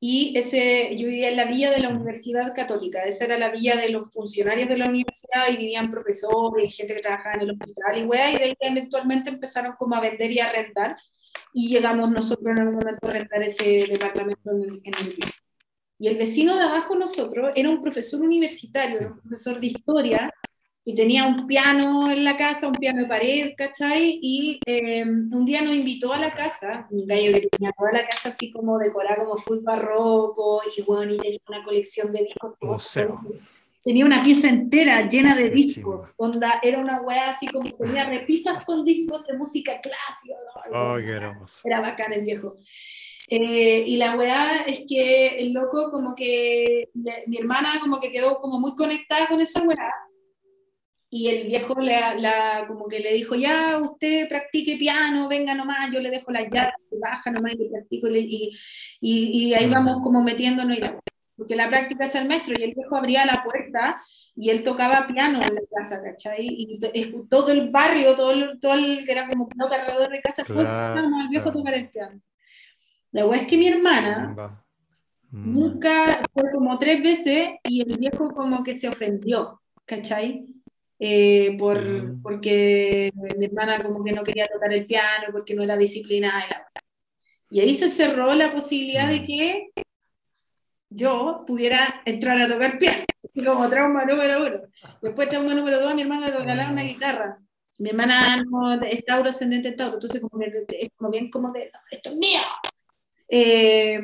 y 0.02 0.38
ese, 0.38 0.96
yo 0.96 1.08
vivía 1.08 1.30
en 1.30 1.36
la 1.36 1.46
villa 1.46 1.72
de 1.72 1.82
la 1.82 1.90
Universidad 1.90 2.54
Católica, 2.56 3.04
esa 3.04 3.26
era 3.26 3.38
la 3.38 3.50
villa 3.50 3.76
de 3.76 3.90
los 3.90 4.10
funcionarios 4.12 4.70
de 4.70 4.78
la 4.78 4.88
universidad 4.88 5.50
y 5.50 5.58
vivían 5.58 5.92
profesores 5.92 6.76
gente 6.76 6.96
que 6.96 7.02
trabajaba 7.02 7.36
en 7.36 7.42
el 7.42 7.52
hospital 7.52 7.98
y 7.98 8.04
wea, 8.04 8.32
y 8.32 8.38
de 8.38 8.44
ahí 8.46 8.58
eventualmente 8.62 9.30
empezaron 9.30 9.74
como 9.78 9.96
a 9.96 10.02
vender 10.02 10.32
y 10.32 10.40
a 10.40 10.52
rentar 10.52 10.96
y 11.54 11.68
llegamos 11.68 12.10
nosotros 12.12 12.48
en 12.48 12.60
algún 12.60 12.76
momento 12.76 13.08
a 13.08 13.12
rentar 13.12 13.44
ese 13.44 13.88
departamento 13.90 14.52
en 14.52 14.64
el, 14.64 14.82
en 14.84 14.94
el 14.96 15.16
Y 16.00 16.08
el 16.08 16.18
vecino 16.18 16.56
de 16.56 16.64
abajo 16.64 16.96
nosotros 16.96 17.52
era 17.56 17.70
un 17.70 17.82
profesor 17.82 18.22
universitario, 18.22 19.14
un 19.14 19.20
profesor 19.20 19.60
de 19.60 19.68
historia, 19.68 20.32
y 20.90 20.96
tenía 20.96 21.28
un 21.28 21.46
piano 21.46 22.10
en 22.10 22.24
la 22.24 22.36
casa, 22.36 22.68
un 22.68 22.74
piano 22.74 23.04
de 23.04 23.08
pared, 23.08 23.54
¿cachai? 23.56 24.18
Y 24.24 24.60
eh, 24.66 25.06
un 25.06 25.46
día 25.46 25.62
nos 25.62 25.76
invitó 25.76 26.12
a 26.12 26.18
la 26.18 26.34
casa, 26.34 26.88
un 26.90 27.06
gallo 27.06 27.32
que 27.34 27.48
tenía 27.48 27.72
toda 27.78 27.92
la 27.92 28.08
casa 28.08 28.30
así 28.30 28.50
como 28.50 28.80
decorada 28.80 29.18
como 29.24 29.38
full 29.38 29.60
barroco, 29.60 30.64
y 30.76 30.82
bueno, 30.82 31.14
y 31.14 31.18
tenía 31.18 31.40
una 31.48 31.64
colección 31.64 32.12
de 32.12 32.24
discos. 32.24 32.56
Museo. 32.62 33.22
Tenía 33.84 34.04
una 34.04 34.24
pieza 34.24 34.50
entera 34.50 35.08
llena 35.08 35.36
de 35.36 35.52
discos, 35.52 36.16
onda, 36.18 36.60
era 36.64 36.80
una 36.80 37.02
weá 37.02 37.30
así 37.30 37.46
como 37.48 37.70
tenía 37.70 38.10
repisas 38.10 38.66
con 38.66 38.84
discos 38.84 39.24
de 39.28 39.38
música 39.38 39.80
clásica. 39.80 40.36
Oh, 40.74 40.98
qué 40.98 41.12
hermoso. 41.12 41.62
Era 41.66 41.82
bacán 41.82 42.14
el 42.14 42.24
viejo. 42.24 42.56
Eh, 43.28 43.84
y 43.86 43.96
la 43.98 44.16
weá 44.16 44.64
es 44.66 44.86
que 44.88 45.38
el 45.38 45.54
loco 45.54 45.92
como 45.92 46.16
que, 46.16 46.90
mi 47.28 47.38
hermana 47.38 47.80
como 47.80 48.00
que 48.00 48.12
quedó 48.12 48.42
como 48.42 48.60
muy 48.60 48.76
conectada 48.76 49.28
con 49.28 49.40
esa 49.40 49.62
weá, 49.62 49.94
y 51.12 51.28
el 51.28 51.48
viejo 51.48 51.80
la, 51.80 52.66
como 52.68 52.88
que 52.88 53.00
le 53.00 53.14
dijo, 53.14 53.36
ya, 53.36 53.80
usted 53.82 54.30
practique 54.30 54.78
piano, 54.78 55.28
venga 55.28 55.56
nomás, 55.56 55.92
yo 55.92 56.00
le 56.00 56.12
dejo 56.12 56.32
las 56.32 56.50
llaves, 56.52 56.74
baja 56.92 57.32
nomás 57.32 57.54
y 57.54 57.58
le 57.58 57.70
practico, 57.70 58.08
y, 58.10 58.56
y, 59.02 59.54
ahí 59.56 59.70
vamos 59.70 60.02
como 60.04 60.22
metiéndonos, 60.22 60.78
y 60.78 60.82
porque 61.36 61.56
la 61.56 61.70
práctica 61.70 62.06
es 62.06 62.14
el 62.16 62.28
maestro, 62.28 62.54
y 62.60 62.64
el 62.64 62.74
viejo 62.76 62.96
abría 62.96 63.26
la 63.26 63.42
puerta 63.44 64.02
y 64.36 64.50
él 64.50 64.62
tocaba 64.62 65.08
piano 65.08 65.42
en 65.42 65.56
la 65.56 65.62
casa, 65.74 66.02
¿cachai? 66.04 66.46
Y 66.46 66.80
todo 67.30 67.50
el 67.52 67.70
barrio, 67.70 68.14
todo 68.14 68.32
el, 68.32 68.60
todo 68.60 68.74
el 68.74 69.06
que 69.06 69.12
era 69.14 69.28
como 69.28 69.46
un 69.46 69.62
alrededor 69.62 70.12
de 70.12 70.22
casa, 70.22 70.44
claro, 70.44 71.00
al 71.00 71.30
viejo 71.30 71.52
tocar 71.52 71.74
el 71.76 71.90
piano. 71.90 72.22
La 73.12 73.24
verdad 73.24 73.42
es 73.42 73.48
que 73.48 73.58
mi 73.58 73.68
hermana 73.68 74.58
mm. 75.32 75.54
nunca, 75.54 76.22
fue 76.34 76.52
como 76.52 76.78
tres 76.78 77.02
veces, 77.02 77.52
y 77.64 77.90
el 77.90 77.98
viejo 77.98 78.30
como 78.34 78.62
que 78.62 78.76
se 78.76 78.90
ofendió, 78.90 79.62
¿cachai? 79.86 80.46
Eh, 81.02 81.56
por, 81.58 81.82
mm. 81.82 82.22
porque 82.22 83.12
mi 83.16 83.46
hermana 83.46 83.82
como 83.82 84.04
que 84.04 84.12
no 84.12 84.24
quería 84.24 84.48
tocar 84.48 84.74
el 84.74 84.86
piano, 84.86 85.28
porque 85.32 85.56
no 85.56 85.64
era 85.64 85.78
disciplinada. 85.78 86.70
Y 87.50 87.62
ahí 87.62 87.74
se 87.74 87.88
cerró 87.88 88.36
la 88.36 88.52
posibilidad 88.52 89.08
de 89.08 89.22
mm. 89.22 89.26
que 89.26 89.70
yo 90.90 91.44
pudiera 91.48 92.02
entrar 92.06 92.42
a 92.42 92.48
tocar 92.48 92.78
piano, 92.78 93.06
como 93.46 93.70
trauma 93.70 94.06
número 94.06 94.46
uno. 94.46 94.62
Después 95.02 95.30
trauma 95.30 95.54
número 95.54 95.80
dos, 95.80 95.96
mi 95.96 96.02
hermana 96.02 96.30
le 96.30 96.38
regalaron 96.38 96.74
una 96.74 96.84
guitarra. 96.84 97.40
Mi 97.78 97.92
hermana 97.92 98.44
no, 98.44 98.74
es 98.82 99.06
Tauro 99.06 99.30
ascendente 99.30 99.72
Tauro, 99.72 99.94
entonces 99.94 100.20
como 100.20 100.44
es 100.44 100.90
como 100.98 101.12
bien 101.12 101.30
como 101.30 101.52
de, 101.54 101.72
esto 101.92 102.10
es 102.10 102.16
mío. 102.18 102.42
Eh, 103.30 104.02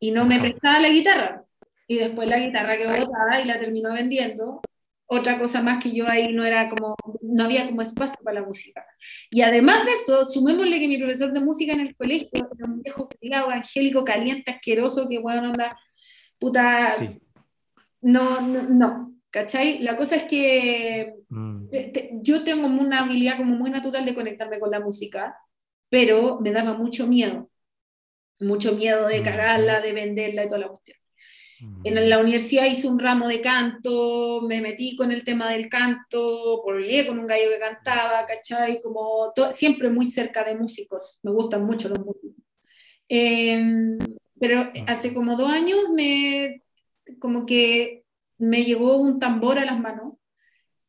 y 0.00 0.10
no 0.10 0.24
me 0.24 0.40
prestaba 0.40 0.80
la 0.80 0.88
guitarra. 0.88 1.44
Y 1.86 1.98
después 1.98 2.28
la 2.28 2.38
guitarra 2.38 2.76
quedó 2.76 2.90
botada 3.06 3.40
y 3.40 3.44
la 3.44 3.58
terminó 3.58 3.92
vendiendo 3.92 4.60
otra 5.12 5.38
cosa 5.38 5.60
más 5.60 5.82
que 5.82 5.92
yo 5.92 6.08
ahí 6.08 6.32
no 6.32 6.44
era 6.44 6.68
como, 6.68 6.94
no 7.20 7.44
había 7.44 7.66
como 7.66 7.82
espacio 7.82 8.20
para 8.22 8.40
la 8.40 8.46
música. 8.46 8.86
Y 9.28 9.42
además 9.42 9.84
de 9.84 9.92
eso, 9.92 10.24
sumémosle 10.24 10.78
que 10.78 10.86
mi 10.86 10.98
profesor 10.98 11.32
de 11.32 11.40
música 11.40 11.72
en 11.72 11.80
el 11.80 11.96
colegio 11.96 12.28
era 12.32 12.66
un 12.66 12.80
viejo 12.80 13.08
criado, 13.08 13.50
angélico, 13.50 14.04
caliente, 14.04 14.52
asqueroso, 14.52 15.08
que 15.08 15.18
bueno, 15.18 15.48
anda, 15.48 15.76
puta, 16.38 16.94
no, 18.02 18.40
no, 18.40 18.62
no, 18.62 19.14
¿cachai? 19.30 19.80
La 19.80 19.96
cosa 19.96 20.14
es 20.14 20.22
que 20.24 21.16
mm. 21.28 21.66
yo 22.22 22.44
tengo 22.44 22.68
una 22.68 23.00
habilidad 23.00 23.36
como 23.36 23.56
muy 23.56 23.70
natural 23.70 24.04
de 24.04 24.14
conectarme 24.14 24.60
con 24.60 24.70
la 24.70 24.78
música, 24.78 25.36
pero 25.88 26.38
me 26.40 26.52
daba 26.52 26.74
mucho 26.74 27.08
miedo, 27.08 27.50
mucho 28.38 28.76
miedo 28.76 29.08
de 29.08 29.22
mm. 29.22 29.24
cagarla, 29.24 29.80
de 29.80 29.92
venderla 29.92 30.44
y 30.44 30.46
toda 30.46 30.60
la 30.60 30.68
cuestión. 30.68 30.99
En 31.84 32.08
la 32.08 32.18
universidad 32.18 32.66
hice 32.66 32.88
un 32.88 32.98
ramo 32.98 33.28
de 33.28 33.40
canto, 33.40 34.42
me 34.48 34.60
metí 34.60 34.96
con 34.96 35.12
el 35.12 35.24
tema 35.24 35.50
del 35.50 35.68
canto, 35.68 36.62
volví 36.62 37.06
con 37.06 37.18
un 37.18 37.26
gallo 37.26 37.50
que 37.50 37.58
cantaba, 37.58 38.24
¿cachai? 38.26 38.80
Como 38.82 39.32
siempre 39.52 39.90
muy 39.90 40.06
cerca 40.06 40.42
de 40.44 40.54
músicos, 40.54 41.18
me 41.22 41.30
gustan 41.30 41.64
mucho 41.64 41.88
los 41.88 41.98
músicos. 41.98 42.42
Em, 43.08 43.98
pero 44.38 44.70
hace 44.86 45.12
como 45.12 45.36
dos 45.36 45.50
años 45.50 45.78
me, 45.92 46.62
como 47.18 47.44
que 47.44 48.04
me 48.38 48.64
llegó 48.64 48.96
un 48.96 49.18
tambor 49.18 49.58
a 49.58 49.64
las 49.64 49.78
manos 49.78 50.14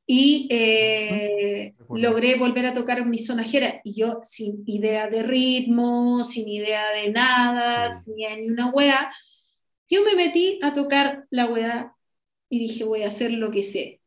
y 0.06 0.48
eh, 0.52 1.74
logré 1.90 2.36
volver 2.36 2.66
a 2.66 2.74
tocar 2.74 3.06
mi 3.06 3.18
sonajera 3.18 3.82
y 3.84 3.94
yo 3.94 4.20
sin 4.24 4.64
idea 4.66 5.10
de 5.10 5.24
ritmo, 5.24 6.24
sin 6.24 6.48
idea 6.48 6.90
de 6.92 7.12
nada, 7.12 7.94
sin 7.94 8.16
ni 8.16 8.50
una 8.50 8.70
wea, 8.72 9.12
yo 9.92 10.04
me 10.04 10.16
metí 10.16 10.60
a 10.64 10.74
tocar 10.74 11.26
la 11.30 11.46
wea 11.48 11.96
y 12.50 12.60
dije 12.60 12.84
voy 12.84 13.04
a 13.04 13.08
hacer 13.08 13.32
lo 13.34 13.52
que 13.52 13.64
sé 13.64 14.02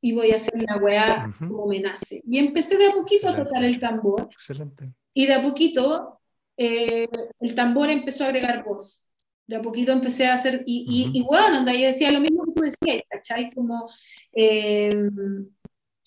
y 0.00 0.12
voy 0.12 0.32
a 0.32 0.36
hacer 0.36 0.62
la 0.62 0.76
wea 0.76 1.32
como 1.38 1.66
me 1.66 1.80
nace. 1.80 2.22
Y 2.28 2.38
empecé 2.38 2.76
de 2.76 2.86
a 2.86 2.92
poquito 2.92 3.28
a 3.28 3.36
tocar 3.36 3.64
el 3.64 3.80
tambor. 3.80 4.28
Excelente. 4.30 4.92
Y 5.12 5.26
de 5.26 5.34
a 5.34 5.42
poquito 5.42 6.20
eh, 6.56 7.06
el 7.40 7.54
tambor 7.54 7.88
empezó 7.88 8.24
a 8.24 8.28
agregar 8.28 8.64
voz. 8.64 9.00
De 9.46 9.56
a 9.56 9.62
poquito 9.62 9.92
empecé 9.92 10.26
a 10.26 10.34
hacer, 10.34 10.62
y, 10.66 11.10
y, 11.14 11.22
bueno, 11.22 11.64
yo 11.72 11.86
decía 11.86 12.12
lo 12.12 12.20
mismo 12.20 12.44
que 12.44 12.52
tú 12.52 12.62
decías, 12.62 13.02
¿cachai? 13.08 13.50
Como 13.50 13.88
eh, 14.34 14.92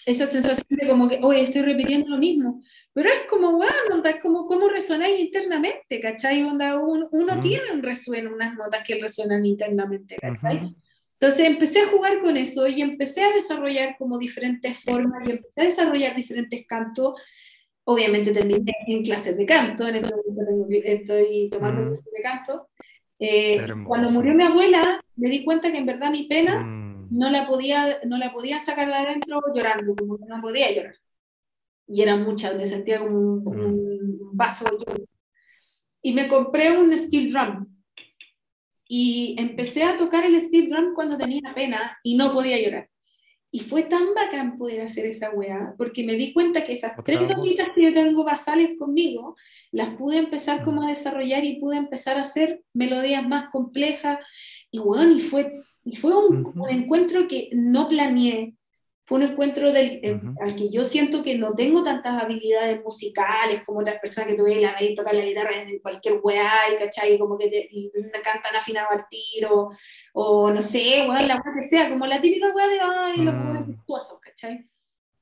esa 0.06 0.28
sensación 0.28 0.80
de 0.80 0.88
como 0.88 1.10
que, 1.10 1.20
oye, 1.24 1.42
estoy 1.42 1.64
repitiendo 1.64 2.10
lo 2.10 2.18
mismo. 2.18 2.62
Pero 2.94 3.10
es 3.10 3.22
como, 3.30 3.54
bueno, 3.54 4.04
es 4.04 4.22
como 4.22 4.48
cómo 4.48 4.68
resonáis 4.68 5.20
internamente, 5.20 6.00
¿cachai? 6.02 6.44
Onda, 6.44 6.78
uno, 6.78 7.10
tiene 7.42 7.72
un 7.74 7.82
resueno, 7.82 8.34
unas 8.34 8.56
notas 8.56 8.84
que 8.86 9.00
resuenan 9.00 9.46
internamente, 9.46 10.18
¿cachai? 10.18 10.76
Entonces 11.22 11.48
empecé 11.48 11.82
a 11.82 11.88
jugar 11.88 12.20
con 12.20 12.36
eso 12.36 12.68
y 12.68 12.82
empecé 12.82 13.24
a 13.24 13.32
desarrollar 13.32 13.96
como 13.98 14.18
diferentes 14.18 14.78
formas 14.80 15.22
y 15.28 15.34
empecé 15.34 15.62
a 15.62 15.66
desarrollar 15.66 16.16
diferentes 16.16 16.66
cantos. 16.66 17.14
Obviamente 17.84 18.32
terminé 18.32 18.74
en 18.88 19.04
clases 19.04 19.38
de 19.38 19.46
canto, 19.46 19.88
en 19.88 19.98
este 19.98 20.14
momento 20.16 20.66
estoy 20.84 21.50
tomando 21.52 21.88
clases 21.88 22.12
de 22.12 22.22
canto. 22.24 22.70
Eh, 23.20 23.64
cuando 23.86 24.10
murió 24.10 24.34
mi 24.34 24.44
abuela, 24.44 25.00
me 25.16 25.30
di 25.30 25.44
cuenta 25.44 25.72
que 25.72 25.78
en 25.78 25.86
verdad 25.86 26.10
mi 26.10 26.24
pena 26.24 26.60
mm. 26.60 27.10
no, 27.12 27.30
la 27.30 27.48
podía, 27.48 28.00
no 28.04 28.18
la 28.18 28.34
podía 28.34 28.60
sacar 28.60 28.88
de 28.88 28.96
adentro 28.96 29.42
llorando, 29.54 29.96
como 29.96 30.18
que 30.18 30.26
no 30.26 30.42
podía 30.42 30.72
llorar. 30.72 30.96
Y 31.92 32.02
era 32.02 32.16
mucha, 32.16 32.54
me 32.54 32.66
sentía 32.66 33.00
como 33.00 33.18
un, 33.18 33.48
un 33.48 34.30
vaso 34.32 34.66
de 34.66 35.06
Y 36.02 36.14
me 36.14 36.30
compré 36.30 36.78
un 36.78 36.98
steel 36.98 37.34
drum. 37.34 37.68
Y 38.88 39.36
empecé 39.38 39.84
a 39.84 39.98
tocar 39.98 40.26
el 40.26 40.40
steel 40.42 40.70
drum 40.70 40.94
cuando 40.94 41.18
tenía 41.18 41.54
pena 41.54 41.98
y 42.04 42.16
no 42.16 42.32
podía 42.32 42.62
llorar. 42.62 42.90
Y 43.54 43.60
fue 43.60 43.84
tan 43.84 44.14
bacán 44.16 44.58
poder 44.58 44.80
hacer 44.80 45.06
esa 45.06 45.32
weá, 45.32 45.76
porque 45.78 46.06
me 46.06 46.14
di 46.14 46.32
cuenta 46.32 46.64
que 46.64 46.72
esas 46.72 46.94
tres 47.04 47.20
notitas 47.22 47.68
que 47.76 47.84
yo 47.84 47.94
tengo 47.94 48.24
basales 48.24 48.78
conmigo, 48.80 49.36
las 49.72 49.94
pude 49.96 50.20
empezar 50.20 50.64
como 50.64 50.84
a 50.84 50.90
desarrollar 50.90 51.44
y 51.44 51.60
pude 51.60 51.76
empezar 51.76 52.18
a 52.18 52.22
hacer 52.22 52.64
melodías 52.74 53.28
más 53.28 53.50
complejas. 53.50 54.20
Y 54.72 54.80
bueno, 54.80 55.12
y 55.12 55.20
fue, 55.20 55.52
y 55.84 55.98
fue 55.98 56.16
un, 56.16 56.54
un 56.56 56.70
encuentro 56.70 57.28
que 57.28 57.50
no 57.52 57.90
planeé, 57.90 58.56
fue 59.12 59.18
un 59.18 59.30
encuentro 59.30 59.74
del, 59.74 60.00
eh, 60.04 60.22
al 60.40 60.56
que 60.56 60.70
yo 60.70 60.86
siento 60.86 61.22
que 61.22 61.38
no 61.38 61.54
tengo 61.54 61.84
tantas 61.84 62.24
habilidades 62.24 62.82
musicales 62.82 63.62
como 63.66 63.82
otras 63.82 64.00
personas 64.00 64.30
que 64.30 64.38
tuve 64.38 64.56
la 64.62 64.82
y 64.82 64.96
tocar 64.96 65.14
la 65.14 65.26
guitarra 65.26 65.64
en 65.64 65.80
cualquier 65.80 66.22
weá, 66.24 66.50
y 66.74 66.78
¿cachai? 66.82 67.20
Como 67.20 67.38
que 67.38 67.50
te, 67.50 67.70
me 67.94 68.22
cantan 68.22 68.56
afinado 68.56 68.88
al 68.92 69.06
tiro, 69.10 69.68
o 70.14 70.50
no 70.50 70.62
sé, 70.62 71.06
weá, 71.10 71.24
la 71.24 71.36
weá 71.36 71.54
que 71.60 71.68
sea, 71.68 71.90
como 71.90 72.08
la 72.08 72.22
típica 72.22 72.54
weá 72.56 72.68
de, 72.70 72.80
ay, 72.80 73.18
los 73.26 73.34
mm. 73.34 73.66
virtuosos, 73.66 74.18
¿cachai? 74.22 74.66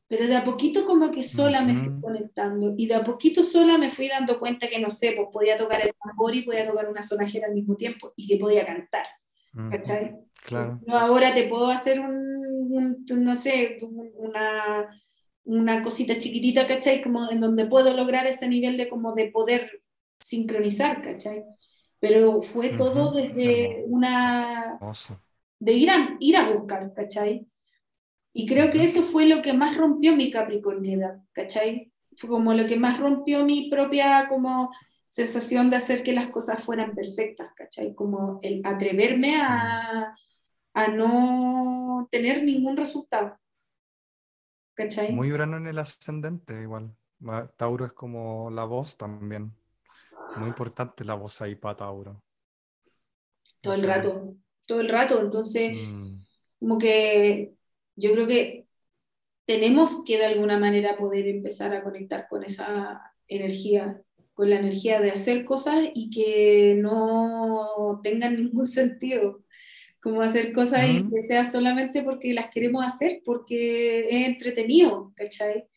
Pero 0.08 0.28
de 0.28 0.36
a 0.36 0.44
poquito 0.44 0.86
como 0.86 1.12
que 1.12 1.24
sola 1.24 1.62
me 1.64 1.74
fui 1.74 2.00
conectando, 2.00 2.76
y 2.78 2.86
de 2.86 2.94
a 2.94 3.04
poquito 3.04 3.42
sola 3.42 3.80
me 3.80 3.90
fui 3.90 4.08
dando 4.08 4.38
cuenta 4.38 4.70
que, 4.70 4.80
no 4.80 4.92
sé, 4.92 5.14
pues 5.14 5.30
podía 5.34 5.58
tocar 5.58 5.82
el 5.82 5.94
tambor 5.96 6.36
y 6.36 6.44
podía 6.44 6.68
tocar 6.68 6.88
una 6.88 7.02
sonajera 7.02 7.48
al 7.48 7.56
mismo 7.56 7.76
tiempo, 7.76 8.14
y 8.16 8.28
que 8.28 8.38
podía 8.38 8.64
cantar, 8.68 9.08
¿cachai? 9.72 10.16
Claro. 10.46 10.80
Yo 10.86 10.96
ahora 10.96 11.34
te 11.34 11.48
puedo 11.48 11.72
hacer 11.72 12.00
un, 12.00 12.39
no 12.80 13.36
sé, 13.36 13.80
una, 13.82 14.90
una 15.44 15.82
cosita 15.82 16.18
chiquitita, 16.18 16.68
¿cachai? 16.68 17.02
Como 17.02 17.30
en 17.30 17.40
donde 17.40 17.66
puedo 17.66 17.94
lograr 17.96 18.28
ese 18.28 18.48
nivel 18.48 18.78
de 18.78 18.90
como 18.90 19.14
de 19.14 19.32
poder 19.32 19.82
sincronizar, 20.20 21.02
¿cachai? 21.02 21.44
Pero 22.00 22.42
fue 22.42 22.70
todo 22.70 23.12
desde 23.12 23.84
una... 23.88 24.78
De 25.60 25.74
ir 25.74 25.90
a, 25.90 26.16
ir 26.20 26.38
a 26.38 26.52
buscar, 26.52 26.94
¿cachai? 26.94 27.46
Y 28.32 28.46
creo 28.46 28.70
que 28.70 28.84
eso 28.84 29.04
fue 29.04 29.26
lo 29.26 29.42
que 29.42 29.54
más 29.54 29.76
rompió 29.76 30.16
mi 30.16 30.32
capricorniedad, 30.32 31.18
¿cachai? 31.34 31.92
Fue 32.16 32.30
como 32.30 32.54
lo 32.54 32.68
que 32.68 32.78
más 32.78 33.00
rompió 33.00 33.44
mi 33.44 33.70
propia 33.70 34.28
como 34.30 34.72
sensación 35.10 35.70
de 35.70 35.78
hacer 35.78 36.04
que 36.04 36.14
las 36.14 36.28
cosas 36.28 36.64
fueran 36.64 36.94
perfectas, 36.94 37.52
¿cachai? 37.56 37.94
Como 37.96 38.40
el 38.44 38.62
atreverme 38.64 39.36
a, 39.42 40.16
a 40.74 40.88
no 40.88 42.08
tener 42.12 42.44
ningún 42.44 42.78
resultado. 42.78 43.38
¿Cachai? 44.74 45.12
Muy 45.12 45.32
Urano 45.32 45.58
en 45.58 45.68
el 45.68 45.80
ascendente, 45.80 46.62
igual. 46.62 46.96
Tauro 47.58 47.86
es 47.86 47.94
como 47.94 48.50
la 48.50 48.64
voz 48.64 48.98
también. 48.98 49.54
Muy 50.38 50.48
importante 50.48 51.04
la 51.04 51.16
voz 51.16 51.42
ahí 51.42 51.56
para 51.56 51.78
Tauro. 51.78 52.24
Todo 53.62 53.74
el 53.74 53.84
rato, 53.84 54.36
todo 54.66 54.80
el 54.80 54.88
rato. 54.88 55.20
Entonces, 55.20 55.74
mm. 55.76 56.16
como 56.60 56.78
que 56.78 57.54
yo 57.96 58.14
creo 58.14 58.28
que 58.28 58.68
tenemos 59.46 60.04
que 60.06 60.18
de 60.18 60.28
alguna 60.28 60.58
manera 60.58 60.96
poder 60.96 61.28
empezar 61.28 61.74
a 61.74 61.84
conectar 61.84 62.28
con 62.30 62.44
esa 62.44 63.02
energía, 63.28 64.02
con 64.34 64.50
la 64.50 64.60
energía 64.60 65.02
de 65.02 65.12
hacer 65.12 65.44
cosas 65.44 65.90
y 65.94 66.10
que 66.10 66.76
no 66.80 68.00
tengan 68.02 68.38
ningún 68.38 68.68
sentido 68.68 69.44
como 70.02 70.22
hacer 70.22 70.54
cosas 70.54 70.90
y 70.90 71.10
que 71.10 71.22
sea 71.22 71.44
solamente 71.46 72.04
porque 72.04 72.34
las 72.34 72.50
queremos 72.50 72.86
hacer, 72.86 73.22
porque 73.26 74.08
es 74.10 74.28
entretenido, 74.28 75.14
¿cachai? 75.16 75.68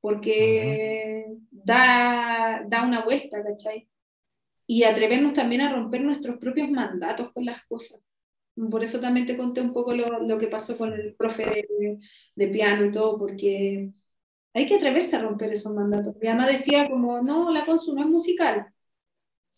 Porque 0.00 1.26
da, 1.50 2.64
da 2.66 2.84
una 2.84 3.04
vuelta, 3.04 3.42
¿cachai? 3.42 3.88
Y 4.66 4.84
atrevernos 4.84 5.32
también 5.32 5.62
a 5.62 5.72
romper 5.72 6.02
nuestros 6.02 6.38
propios 6.38 6.70
mandatos 6.70 7.32
con 7.32 7.44
las 7.44 7.64
cosas. 7.66 8.00
Por 8.70 8.82
eso 8.82 9.00
también 9.00 9.26
te 9.26 9.36
conté 9.36 9.60
un 9.60 9.72
poco 9.72 9.94
lo, 9.94 10.20
lo 10.20 10.38
que 10.38 10.48
pasó 10.48 10.76
con 10.76 10.92
el 10.92 11.14
profe 11.14 11.44
de, 11.44 11.98
de, 12.34 12.48
piano 12.48 12.86
y 12.86 12.92
todo, 12.92 13.16
porque 13.18 13.92
hay 14.54 14.66
que 14.66 14.74
atreverse 14.76 15.16
a 15.16 15.22
romper 15.22 15.52
esos 15.52 15.72
mandatos. 15.72 16.16
Mi 16.20 16.28
mamá 16.28 16.46
decía 16.46 16.88
como, 16.88 17.22
no, 17.22 17.52
la 17.52 17.64
consu 17.64 17.94
no 17.94 18.00
es 18.00 18.08
musical. 18.08 18.66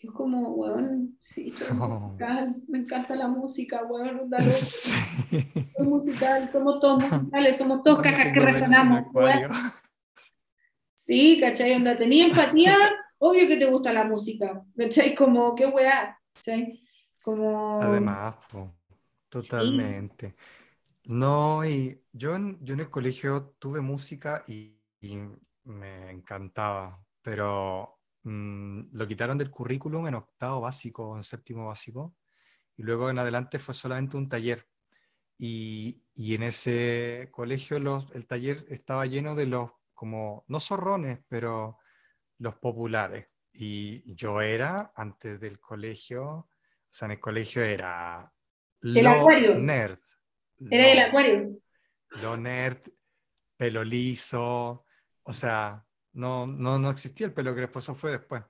Yo 0.02 0.14
como, 0.14 0.54
weón, 0.54 1.14
sí, 1.20 1.50
soy 1.50 1.68
musical, 1.76 2.56
me 2.68 2.78
encanta 2.78 3.14
la 3.14 3.28
música, 3.28 3.84
weón, 3.84 4.28
dale. 4.30 4.50
Sí. 4.60 4.92
Soy 5.76 5.86
musical, 5.86 6.50
somos 6.50 6.80
todos 6.80 7.04
musicales, 7.04 7.56
somos 7.56 7.82
todos 7.84 8.00
cajas 8.00 8.32
que 8.32 8.40
resonamos, 8.40 9.04
Sí, 10.94 11.38
¿cachai? 11.38 11.74
Onda, 11.74 11.96
tenía 11.96 12.26
empatía, 12.26 12.76
obvio 13.18 13.46
que 13.46 13.56
te 13.56 13.66
gusta 13.66 13.92
la 13.92 14.04
música, 14.04 14.64
¿cachai? 14.76 15.14
Como, 15.14 15.54
qué 15.54 15.66
weá, 15.66 16.18
¿cachai? 16.34 16.82
Como... 17.22 17.80
Además, 17.80 18.36
totalmente. 19.28 20.34
No, 21.04 21.64
y 21.64 22.02
yo 22.12 22.34
en, 22.34 22.58
yo 22.64 22.74
en 22.74 22.80
el 22.80 22.90
colegio 22.90 23.54
tuve 23.58 23.80
música 23.80 24.42
y 24.48 24.76
me 25.64 26.10
encantaba, 26.10 27.02
pero 27.22 27.99
Mm, 28.22 28.90
lo 28.92 29.06
quitaron 29.06 29.38
del 29.38 29.50
currículum 29.50 30.06
en 30.06 30.14
octavo 30.14 30.60
básico, 30.60 31.16
en 31.16 31.24
séptimo 31.24 31.68
básico, 31.68 32.16
y 32.76 32.82
luego 32.82 33.10
en 33.10 33.18
adelante 33.18 33.58
fue 33.58 33.74
solamente 33.74 34.16
un 34.16 34.28
taller. 34.28 34.66
Y, 35.38 36.02
y 36.14 36.34
en 36.34 36.42
ese 36.42 37.28
colegio 37.30 37.78
los, 37.78 38.10
el 38.14 38.26
taller 38.26 38.64
estaba 38.68 39.06
lleno 39.06 39.34
de 39.34 39.46
los, 39.46 39.70
como, 39.94 40.44
no 40.48 40.60
zorrones, 40.60 41.20
pero 41.28 41.78
los 42.38 42.56
populares. 42.56 43.28
Y 43.52 44.14
yo 44.14 44.40
era, 44.40 44.92
antes 44.94 45.40
del 45.40 45.58
colegio, 45.58 46.24
o 46.24 46.48
sea, 46.90 47.06
en 47.06 47.12
el 47.12 47.20
colegio 47.20 47.62
era... 47.62 48.32
El 48.82 49.06
acuario. 49.06 49.58
Nerd. 49.58 49.98
Era 50.70 50.92
el 50.92 50.98
acuario. 50.98 51.58
Lo 52.10 52.36
nerd, 52.36 52.82
pelo 53.56 53.84
liso, 53.84 54.84
o 55.22 55.32
sea, 55.32 55.84
no, 56.12 56.46
no, 56.46 56.78
no 56.78 56.90
existía 56.90 57.26
el 57.26 57.32
pelo 57.32 57.54
crespo, 57.54 57.78
eso 57.78 57.94
fue 57.94 58.12
después. 58.12 58.42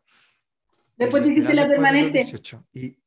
Después 0.97 1.23
te 1.23 1.31
hiciste 1.31 1.55
la 1.55 1.67
permanente. 1.67 2.25
Y... 2.75 2.99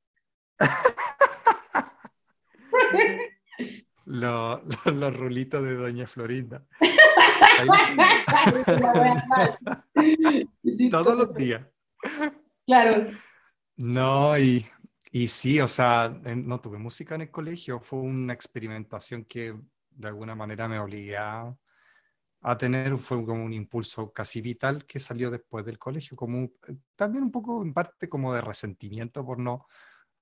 los, 4.05 4.61
los, 4.85 5.15
rulitos 5.15 5.63
de 5.63 5.75
Doña 5.75 6.07
Florinda. 6.07 6.65
Todos 10.91 11.17
los 11.17 11.33
días. 11.35 11.65
Claro. 12.65 13.05
No, 13.77 14.37
y, 14.37 14.65
y 15.11 15.27
sí, 15.27 15.59
o 15.59 15.67
sea, 15.67 16.09
no 16.09 16.61
tuve 16.61 16.77
música 16.77 17.15
en 17.15 17.21
el 17.21 17.31
colegio, 17.31 17.79
fue 17.79 17.99
una 17.99 18.33
experimentación 18.33 19.25
que 19.25 19.55
de 19.91 20.07
alguna 20.07 20.35
manera 20.35 20.67
me 20.67 20.79
obligué 20.79 21.17
a, 22.43 22.57
tener 22.57 22.97
fue 22.97 23.25
como 23.25 23.43
un 23.43 23.53
impulso 23.53 24.11
casi 24.11 24.41
vital 24.41 24.85
que 24.85 24.99
salió 24.99 25.31
después 25.31 25.65
del 25.65 25.79
colegio, 25.79 26.17
como 26.17 26.43
eh, 26.43 26.77
también 26.95 27.23
un 27.23 27.31
poco 27.31 27.63
en 27.63 27.73
parte 27.73 28.09
como 28.09 28.33
de 28.33 28.41
resentimiento 28.41 29.25
por 29.25 29.39
no 29.39 29.65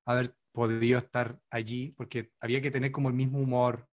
haber 0.06 0.36
podido 0.52 1.00
estar 1.00 1.40
allí, 1.50 1.92
porque 1.92 2.32
había 2.40 2.62
que 2.62 2.72
tener 2.72 2.92
como 2.92 3.10
el 3.10 3.16
mismo 3.16 3.40
humor 3.40 3.88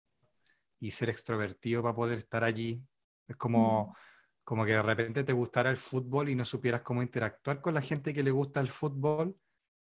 y 0.81 0.91
ser 0.91 1.11
extrovertido 1.11 1.83
para 1.83 1.95
poder 1.95 2.19
estar 2.19 2.45
allí. 2.45 2.83
Es 3.27 3.37
como, 3.37 3.97
como 4.45 4.65
que 4.65 4.73
de 4.73 4.83
repente 4.83 5.25
te 5.25 5.33
gustara 5.33 5.71
el 5.71 5.77
fútbol 5.77 6.29
y 6.29 6.35
no 6.35 6.45
supieras 6.45 6.83
cómo 6.83 7.03
interactuar 7.03 7.61
con 7.61 7.75
la 7.75 7.83
gente 7.83 8.15
que 8.15 8.23
le 8.23 8.31
gusta 8.31 8.61
el 8.61 8.69
fútbol 8.69 9.37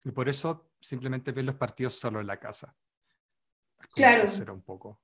y 0.03 0.11
por 0.11 0.27
eso 0.27 0.71
simplemente 0.79 1.31
ves 1.31 1.45
los 1.45 1.55
partidos 1.55 1.93
solo 1.93 2.19
en 2.19 2.27
la 2.27 2.39
casa. 2.39 2.75
Claro. 3.93 4.27
Será 4.27 4.53
un 4.53 4.63
poco. 4.63 4.99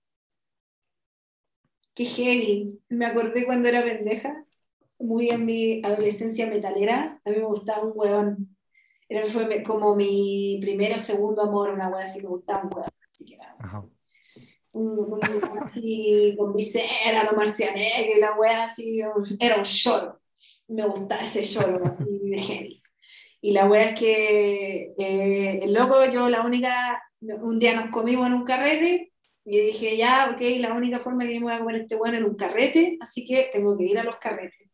Qué 1.98 2.06
heavy. 2.06 2.80
Me 2.90 3.08
acordé 3.08 3.44
cuando 3.44 3.68
era 3.70 3.84
pendeja, 3.84 4.46
muy 5.00 5.32
en 5.32 5.46
mi 5.48 5.82
adolescencia 5.84 6.46
metalera, 6.46 7.20
a 7.26 7.30
mí 7.32 7.38
me 7.38 7.46
gustaba 7.46 7.86
un 7.86 7.94
huevón. 7.96 8.56
Era, 9.10 9.26
fue 9.26 9.64
como 9.64 9.96
mi 9.96 10.60
primero 10.62 10.98
o 10.98 11.00
segundo 11.00 11.42
amor, 11.42 11.72
una 11.72 11.90
hueá 11.90 12.04
así, 12.04 12.22
me 12.22 12.28
gustaba 12.28 12.66
un 12.66 12.70
huevón. 12.72 12.92
Así 13.08 13.26
que 13.26 13.34
era 13.34 13.56
un, 14.74 15.20
así 15.60 16.36
con 16.38 16.54
visera, 16.54 17.24
lo 17.24 17.36
marcianeque, 17.36 18.20
la 18.20 18.36
wea 18.36 18.66
así, 18.66 19.00
era 19.40 19.58
un 19.58 19.64
lloro. 19.64 20.22
Me 20.68 20.86
gustaba 20.86 21.24
ese 21.24 21.42
lloro 21.42 21.84
así 21.84 22.30
de 22.30 22.40
heavy. 22.40 22.84
Y 23.42 23.54
la 23.54 23.68
wea 23.68 23.90
es 23.90 24.00
que 24.00 24.94
eh, 25.00 25.62
el 25.64 25.74
loco, 25.74 26.06
yo 26.14 26.30
la 26.30 26.44
única, 26.44 27.02
un 27.22 27.58
día 27.58 27.76
nos 27.76 27.90
comimos 27.90 28.28
en 28.28 28.34
un 28.34 28.44
carrete 28.44 29.14
y 29.50 29.62
dije, 29.62 29.96
ya, 29.96 30.30
ok, 30.34 30.42
la 30.60 30.74
única 30.74 31.00
forma 31.00 31.26
que 31.26 31.40
me 31.40 31.46
voy 31.46 31.54
a 31.54 31.60
comer 31.60 31.78
este 31.78 31.96
weón 31.96 32.16
en 32.16 32.26
un 32.26 32.36
carrete, 32.36 32.98
así 33.00 33.24
que 33.24 33.50
tengo 33.50 33.78
que 33.78 33.86
ir 33.86 33.98
a 33.98 34.04
los 34.04 34.18
carretes. 34.18 34.70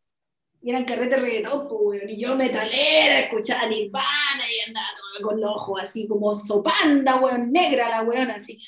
Y 0.63 0.71
eran 0.71 0.83
carretes 0.83 1.21
reggaetón, 1.21 1.67
pues, 1.67 2.01
y 2.07 2.19
yo 2.19 2.35
metalera, 2.35 3.19
escuchaba 3.19 3.67
Nirvana 3.67 4.43
y 4.51 4.67
andaba 4.67 4.87
con 5.21 5.39
los 5.39 5.51
ojos 5.51 5.79
así 5.83 6.07
como 6.07 6.35
sopanda, 6.35 7.17
weón, 7.17 7.51
negra 7.51 7.87
la 7.87 8.01
weón, 8.01 8.31
así 8.31 8.59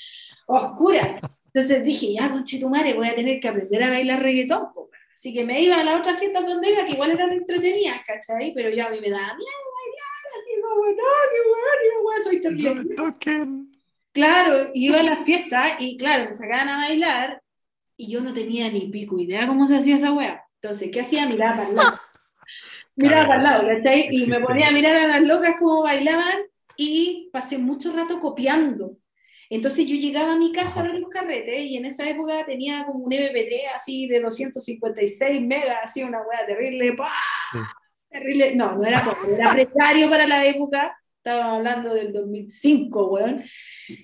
oscura. 0.46 1.20
Entonces 1.46 1.84
dije, 1.84 2.14
ya, 2.14 2.30
conche 2.30 2.60
tu 2.60 2.70
madre, 2.70 2.94
voy 2.94 3.08
a 3.08 3.16
tener 3.16 3.40
que 3.40 3.48
aprender 3.48 3.82
a 3.82 3.90
bailar 3.90 4.22
reggaetón. 4.22 4.68
Así 5.12 5.34
que 5.34 5.44
me 5.44 5.60
iba 5.60 5.80
a 5.80 5.84
las 5.84 6.02
otras 6.02 6.20
fiestas 6.20 6.46
donde 6.46 6.70
iba, 6.70 6.86
que 6.86 6.92
igual 6.92 7.10
eran 7.10 7.34
entretenidas, 7.34 8.02
¿cachai? 8.06 8.54
Pero 8.54 8.70
ya 8.70 8.86
a 8.86 8.90
mí 8.92 9.00
me 9.02 9.10
daba 9.10 9.34
miedo 9.34 9.50
bailar, 9.74 10.22
así 10.38 10.62
como, 10.62 10.86
no, 10.86 11.04
qué 11.32 11.40
bueno, 12.04 12.24
soy 12.24 12.42
terrible. 12.44 12.96
Claro, 14.16 14.72
iba 14.74 15.02
a 15.02 15.04
las 15.04 15.26
fiestas 15.26 15.74
y 15.80 15.98
claro, 15.98 16.24
me 16.24 16.32
sacaban 16.32 16.70
a 16.70 16.78
bailar 16.78 17.44
y 17.98 18.10
yo 18.10 18.22
no 18.22 18.32
tenía 18.32 18.72
ni 18.72 18.88
pico 18.88 19.20
idea 19.20 19.46
cómo 19.46 19.68
se 19.68 19.76
hacía 19.76 19.98
esa 19.98 20.14
wea. 20.14 20.42
Entonces, 20.62 20.90
¿qué 20.90 21.02
hacía? 21.02 21.26
Miraba 21.26 21.58
para 21.58 21.70
el 21.70 21.76
lado. 21.76 22.00
Miraba 22.96 23.28
para 23.28 23.38
el 23.40 23.44
lado, 23.44 23.68
¿cachai? 23.68 24.08
Y 24.12 24.28
me 24.28 24.40
ponía 24.40 24.70
a 24.70 24.72
mirar 24.72 24.96
a 24.96 25.08
las 25.08 25.22
locas 25.22 25.56
cómo 25.60 25.84
bailaban 25.84 26.38
y 26.78 27.30
pasé 27.34 27.58
mucho 27.58 27.92
rato 27.92 28.22
copiando. 28.22 28.98
Entonces 29.50 29.86
yo 29.86 29.98
llegaba 29.98 30.32
a 30.32 30.38
mi 30.38 30.54
casa 30.54 30.80
a 30.80 30.84
ver 30.84 30.96
los 30.96 31.10
carretes 31.10 31.66
y 31.66 31.76
en 31.76 31.84
esa 31.84 32.08
época 32.10 32.46
tenía 32.46 32.86
como 32.86 33.00
un 33.00 33.12
MP3 33.12 33.76
así 33.76 34.08
de 34.08 34.22
256 34.22 35.42
megas, 35.42 35.80
así 35.84 36.04
una 36.04 36.22
hueá 36.22 36.46
terrible, 36.46 36.96
terrible, 38.10 38.56
no, 38.56 38.78
no 38.78 38.86
era 38.86 39.04
era 39.38 39.52
precario 39.52 40.10
para 40.10 40.26
la 40.26 40.46
época, 40.46 40.98
estaba 41.26 41.56
hablando 41.56 41.92
del 41.92 42.14
2005, 42.14 43.08
weón, 43.08 43.44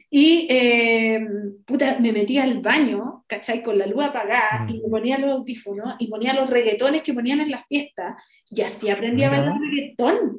y 0.10 0.48
eh, 0.50 1.24
puta, 1.68 2.00
me 2.00 2.12
metía 2.12 2.44
al 2.44 2.62
baño, 2.62 3.26
¿cachai? 3.28 3.62
Con 3.62 3.78
la 3.78 3.86
luz 3.86 4.06
apagada 4.06 4.66
y 4.68 4.82
me 4.82 4.90
ponía 4.90 5.20
los 5.20 5.30
audífonos 5.30 5.96
y 6.00 6.08
ponía 6.08 6.34
los 6.34 6.50
reggaetones 6.50 7.04
que 7.04 7.14
ponían 7.14 7.40
en 7.42 7.52
las 7.52 7.68
fiestas 7.68 8.16
y 8.50 8.64
así 8.64 8.90
aprendí 8.90 9.24
a 9.24 9.30
bailar 9.30 9.54
reggaetón 9.60 10.38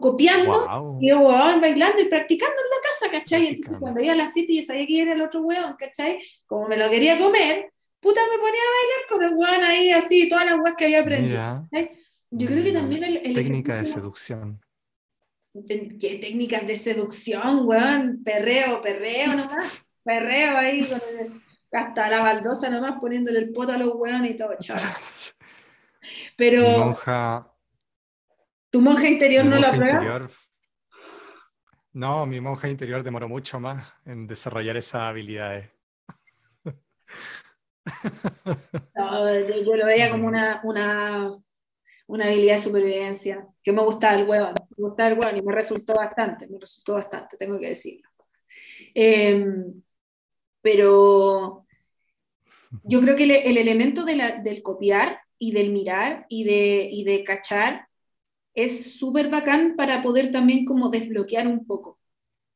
copiando 0.00 0.96
y 1.02 1.10
bailando 1.10 2.00
y 2.00 2.06
practicando 2.06 2.56
en 2.56 2.70
la 2.70 2.88
casa, 2.88 3.12
¿cachai? 3.12 3.46
Entonces 3.48 3.76
cuando 3.78 4.02
iba 4.02 4.14
a 4.14 4.16
la 4.16 4.32
fiesta 4.32 4.52
y 4.52 4.56
yo 4.56 4.62
sabía 4.62 4.86
que 4.86 5.02
era 5.02 5.12
el 5.12 5.20
otro 5.20 5.42
weón, 5.42 5.74
¿cachai? 5.78 6.18
Como 6.46 6.66
me 6.66 6.78
lo 6.78 6.88
quería 6.88 7.18
comer, 7.18 7.74
puta, 8.00 8.22
me 8.22 8.38
ponía 8.38 8.62
a 8.62 8.72
bailar 8.80 9.06
con 9.06 9.22
el 9.22 9.34
weón 9.34 9.64
ahí 9.64 9.90
así, 9.90 10.30
todas 10.30 10.46
las 10.46 10.58
weas 10.60 10.76
que 10.76 10.86
había 10.86 11.02
aprendido. 11.02 11.68
Yo 12.30 12.46
creo 12.46 12.64
que 12.64 12.72
también 12.72 13.04
el, 13.04 13.34
Técnica 13.34 13.76
de 13.76 13.84
seducción. 13.84 14.60
¿Qué 15.66 16.18
técnicas 16.20 16.66
de 16.66 16.76
seducción, 16.76 17.66
weón? 17.66 18.22
Perreo, 18.22 18.80
perreo 18.80 19.34
nomás. 19.34 19.84
perreo 20.04 20.56
ahí, 20.56 20.88
hasta 21.72 22.08
la 22.08 22.20
baldosa 22.20 22.70
nomás 22.70 22.98
poniéndole 23.00 23.38
el 23.38 23.52
poto 23.52 23.72
a 23.72 23.76
los 23.76 23.94
weones 23.94 24.32
y 24.32 24.36
todo, 24.36 24.54
chaval. 24.58 24.94
Pero... 26.36 26.62
Monja, 26.78 27.50
¿Tu 28.70 28.80
monja 28.80 29.08
interior 29.08 29.44
no 29.44 29.58
lo 29.58 29.66
aprueba? 29.66 30.28
No, 31.92 32.24
mi 32.24 32.40
monja 32.40 32.68
interior 32.68 33.02
demoró 33.02 33.28
mucho 33.28 33.58
más 33.58 33.92
en 34.06 34.28
desarrollar 34.28 34.76
esas 34.76 35.02
habilidades. 35.02 35.70
No, 38.94 39.40
yo 39.64 39.76
lo 39.76 39.86
veía 39.86 40.10
como 40.10 40.28
una, 40.28 40.60
una, 40.62 41.30
una, 42.10 42.26
habilidad 42.26 42.54
de 42.54 42.62
supervivencia, 42.62 43.46
que 43.62 43.72
me 43.72 43.82
gustaba 43.82 44.14
el 44.16 44.28
huevo, 44.28 44.48
me 44.76 44.84
gustaba 44.84 45.10
el 45.10 45.18
huevo 45.18 45.36
y 45.36 45.42
me 45.42 45.52
resultó 45.52 45.94
bastante, 45.94 46.48
me 46.48 46.58
resultó 46.58 46.94
bastante, 46.94 47.36
tengo 47.36 47.58
que 47.60 47.68
decirlo. 47.68 48.08
Em, 48.94 49.80
pero 50.60 51.66
yo 52.84 53.00
creo 53.00 53.16
que 53.16 53.24
el, 53.24 53.56
elemento 53.56 54.04
del 54.04 54.62
copiar 54.62 55.20
y 55.38 55.52
del 55.52 55.70
mirar 55.70 56.26
y 56.28 56.44
de, 56.44 56.88
y 56.90 57.04
de 57.04 57.24
cachar 57.24 57.88
es 58.54 58.98
súper 58.98 59.28
bacán 59.28 59.76
para 59.76 60.02
poder 60.02 60.32
también 60.32 60.64
como 60.64 60.88
desbloquear 60.88 61.46
un 61.46 61.64
poco. 61.64 61.99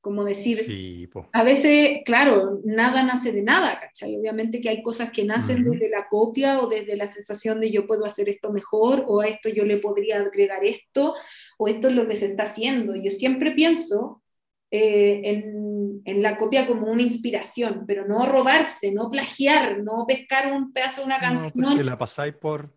Como 0.04 0.22
decir, 0.22 1.08
a 1.32 1.42
veces, 1.44 2.02
claro, 2.04 2.60
nada 2.62 3.02
nace 3.02 3.32
de 3.32 3.42
nada, 3.42 3.80
¿cachai? 3.80 4.14
Obviamente 4.18 4.60
que 4.60 4.68
hay 4.68 4.82
cosas 4.82 5.08
que 5.08 5.24
nacen 5.24 5.64
desde 5.64 5.88
la 5.88 6.08
copia 6.10 6.60
o 6.60 6.68
desde 6.68 6.94
la 6.94 7.06
sensación 7.06 7.58
de 7.58 7.70
yo 7.70 7.86
puedo 7.86 8.04
hacer 8.04 8.28
esto 8.28 8.52
mejor 8.52 9.06
o 9.08 9.22
a 9.22 9.28
esto 9.28 9.48
yo 9.48 9.64
le 9.64 9.78
podría 9.78 10.18
agregar 10.18 10.62
esto 10.62 11.14
o 11.56 11.68
esto 11.68 11.88
es 11.88 11.94
lo 11.94 12.06
que 12.06 12.16
se 12.16 12.26
está 12.26 12.42
haciendo. 12.42 12.94
Yo 12.96 13.10
siempre 13.10 13.52
pienso 13.52 14.22
eh, 14.70 15.22
en, 15.24 16.02
en, 16.04 16.22
la 16.22 16.36
copia 16.36 16.66
como 16.66 16.92
una 16.92 17.00
inspiración, 17.00 17.84
pero 17.86 18.06
no 18.06 18.26
robarse, 18.26 18.92
no 18.92 19.08
plagiar, 19.08 19.82
no 19.82 20.04
pescar 20.06 20.52
un 20.52 20.70
pedazo 20.70 21.00
de 21.00 21.06
una 21.06 21.18
canción. 21.18 21.78
No, 21.78 21.82
la 21.82 21.96
pasáis 21.96 22.34
por, 22.34 22.76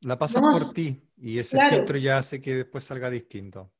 la 0.00 0.18
pasas 0.18 0.40
por 0.40 0.72
ti 0.72 1.02
y 1.18 1.38
ese 1.38 1.60
filtro 1.68 1.98
ya 1.98 2.16
hace 2.16 2.40
que 2.40 2.54
después 2.54 2.82
salga 2.82 3.10
distinto. 3.10 3.70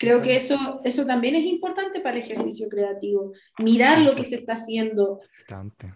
Creo 0.00 0.22
que 0.22 0.34
eso, 0.34 0.80
eso 0.82 1.04
también 1.04 1.34
es 1.34 1.44
importante 1.44 2.00
para 2.00 2.16
el 2.16 2.22
ejercicio 2.22 2.70
creativo. 2.70 3.32
Mirar 3.58 4.00
lo 4.00 4.14
que 4.14 4.24
se 4.24 4.36
está 4.36 4.54
haciendo, 4.54 5.20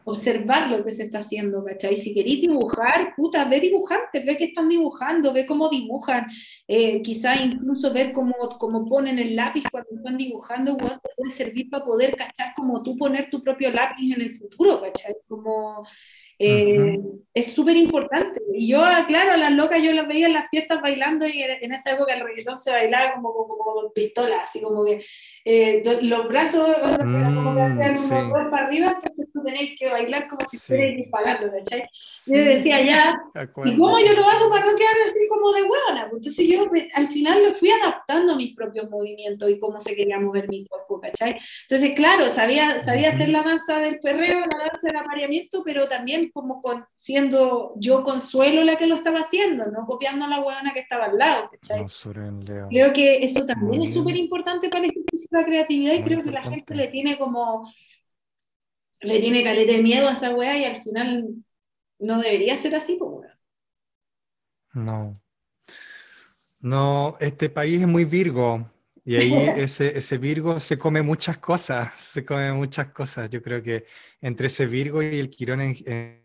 observar 0.05 0.71
lo 0.71 0.85
que 0.85 0.91
se 0.91 1.05
está 1.05 1.21
haciendo, 1.21 1.65
¿cachai? 1.65 1.97
Si 1.97 2.13
queréis 2.13 2.43
dibujar, 2.43 3.15
puta, 3.17 3.47
ve 3.47 3.61
dibujantes, 3.61 4.27
ve 4.27 4.37
que 4.37 4.45
están 4.45 4.69
dibujando, 4.69 5.33
ve 5.33 5.47
cómo 5.47 5.71
dibujan, 5.71 6.27
eh, 6.69 7.01
quizá 7.01 7.35
incluso 7.43 7.95
ver 7.95 8.13
cómo, 8.13 8.35
cómo, 8.59 8.85
ponen 8.85 9.19
el 9.19 9.35
lápiz 9.37 9.65
cuando 9.71 9.89
están 9.97 10.19
dibujando, 10.19 10.77
puede 10.77 11.31
servir 11.31 11.71
para 11.71 11.87
poder, 11.87 12.15
¿cachai? 12.15 12.53
Como 12.55 12.83
tú 12.83 12.99
poner 12.99 13.31
tu 13.31 13.43
propio 13.43 13.71
lápiz 13.71 14.13
en 14.13 14.21
el 14.21 14.35
futuro, 14.35 14.83
¿cachai? 14.83 15.15
Como 15.27 15.87
eh, 16.39 16.99
es 17.35 17.53
súper 17.53 17.77
importante. 17.77 18.41
Y 18.53 18.69
yo, 18.69 18.81
claro, 19.09 19.33
a 19.33 19.37
las 19.37 19.51
locas 19.51 19.83
yo 19.83 19.93
las 19.93 20.07
veía 20.07 20.27
en 20.27 20.35
las 20.35 20.49
fiestas 20.51 20.81
bailando 20.81 21.27
y 21.27 21.43
en 21.43 21.73
esa 21.73 21.91
época 21.91 22.15
el 22.15 22.21
reggaetón 22.21 22.57
se 22.57 22.71
bailaba 22.71 23.15
como, 23.15 23.33
como, 23.35 23.65
con 23.65 23.93
pistola, 23.93 24.43
así 24.43 24.61
como 24.61 24.85
que 24.85 25.05
eh, 25.45 25.83
los 26.03 26.29
brazos 26.29 26.77
como 26.77 26.97
que 26.97 27.05
mm, 27.05 27.81
hacían 27.81 28.31
para 28.31 28.67
arriba, 28.67 28.95
entonces 28.95 29.29
tú 29.33 29.43
tenés 29.43 29.71
que 29.77 29.91
bailar 29.91 30.29
como 30.29 30.47
si 30.47 30.59
estuvieras 30.59 30.97
disparando, 30.97 31.51
¿cachai? 31.51 31.89
Yo 32.27 32.45
decía 32.45 32.81
ya, 32.83 33.21
¿y 33.65 33.77
cómo 33.77 33.99
yo 33.99 34.13
lo 34.13 34.29
hago 34.29 34.49
para 34.49 34.67
no 34.67 34.77
quedar 34.77 34.95
así 35.05 35.27
como 35.29 35.53
de 35.53 35.63
huevona? 35.63 36.09
Entonces 36.13 36.49
yo 36.49 36.71
al 36.95 37.09
final 37.09 37.45
lo 37.45 37.55
fui 37.57 37.71
adaptando 37.71 38.35
a 38.35 38.37
mis 38.37 38.55
propios 38.55 38.89
movimientos 38.89 39.51
y 39.51 39.59
cómo 39.59 39.81
se 39.81 39.97
quería 39.97 40.21
mover 40.21 40.49
mi 40.49 40.65
cuerpo, 40.67 41.01
¿cachai? 41.01 41.37
Entonces, 41.69 41.97
claro, 41.97 42.31
sabía, 42.31 42.79
sabía 42.79 43.09
hacer 43.09 43.29
la 43.29 43.43
danza 43.43 43.81
del 43.81 43.99
perreo, 43.99 44.41
la 44.41 44.67
danza 44.67 44.87
del 44.87 44.97
apareamiento, 44.97 45.63
pero 45.65 45.89
también 45.89 46.24
como 46.31 46.63
con, 46.63 46.85
siendo 46.95 47.75
yo 47.77 48.03
Consuelo 48.05 48.65
la 48.65 48.77
que 48.77 48.87
lo 48.87 48.95
estaba 48.95 49.21
haciendo, 49.21 49.67
no 49.71 49.87
copiando 49.87 50.25
a 50.25 50.29
la 50.29 50.41
huevona 50.41 50.73
que 50.73 50.81
estaba 50.81 51.07
al 51.07 51.19
lado, 51.19 51.51
¿cachai? 51.51 51.85
Creo 52.69 52.93
que 52.93 53.25
eso 53.25 53.45
también 53.47 53.83
es 53.83 53.93
súper 53.93 54.17
importante 54.17 54.69
para 54.69 54.85
el 54.85 54.91
ejercicio 54.91 55.29
de 55.31 55.41
la 55.41 55.47
creatividad 55.47 55.95
y 55.95 56.03
creo 56.03 56.23
que 56.23 56.31
la 56.31 56.43
gente 56.43 56.75
le 56.75 56.89
tiene 56.89 57.19
como, 57.19 57.71
le 59.01 59.21
tiene 59.21 59.45
caleta 59.45 59.73
de 59.73 59.83
miedo 59.83 60.09
a 60.09 60.13
esa 60.13 60.35
wea 60.35 60.59
y 60.59 60.65
al 60.65 60.77
final 60.83 61.29
no 61.99 62.21
debería 62.21 62.57
ser 62.57 62.77
así, 62.77 62.97
pues 62.97 63.31
No. 64.73 65.21
No, 66.61 67.17
este 67.21 67.51
país 67.51 67.83
es 67.83 67.87
muy 67.87 68.05
Virgo. 68.05 68.71
Y 69.05 69.17
ahí 69.17 69.33
ese, 69.57 69.97
ese, 69.97 70.19
Virgo 70.19 70.59
se 70.59 70.79
come 70.79 71.03
muchas 71.03 71.39
cosas, 71.39 71.95
se 71.95 72.25
come 72.25 72.53
muchas 72.53 72.89
cosas. 72.89 73.29
Yo 73.31 73.43
creo 73.43 73.63
que 73.63 73.85
entre 74.21 74.47
ese 74.47 74.67
Virgo 74.67 75.03
y 75.03 75.19
el 75.19 75.31
Quirón 75.31 75.61
en, 75.61 76.25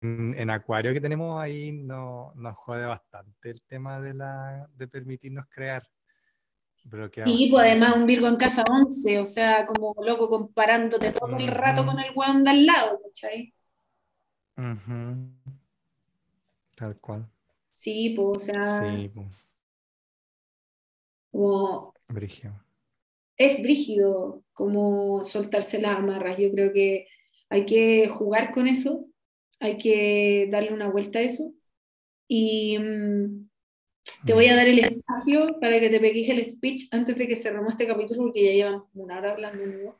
en, 0.00 0.50
Acuario 0.50 0.92
que 0.92 1.00
tenemos 1.00 1.40
ahí 1.40 1.72
no, 1.72 2.32
nos 2.36 2.56
jode 2.56 2.86
bastante 2.86 3.50
el 3.50 3.62
tema 3.62 4.00
de, 4.00 4.14
la, 4.14 4.68
de 4.74 4.88
permitirnos 4.88 5.46
crear. 5.48 5.82
Y 7.26 7.50
pues 7.50 7.66
además 7.66 7.96
un 7.96 8.06
Virgo 8.06 8.28
en 8.28 8.36
casa 8.36 8.64
11, 8.68 9.18
o 9.18 9.26
sea, 9.26 9.66
como 9.66 9.94
loco 10.02 10.28
comparándote 10.28 11.12
todo 11.12 11.36
el 11.36 11.48
rato 11.48 11.84
con 11.84 11.98
el 11.98 12.12
weón 12.14 12.44
de 12.44 12.50
al 12.50 12.66
lado, 12.66 13.00
¿cachai? 13.04 13.52
Ujú. 14.56 15.30
Tal 16.74 16.98
cual. 16.98 17.28
Sí, 17.72 18.14
pues, 18.16 18.28
o 18.28 18.38
sea, 18.38 18.80
Sí, 18.80 19.08
po, 19.08 19.30
como 21.30 21.92
Brigio. 22.08 22.64
es 23.36 23.62
brígido 23.62 24.42
como 24.52 25.22
soltarse 25.24 25.80
las 25.80 25.98
amarras. 25.98 26.38
Yo 26.38 26.50
creo 26.52 26.72
que 26.72 27.06
hay 27.50 27.64
que 27.66 28.08
jugar 28.08 28.50
con 28.52 28.66
eso, 28.66 29.06
hay 29.60 29.78
que 29.78 30.48
darle 30.50 30.72
una 30.72 30.90
vuelta 30.90 31.20
a 31.20 31.22
eso. 31.22 31.52
Y 32.28 32.78
mm, 32.78 33.48
te 34.26 34.34
voy 34.34 34.46
a 34.46 34.56
dar 34.56 34.68
el 34.68 34.78
espacio 34.80 35.58
para 35.60 35.80
que 35.80 35.90
te 35.90 36.00
pegues 36.00 36.28
el 36.28 36.44
speech 36.44 36.88
antes 36.92 37.16
de 37.16 37.26
que 37.26 37.36
cerremos 37.36 37.70
este 37.70 37.86
capítulo, 37.86 38.24
porque 38.24 38.44
ya 38.44 38.52
llevan 38.52 38.82
una 38.94 39.18
hora 39.18 39.32
hablando. 39.32 39.98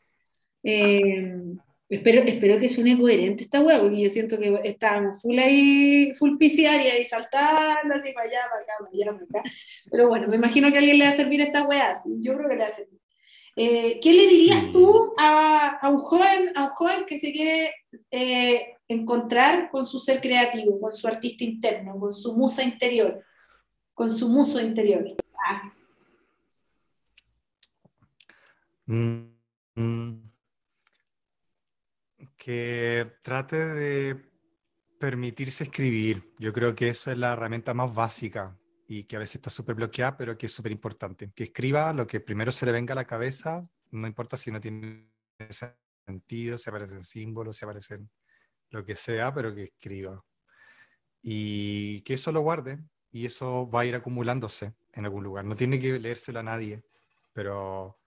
Eh, 0.62 1.56
espero, 1.88 2.22
espero 2.22 2.58
que 2.58 2.68
suene 2.68 2.98
coherente 2.98 3.44
esta 3.44 3.60
hueá, 3.60 3.80
porque 3.80 4.00
yo 4.02 4.08
siento 4.10 4.38
que 4.38 4.60
estábamos 4.64 5.20
full 5.22 5.38
ahí, 5.38 6.12
full 6.14 6.36
pisciaria 6.36 6.98
y 6.98 7.04
saltando 7.04 7.94
así 7.94 8.12
para 8.12 8.26
allá, 8.26 8.40
para 8.50 8.62
acá, 8.62 8.72
para 8.78 8.90
allá, 8.92 9.26
para 9.26 9.40
acá. 9.40 9.50
Pero 9.90 10.08
bueno, 10.08 10.28
me 10.28 10.36
imagino 10.36 10.68
que 10.70 10.76
a 10.76 10.78
alguien 10.78 10.98
le 10.98 11.04
va 11.06 11.10
a 11.10 11.16
servir 11.16 11.40
esta 11.40 11.62
hueá, 11.66 11.94
sí, 11.94 12.20
yo 12.22 12.36
creo 12.36 12.48
que 12.48 12.54
le 12.56 12.60
va 12.62 12.66
a 12.68 12.70
servir. 12.70 12.98
Eh, 13.56 13.98
¿Qué 14.00 14.12
le 14.12 14.26
dirías 14.28 14.60
Sí. 14.66 14.72
tú 14.72 15.12
a, 15.18 15.78
a 15.80 15.88
un 15.88 15.98
joven, 15.98 16.52
a 16.54 16.64
un 16.64 16.70
joven 16.70 17.04
que 17.06 17.18
se 17.18 17.32
quiere 17.32 17.74
eh, 18.10 18.74
encontrar 18.86 19.68
con 19.70 19.84
su 19.84 19.98
ser 19.98 20.20
creativo, 20.20 20.80
con 20.80 20.94
su 20.94 21.08
artista 21.08 21.42
interno, 21.42 21.98
con 21.98 22.12
su 22.12 22.34
musa 22.36 22.62
interior, 22.62 23.24
con 23.94 24.12
su 24.12 24.28
muso 24.28 24.60
interior? 24.60 25.04
Ah, 25.44 25.72
Mm, 28.86 29.34
mm. 29.74 30.27
Que 32.48 33.18
trate 33.20 33.62
de 33.62 34.24
permitirse 34.98 35.64
escribir. 35.64 36.32
Yo 36.38 36.50
creo 36.50 36.74
que 36.74 36.88
esa 36.88 37.12
es 37.12 37.18
la 37.18 37.34
herramienta 37.34 37.74
más 37.74 37.94
básica 37.94 38.58
y 38.86 39.04
que 39.04 39.16
a 39.16 39.18
veces 39.18 39.34
está 39.34 39.50
súper 39.50 39.74
bloqueada, 39.74 40.16
pero 40.16 40.38
que 40.38 40.46
es 40.46 40.52
súper 40.54 40.72
importante. 40.72 41.30
Que 41.34 41.44
escriba 41.44 41.92
lo 41.92 42.06
que 42.06 42.20
primero 42.20 42.50
se 42.50 42.64
le 42.64 42.72
venga 42.72 42.94
a 42.94 42.96
la 42.96 43.04
cabeza, 43.04 43.68
no 43.90 44.06
importa 44.06 44.38
si 44.38 44.50
no 44.50 44.62
tiene 44.62 45.10
sentido, 46.06 46.56
si 46.56 46.70
aparecen 46.70 47.04
símbolos, 47.04 47.58
si 47.58 47.66
aparecen 47.66 48.08
lo 48.70 48.82
que 48.82 48.94
sea, 48.94 49.30
pero 49.34 49.54
que 49.54 49.64
escriba. 49.64 50.24
Y 51.20 52.00
que 52.00 52.14
eso 52.14 52.32
lo 52.32 52.40
guarde 52.40 52.78
y 53.12 53.26
eso 53.26 53.68
va 53.68 53.82
a 53.82 53.84
ir 53.84 53.94
acumulándose 53.94 54.72
en 54.94 55.04
algún 55.04 55.22
lugar. 55.22 55.44
No 55.44 55.54
tiene 55.54 55.78
que 55.78 55.98
leérselo 55.98 56.40
a 56.40 56.44
nadie, 56.44 56.82
pero 57.34 57.98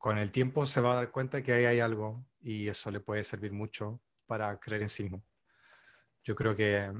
con 0.00 0.16
el 0.16 0.32
tiempo 0.32 0.64
se 0.64 0.80
va 0.80 0.92
a 0.92 0.96
dar 0.96 1.10
cuenta 1.10 1.42
que 1.42 1.52
ahí 1.52 1.66
hay 1.66 1.78
algo 1.78 2.24
y 2.40 2.68
eso 2.68 2.90
le 2.90 3.00
puede 3.00 3.22
servir 3.22 3.52
mucho 3.52 4.00
para 4.26 4.58
creer 4.58 4.80
en 4.82 4.88
sí 4.88 5.02
mismo. 5.02 5.22
Yo 6.24 6.34
creo 6.34 6.56
que 6.56 6.90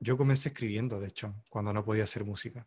yo 0.00 0.16
comencé 0.16 0.48
escribiendo, 0.48 0.98
de 0.98 1.08
hecho, 1.08 1.34
cuando 1.50 1.70
no 1.70 1.84
podía 1.84 2.04
hacer 2.04 2.24
música. 2.24 2.66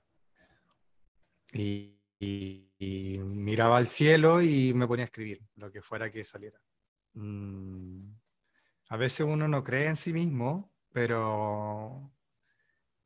Y, 1.53 1.97
miraba 2.19 3.77
al 3.77 3.87
cielo 3.87 4.43
y 4.43 4.75
me 4.75 4.87
ponía 4.87 5.05
a 5.05 5.07
escribir, 5.07 5.41
lo 5.55 5.71
que 5.71 5.81
fuera 5.81 6.11
que 6.11 6.23
saliera. 6.23 6.61
Mm, 7.13 8.11
a 8.89 8.97
veces 8.97 9.25
uno 9.25 9.47
no 9.47 9.63
cree 9.63 9.87
en 9.87 9.95
sí 9.95 10.13
mismo, 10.13 10.71
pero 10.91 12.13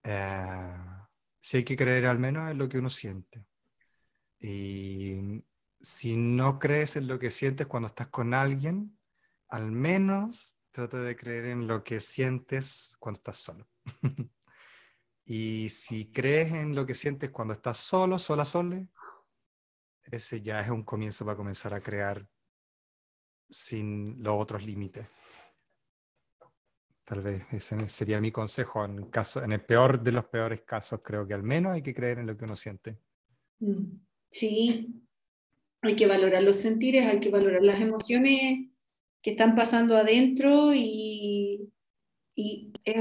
eh, 0.03 0.75
sí 1.39 1.57
hay 1.57 1.63
que 1.63 1.77
creer 1.77 2.07
al 2.07 2.19
menos 2.19 2.51
en 2.51 2.57
lo 2.57 2.67
que 2.67 2.77
uno 2.77 2.89
siente. 2.89 3.45
Y 4.37 5.41
si 5.81 6.15
no 6.15 6.59
crees 6.59 6.95
en 6.95 7.07
lo 7.07 7.19
que 7.19 7.29
sientes 7.29 7.67
cuando 7.67 7.87
estás 7.87 8.07
con 8.07 8.33
alguien, 8.33 8.97
al 9.49 9.71
menos 9.71 10.55
trata 10.71 10.99
de 10.99 11.15
creer 11.15 11.45
en 11.45 11.67
lo 11.67 11.83
que 11.83 11.99
sientes 11.99 12.95
cuando 12.99 13.19
estás 13.19 13.37
solo. 13.37 13.67
y 15.25 15.69
si 15.69 16.11
crees 16.11 16.51
en 16.53 16.75
lo 16.75 16.85
que 16.85 16.93
sientes 16.93 17.31
cuando 17.31 17.53
estás 17.53 17.77
solo, 17.77 18.19
sola, 18.19 18.45
sole, 18.45 18.89
ese 20.03 20.41
ya 20.41 20.61
es 20.61 20.69
un 20.69 20.83
comienzo 20.83 21.25
para 21.25 21.37
comenzar 21.37 21.73
a 21.73 21.81
crear 21.81 22.27
sin 23.49 24.21
los 24.21 24.35
otros 24.39 24.63
límites. 24.63 25.07
Tal 27.03 27.21
vez 27.21 27.43
ese 27.51 27.87
sería 27.87 28.19
mi 28.19 28.31
consejo. 28.31 28.83
En, 28.83 29.09
caso, 29.09 29.43
en 29.43 29.51
el 29.51 29.63
peor 29.63 30.01
de 30.01 30.11
los 30.11 30.25
peores 30.25 30.61
casos, 30.63 31.01
creo 31.03 31.27
que 31.27 31.35
al 31.35 31.43
menos 31.43 31.73
hay 31.73 31.83
que 31.83 31.93
creer 31.93 32.19
en 32.19 32.27
lo 32.27 32.35
que 32.35 32.45
uno 32.45 32.55
siente. 32.55 32.99
mm, 33.59 33.99
sí, 34.29 35.05
hay 35.87 35.95
que 35.95 36.07
valorar 36.07 36.43
los 36.43 36.57
sentires, 36.57 37.05
hay 37.05 37.19
que 37.19 37.29
valorar 37.29 37.63
las 37.63 37.81
emociones 37.81 38.69
que 39.21 39.31
están 39.31 39.55
pasando 39.55 39.97
adentro 39.97 40.73
y, 40.73 41.69
y 42.35 42.71
es 42.83 42.95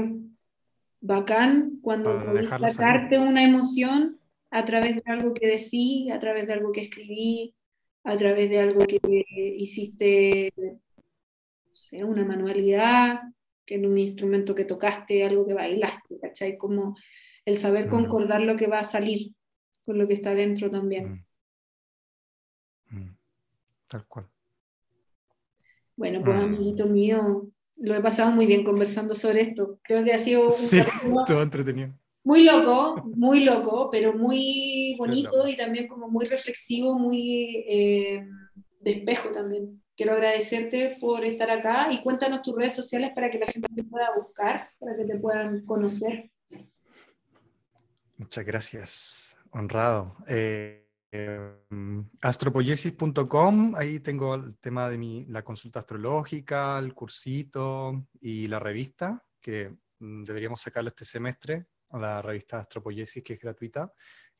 bacán 1.01 1.79
cuando 1.81 2.17
dejarlo 2.33 2.69
sacarte 2.69 3.19
una 3.19 3.43
emoción 3.43 4.19
a 4.49 4.65
través 4.65 4.95
de 4.95 5.03
algo 5.11 5.33
que 5.33 5.47
decí, 5.47 6.09
a 6.11 6.19
través 6.19 6.47
de 6.47 6.53
algo 6.53 6.71
que 6.71 6.81
escribí, 6.81 7.55
a 8.03 8.15
través 8.17 8.49
de 8.49 8.59
algo 8.59 8.85
que 8.85 8.99
hiciste, 9.57 10.53
no 10.57 10.79
sé, 11.73 12.03
una 12.03 12.23
manualidad, 12.23 13.19
que 13.65 13.75
en 13.75 13.85
un 13.85 13.97
instrumento 13.97 14.55
que 14.55 14.65
tocaste, 14.65 15.23
algo 15.25 15.45
que 15.45 15.53
bailaste, 15.53 16.19
¿cachai? 16.21 16.57
Como 16.57 16.95
el 17.45 17.57
saber 17.57 17.87
Mm. 17.87 17.89
concordar 17.89 18.41
lo 18.41 18.55
que 18.55 18.67
va 18.67 18.79
a 18.79 18.83
salir 18.83 19.33
con 19.85 19.97
lo 19.97 20.07
que 20.07 20.13
está 20.13 20.33
dentro 20.33 20.71
también. 20.71 21.24
Tal 23.87 24.05
cual. 24.07 24.27
Bueno, 25.95 26.21
pues 26.23 26.37
Mm. 26.37 26.41
amiguito 26.43 26.85
mío, 26.87 27.47
lo 27.77 27.95
he 27.95 28.01
pasado 28.01 28.31
muy 28.31 28.45
bien 28.45 28.63
conversando 28.63 29.15
sobre 29.15 29.41
esto. 29.41 29.79
Creo 29.83 30.03
que 30.03 30.13
ha 30.13 30.17
sido 30.17 30.43
un 30.45 30.49
Sí, 30.51 30.77
todo 31.25 31.41
entretenido. 31.43 31.93
muy 32.23 32.43
loco, 32.43 33.03
muy 33.15 33.43
loco, 33.43 33.89
pero 33.91 34.13
muy 34.13 34.95
bonito 34.97 35.47
y 35.47 35.55
también 35.55 35.87
como 35.87 36.09
muy 36.09 36.25
reflexivo, 36.25 36.97
muy 36.99 37.63
eh, 37.67 38.27
de 38.81 38.91
espejo 38.91 39.29
también. 39.29 39.81
Quiero 39.95 40.13
agradecerte 40.13 40.97
por 40.99 41.23
estar 41.23 41.49
acá 41.49 41.87
y 41.91 42.01
cuéntanos 42.03 42.41
tus 42.41 42.55
redes 42.55 42.73
sociales 42.75 43.11
para 43.15 43.29
que 43.31 43.39
la 43.39 43.45
gente 43.45 43.69
te 43.73 43.83
pueda 43.83 44.09
buscar, 44.17 44.69
para 44.79 44.97
que 44.97 45.05
te 45.05 45.17
puedan 45.17 45.65
conocer. 45.65 46.29
Muchas 48.17 48.45
gracias. 48.45 49.37
Honrado. 49.51 50.15
Eh, 50.27 50.84
eh, 51.17 52.03
astropoiesis.com, 52.21 53.75
ahí 53.75 53.99
tengo 53.99 54.35
el 54.35 54.57
tema 54.57 54.89
de 54.89 54.97
mi, 54.97 55.25
la 55.25 55.43
consulta 55.43 55.79
astrológica, 55.79 56.77
el 56.79 56.93
cursito 56.93 58.07
y 58.19 58.47
la 58.47 58.59
revista, 58.59 59.23
que 59.39 59.75
mm, 59.99 60.23
deberíamos 60.23 60.61
sacarlo 60.61 60.89
este 60.89 61.05
semestre, 61.05 61.67
la 61.91 62.21
revista 62.21 62.59
Astropoiesis, 62.59 63.23
que 63.23 63.33
es 63.33 63.39
gratuita. 63.39 63.91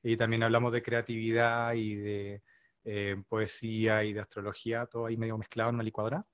Y 0.03 0.17
también 0.17 0.43
hablamos 0.43 0.73
de 0.73 0.83
creatividad 0.83 1.73
y 1.73 1.95
de 1.95 2.43
eh, 2.83 3.15
poesía 3.27 4.03
y 4.03 4.13
de 4.13 4.19
astrología, 4.19 4.85
todo 4.85 5.05
ahí 5.05 5.17
medio 5.17 5.37
mezclado 5.37 5.69
en 5.69 5.75
una 5.75 5.83
licuadora. 5.83 6.25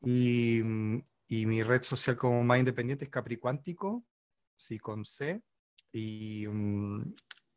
Y, 0.00 0.60
mm, 0.62 1.02
y 1.28 1.46
mi 1.46 1.62
red 1.62 1.82
social 1.82 2.16
como 2.16 2.42
más 2.42 2.58
independiente 2.58 3.04
es 3.04 3.10
Capricuántico, 3.10 4.04
sí, 4.56 4.78
con 4.78 5.04
C. 5.04 5.42
Y 5.92 6.46
mm, 6.46 7.14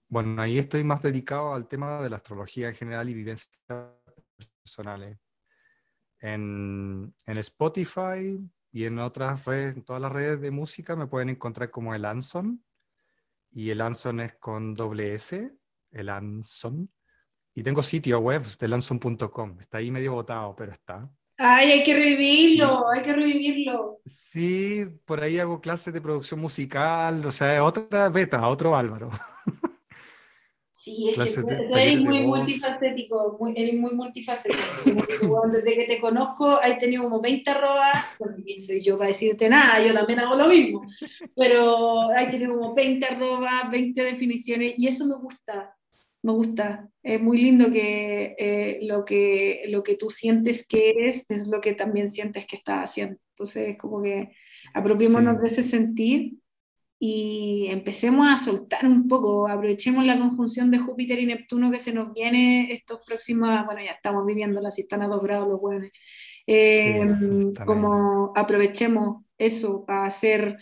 bueno, 0.10 0.42
ahí 0.42 0.58
estoy 0.58 0.84
más 0.84 1.02
dedicado 1.04 1.54
al 1.54 1.68
tema 1.68 2.02
de 2.02 2.10
la 2.10 2.18
astrología 2.18 2.70
en 2.70 2.76
general 2.76 3.10
y 3.10 3.14
vivencias 3.14 3.52
personales. 4.64 5.20
En, 6.20 7.14
en 7.26 7.38
Spotify 7.38 8.40
y 8.72 8.86
en 8.86 9.00
otras 9.00 9.46
redes, 9.46 9.78
en 9.78 9.84
todas 9.84 10.02
las 10.02 10.12
redes 10.12 10.42
de 10.42 10.52
música 10.52 10.96
me 10.96 11.08
pueden 11.08 11.30
encontrar 11.30 11.70
como 11.70 11.94
el 11.94 12.06
Anson. 12.06 12.64
Y 13.52 13.70
el 13.70 13.82
Anson 13.82 14.20
es 14.20 14.36
con 14.36 14.74
doble 14.74 15.14
S, 15.14 15.52
el 15.92 16.10
Anson. 16.10 16.92
Y 17.54 17.64
tengo 17.64 17.82
sitio 17.82 18.20
web, 18.20 18.46
delanson.com. 18.58 19.60
Está 19.60 19.78
ahí 19.78 19.92
medio 19.92 20.14
botado, 20.14 20.56
pero 20.56 20.72
está. 20.72 21.10
Ay, 21.38 21.72
hay 21.72 21.84
que 21.84 21.94
revivirlo, 21.94 22.90
hay 22.90 23.02
que 23.02 23.14
revivirlo. 23.14 24.02
Sí, 24.06 24.86
por 25.06 25.22
ahí 25.22 25.40
hago 25.40 25.62
clases 25.62 25.94
de 25.94 26.02
producción 26.02 26.40
musical, 26.40 27.26
o 27.26 27.32
sea, 27.32 27.64
otra 27.64 28.10
beta, 28.10 28.48
otro 28.48 28.76
Álvaro. 28.76 29.10
Sí, 30.90 31.04
es 31.10 31.10
que 31.10 31.16
Clases 31.16 31.46
tú 31.46 31.76
eres 31.76 32.00
muy 32.02 32.22
multifacético, 32.26 33.38
muy- 33.40 33.54
eres 33.56 33.76
muy 33.76 33.92
multifacético. 33.92 34.60
Que, 34.84 35.58
Desde 35.58 35.76
que 35.76 35.84
te 35.86 36.00
conozco, 36.00 36.48
has 36.62 36.78
tenido 36.78 37.04
como 37.04 37.22
20 37.22 37.50
arrobas. 37.50 38.06
Bueno, 38.20 38.38
¿quién 38.44 38.60
soy 38.62 38.82
yo 38.82 38.98
para 38.98 39.10
decirte 39.10 39.50
nada? 39.50 39.86
Yo 39.86 39.94
también 39.94 40.20
hago 40.20 40.36
lo 40.36 40.48
mismo. 40.48 40.82
Pero 41.36 42.10
has 42.12 42.30
tenido 42.30 42.56
como 42.58 42.74
20 42.74 43.06
arrobas, 43.06 43.70
20 43.72 44.04
definiciones, 44.04 44.74
y 44.78 44.88
eso 44.88 45.06
me 45.06 45.16
gusta. 45.16 45.76
Me 46.22 46.34
gusta. 46.34 46.90
Es 47.04 47.22
muy 47.22 47.38
lindo 47.38 47.72
que, 47.72 48.36
eh, 48.38 48.80
lo 48.82 49.06
que 49.06 49.62
lo 49.68 49.84
que 49.84 49.96
tú 49.96 50.10
sientes 50.10 50.68
que 50.68 50.90
eres 50.90 51.26
es 51.30 51.48
lo 51.48 51.62
que 51.62 51.74
también 51.74 52.10
sientes 52.10 52.46
que 52.46 52.56
estás 52.58 52.90
haciendo. 52.90 53.18
Entonces, 53.36 53.78
como 53.78 54.02
que 54.02 54.32
apropiémonos 54.74 55.36
Sí. 55.38 55.42
de 55.42 55.48
ese 55.48 55.64
sentir 55.64 56.34
y 57.02 57.68
empecemos 57.70 58.30
a 58.30 58.36
soltar 58.36 58.86
un 58.86 59.08
poco, 59.08 59.48
aprovechemos 59.48 60.04
la 60.06 60.20
conjunción 60.20 60.70
de 60.70 60.80
Júpiter 60.80 61.18
y 61.20 61.26
Neptuno 61.26 61.72
que 61.72 61.80
se 61.80 61.94
nos 61.94 62.14
viene 62.14 62.74
estos 62.74 63.00
próximos, 63.06 63.66
bueno, 63.66 63.82
ya 63.82 63.92
estamos 63.92 64.26
viviendo 64.26 64.60
si 64.70 64.82
están 64.82 65.02
a 65.02 65.08
dos 65.08 65.24
grados 65.24 65.48
los 65.48 65.62
buenos, 65.62 65.90
eh, 66.46 67.54
como 67.66 68.34
aprovechemos 68.36 69.24
eso 69.38 69.86
para 69.86 70.08
hacer, 70.08 70.58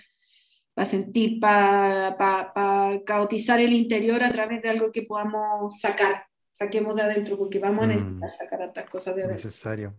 para 0.75 0.85
sentir, 0.85 1.39
para, 1.39 2.15
para, 2.15 3.01
caotizar 3.03 3.59
el 3.59 3.73
interior 3.73 4.23
a 4.23 4.31
través 4.31 4.61
de 4.61 4.69
algo 4.69 4.91
que 4.91 5.01
podamos 5.01 5.79
sacar, 5.79 6.27
saquemos 6.51 6.95
de 6.95 7.01
adentro, 7.01 7.35
porque 7.35 7.57
vamos 7.57 7.85
a 7.85 7.87
necesitar 7.87 8.29
mm. 8.29 8.31
sacar 8.31 8.61
otras 8.61 8.87
cosas 8.91 9.15
de 9.15 9.23
adentro. 9.23 9.43
Necesario. 9.43 9.95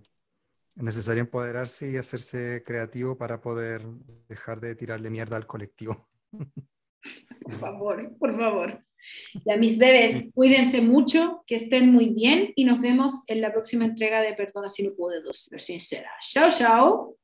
Es 0.76 0.82
necesario 0.84 1.22
empoderarse 1.22 1.90
y 1.90 1.96
hacerse 1.96 2.62
creativo 2.64 3.18
para 3.18 3.40
poder 3.40 3.84
dejar 4.28 4.60
de 4.60 4.76
tirarle 4.76 5.10
mierda 5.10 5.36
al 5.36 5.44
colectivo. 5.44 6.06
Por 7.42 7.58
favor, 7.58 8.16
por 8.18 8.36
favor. 8.36 8.84
Ya 9.44 9.56
mis 9.56 9.78
bebés, 9.78 10.24
cuídense 10.34 10.80
mucho, 10.82 11.42
que 11.46 11.54
estén 11.54 11.92
muy 11.92 12.10
bien 12.10 12.52
y 12.56 12.64
nos 12.64 12.80
vemos 12.80 13.22
en 13.28 13.40
la 13.40 13.52
próxima 13.52 13.84
entrega 13.84 14.20
de 14.20 14.34
Perdona 14.34 14.68
si 14.68 14.82
no 14.82 14.94
puedo 14.94 15.32
ser 15.32 15.60
sincera. 15.60 16.10
Chao, 16.20 16.50
chao. 16.50 17.16